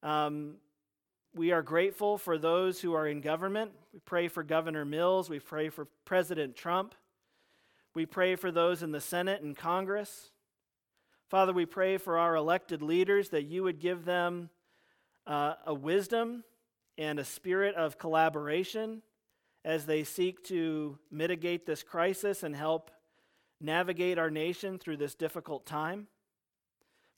um, 0.02 0.54
we 1.34 1.52
are 1.52 1.62
grateful 1.62 2.18
for 2.18 2.38
those 2.38 2.80
who 2.80 2.94
are 2.94 3.06
in 3.06 3.20
government. 3.20 3.72
We 3.92 4.00
pray 4.00 4.28
for 4.28 4.42
Governor 4.42 4.84
Mills. 4.84 5.30
We 5.30 5.40
pray 5.40 5.68
for 5.68 5.86
President 6.04 6.56
Trump. 6.56 6.94
We 7.94 8.06
pray 8.06 8.36
for 8.36 8.50
those 8.50 8.82
in 8.82 8.92
the 8.92 9.00
Senate 9.00 9.42
and 9.42 9.56
Congress. 9.56 10.30
Father, 11.28 11.52
we 11.52 11.66
pray 11.66 11.98
for 11.98 12.18
our 12.18 12.36
elected 12.36 12.82
leaders 12.82 13.30
that 13.30 13.44
you 13.44 13.62
would 13.62 13.80
give 13.80 14.04
them 14.04 14.50
uh, 15.26 15.54
a 15.66 15.74
wisdom 15.74 16.44
and 16.98 17.18
a 17.18 17.24
spirit 17.24 17.74
of 17.74 17.98
collaboration 17.98 19.02
as 19.64 19.86
they 19.86 20.04
seek 20.04 20.42
to 20.44 20.98
mitigate 21.10 21.66
this 21.66 21.82
crisis 21.82 22.42
and 22.42 22.54
help 22.56 22.90
navigate 23.60 24.18
our 24.18 24.30
nation 24.30 24.78
through 24.78 24.96
this 24.96 25.14
difficult 25.14 25.64
time. 25.64 26.08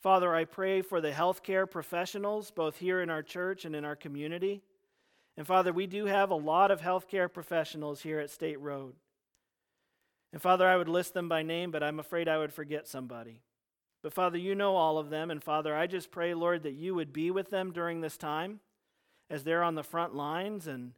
Father, 0.03 0.34
I 0.34 0.45
pray 0.45 0.82
for 0.82 1.01
the 1.01 1.11
healthcare 1.11 1.70
professionals, 1.70 2.51
both 2.51 2.76
here 2.76 3.01
in 3.01 3.09
our 3.09 3.22
church 3.22 3.64
and 3.64 3.74
in 3.74 3.86
our 3.86 3.97
community. 3.97 4.62
And 5.36 5.47
Father, 5.47 5.72
we 5.72 5.86
do 5.86 6.05
have 6.05 6.30
a 6.30 6.34
lot 6.36 6.70
of 6.70 6.82
healthcare 6.82 7.32
professionals 7.32 8.03
here 8.03 8.20
at 8.20 8.30
State 8.30 8.61
Road. 8.61 8.95
And 10.32 10.42
Father, 10.42 10.68
I 10.68 10.76
would 10.76 10.88
list 10.88 11.14
them 11.14 11.28
by 11.28 11.42
name, 11.42 11.70
but 11.70 11.82
I'm 11.82 11.99
afraid 11.99 12.28
I 12.28 12.38
would 12.38 12.53
forget 12.53 12.86
somebody. 12.86 13.40
But 14.03 14.12
Father, 14.12 14.36
you 14.36 14.55
know 14.55 14.76
all 14.76 14.99
of 14.99 15.09
them. 15.09 15.30
And 15.30 15.42
Father, 15.42 15.74
I 15.74 15.86
just 15.86 16.11
pray, 16.11 16.34
Lord, 16.34 16.64
that 16.64 16.74
you 16.74 16.95
would 16.95 17.12
be 17.12 17.30
with 17.30 17.49
them 17.49 17.72
during 17.72 18.03
this 18.03 18.18
time 18.18 18.61
as 19.30 19.45
they're 19.45 19.62
on 19.62 19.74
the 19.74 19.82
front 19.82 20.14
lines 20.14 20.66
and 20.66 20.92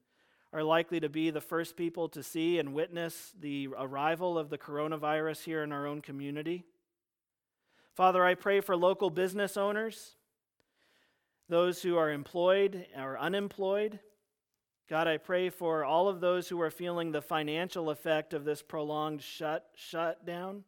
are 0.57 0.65
likely 0.65 0.99
to 0.99 1.11
be 1.11 1.29
the 1.29 1.41
first 1.43 1.77
people 1.77 2.09
to 2.09 2.23
see 2.23 2.59
and 2.59 2.73
witness 2.73 3.35
the 3.39 3.69
arrival 3.77 4.39
of 4.39 4.49
the 4.49 4.57
coronavirus 4.57 5.45
here 5.45 5.63
in 5.63 5.71
our 5.71 5.87
own 5.87 6.01
community. 6.01 6.65
Father, 7.95 8.25
I 8.25 8.35
pray 8.37 8.63
for 8.63 8.75
local 8.75 9.11
business 9.11 9.59
owners, 9.59 10.17
those 11.51 11.83
who 11.83 11.99
are 11.99 12.11
employed 12.11 12.87
or 12.97 13.19
unemployed. 13.19 14.01
God, 14.89 15.07
I 15.07 15.19
pray 15.19 15.51
for 15.51 15.85
all 15.85 16.09
of 16.09 16.21
those 16.21 16.49
who 16.49 16.59
are 16.63 16.71
feeling 16.71 17.13
the 17.13 17.21
financial 17.21 17.91
effect 17.91 18.33
of 18.33 18.47
this 18.47 18.63
prolonged 18.63 19.21
shut 19.21 19.69
shutdown 19.75 20.65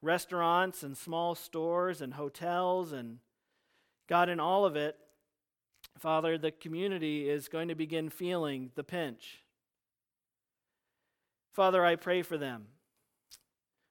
restaurants 0.00 0.84
and 0.84 0.96
small 0.96 1.34
stores 1.34 2.00
and 2.02 2.14
hotels 2.14 2.92
and 2.92 3.18
God, 4.08 4.28
in 4.28 4.38
all 4.38 4.64
of 4.64 4.76
it, 4.76 4.96
Father, 5.98 6.36
the 6.36 6.50
community 6.50 7.28
is 7.28 7.48
going 7.48 7.68
to 7.68 7.74
begin 7.74 8.10
feeling 8.10 8.70
the 8.74 8.84
pinch. 8.84 9.42
Father, 11.52 11.84
I 11.84 11.96
pray 11.96 12.22
for 12.22 12.36
them. 12.36 12.66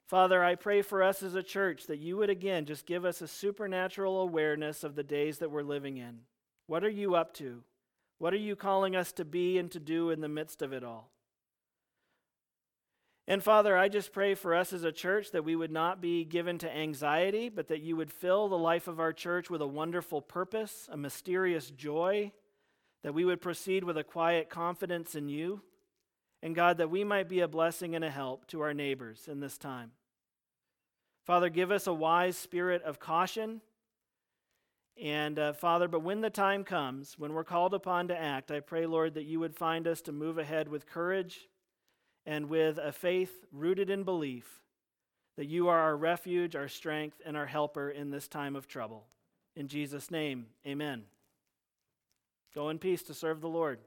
Father, 0.07 0.43
I 0.43 0.53
pray 0.53 0.83
for 0.83 1.01
us 1.01 1.23
as 1.23 1.33
a 1.33 1.41
church 1.41 1.87
that 1.87 1.97
you 1.97 2.17
would 2.17 2.29
again 2.29 2.65
just 2.65 2.85
give 2.85 3.05
us 3.05 3.21
a 3.21 3.27
supernatural 3.27 4.21
awareness 4.21 4.83
of 4.83 4.95
the 4.95 5.03
days 5.03 5.39
that 5.39 5.49
we're 5.49 5.63
living 5.63 5.97
in. 5.97 6.19
What 6.67 6.83
are 6.83 6.89
you 6.89 7.15
up 7.15 7.33
to? 7.35 7.63
What 8.19 8.33
are 8.33 8.37
you 8.37 8.55
calling 8.55 8.95
us 8.95 9.11
to 9.13 9.25
be 9.25 9.57
and 9.57 9.71
to 9.71 9.79
do 9.79 10.11
in 10.11 10.21
the 10.21 10.29
midst 10.29 10.61
of 10.61 10.73
it 10.73 10.83
all? 10.83 11.09
And 13.27 13.41
Father, 13.41 13.75
I 13.75 13.89
just 13.89 14.13
pray 14.13 14.35
for 14.35 14.53
us 14.53 14.71
as 14.71 14.83
a 14.83 14.91
church 14.91 15.31
that 15.31 15.43
we 15.43 15.55
would 15.55 15.71
not 15.71 15.99
be 15.99 16.23
given 16.23 16.59
to 16.59 16.75
anxiety, 16.75 17.49
but 17.49 17.69
that 17.69 17.81
you 17.81 17.95
would 17.95 18.11
fill 18.13 18.47
the 18.47 18.57
life 18.57 18.87
of 18.87 18.99
our 18.99 19.13
church 19.13 19.49
with 19.49 19.61
a 19.61 19.67
wonderful 19.67 20.21
purpose, 20.21 20.87
a 20.91 20.97
mysterious 20.97 21.71
joy, 21.71 22.31
that 23.01 23.15
we 23.15 23.25
would 23.25 23.41
proceed 23.41 23.83
with 23.83 23.97
a 23.97 24.03
quiet 24.03 24.49
confidence 24.49 25.15
in 25.15 25.27
you. 25.27 25.61
And 26.43 26.53
God, 26.53 26.77
that 26.77 26.91
we 26.91 27.03
might 27.03 27.27
be 27.27 27.39
a 27.39 27.47
blessing 27.47 27.95
and 27.95 28.05
a 28.05 28.11
help 28.11 28.45
to 28.47 28.61
our 28.61 28.75
neighbors 28.75 29.27
in 29.27 29.39
this 29.39 29.57
time. 29.57 29.91
Father, 31.25 31.49
give 31.49 31.71
us 31.71 31.87
a 31.87 31.93
wise 31.93 32.37
spirit 32.37 32.83
of 32.83 32.99
caution. 32.99 33.61
And 35.01 35.39
uh, 35.39 35.53
Father, 35.53 35.87
but 35.87 36.03
when 36.03 36.21
the 36.21 36.29
time 36.29 36.63
comes, 36.63 37.17
when 37.17 37.33
we're 37.33 37.43
called 37.43 37.73
upon 37.73 38.09
to 38.09 38.17
act, 38.17 38.51
I 38.51 38.59
pray, 38.59 38.85
Lord, 38.85 39.15
that 39.15 39.25
you 39.25 39.39
would 39.39 39.55
find 39.55 39.87
us 39.87 40.03
to 40.03 40.11
move 40.11 40.37
ahead 40.37 40.67
with 40.67 40.85
courage 40.85 41.47
and 42.25 42.49
with 42.49 42.77
a 42.77 42.91
faith 42.91 43.45
rooted 43.51 43.89
in 43.89 44.03
belief 44.03 44.61
that 45.37 45.45
you 45.45 45.67
are 45.67 45.79
our 45.79 45.97
refuge, 45.97 46.55
our 46.55 46.67
strength, 46.67 47.21
and 47.25 47.35
our 47.35 47.45
helper 47.45 47.89
in 47.89 48.09
this 48.09 48.27
time 48.27 48.55
of 48.55 48.67
trouble. 48.67 49.05
In 49.55 49.67
Jesus' 49.67 50.09
name, 50.09 50.47
amen. 50.65 51.03
Go 52.53 52.69
in 52.69 52.79
peace 52.79 53.03
to 53.03 53.13
serve 53.13 53.41
the 53.41 53.49
Lord. 53.49 53.79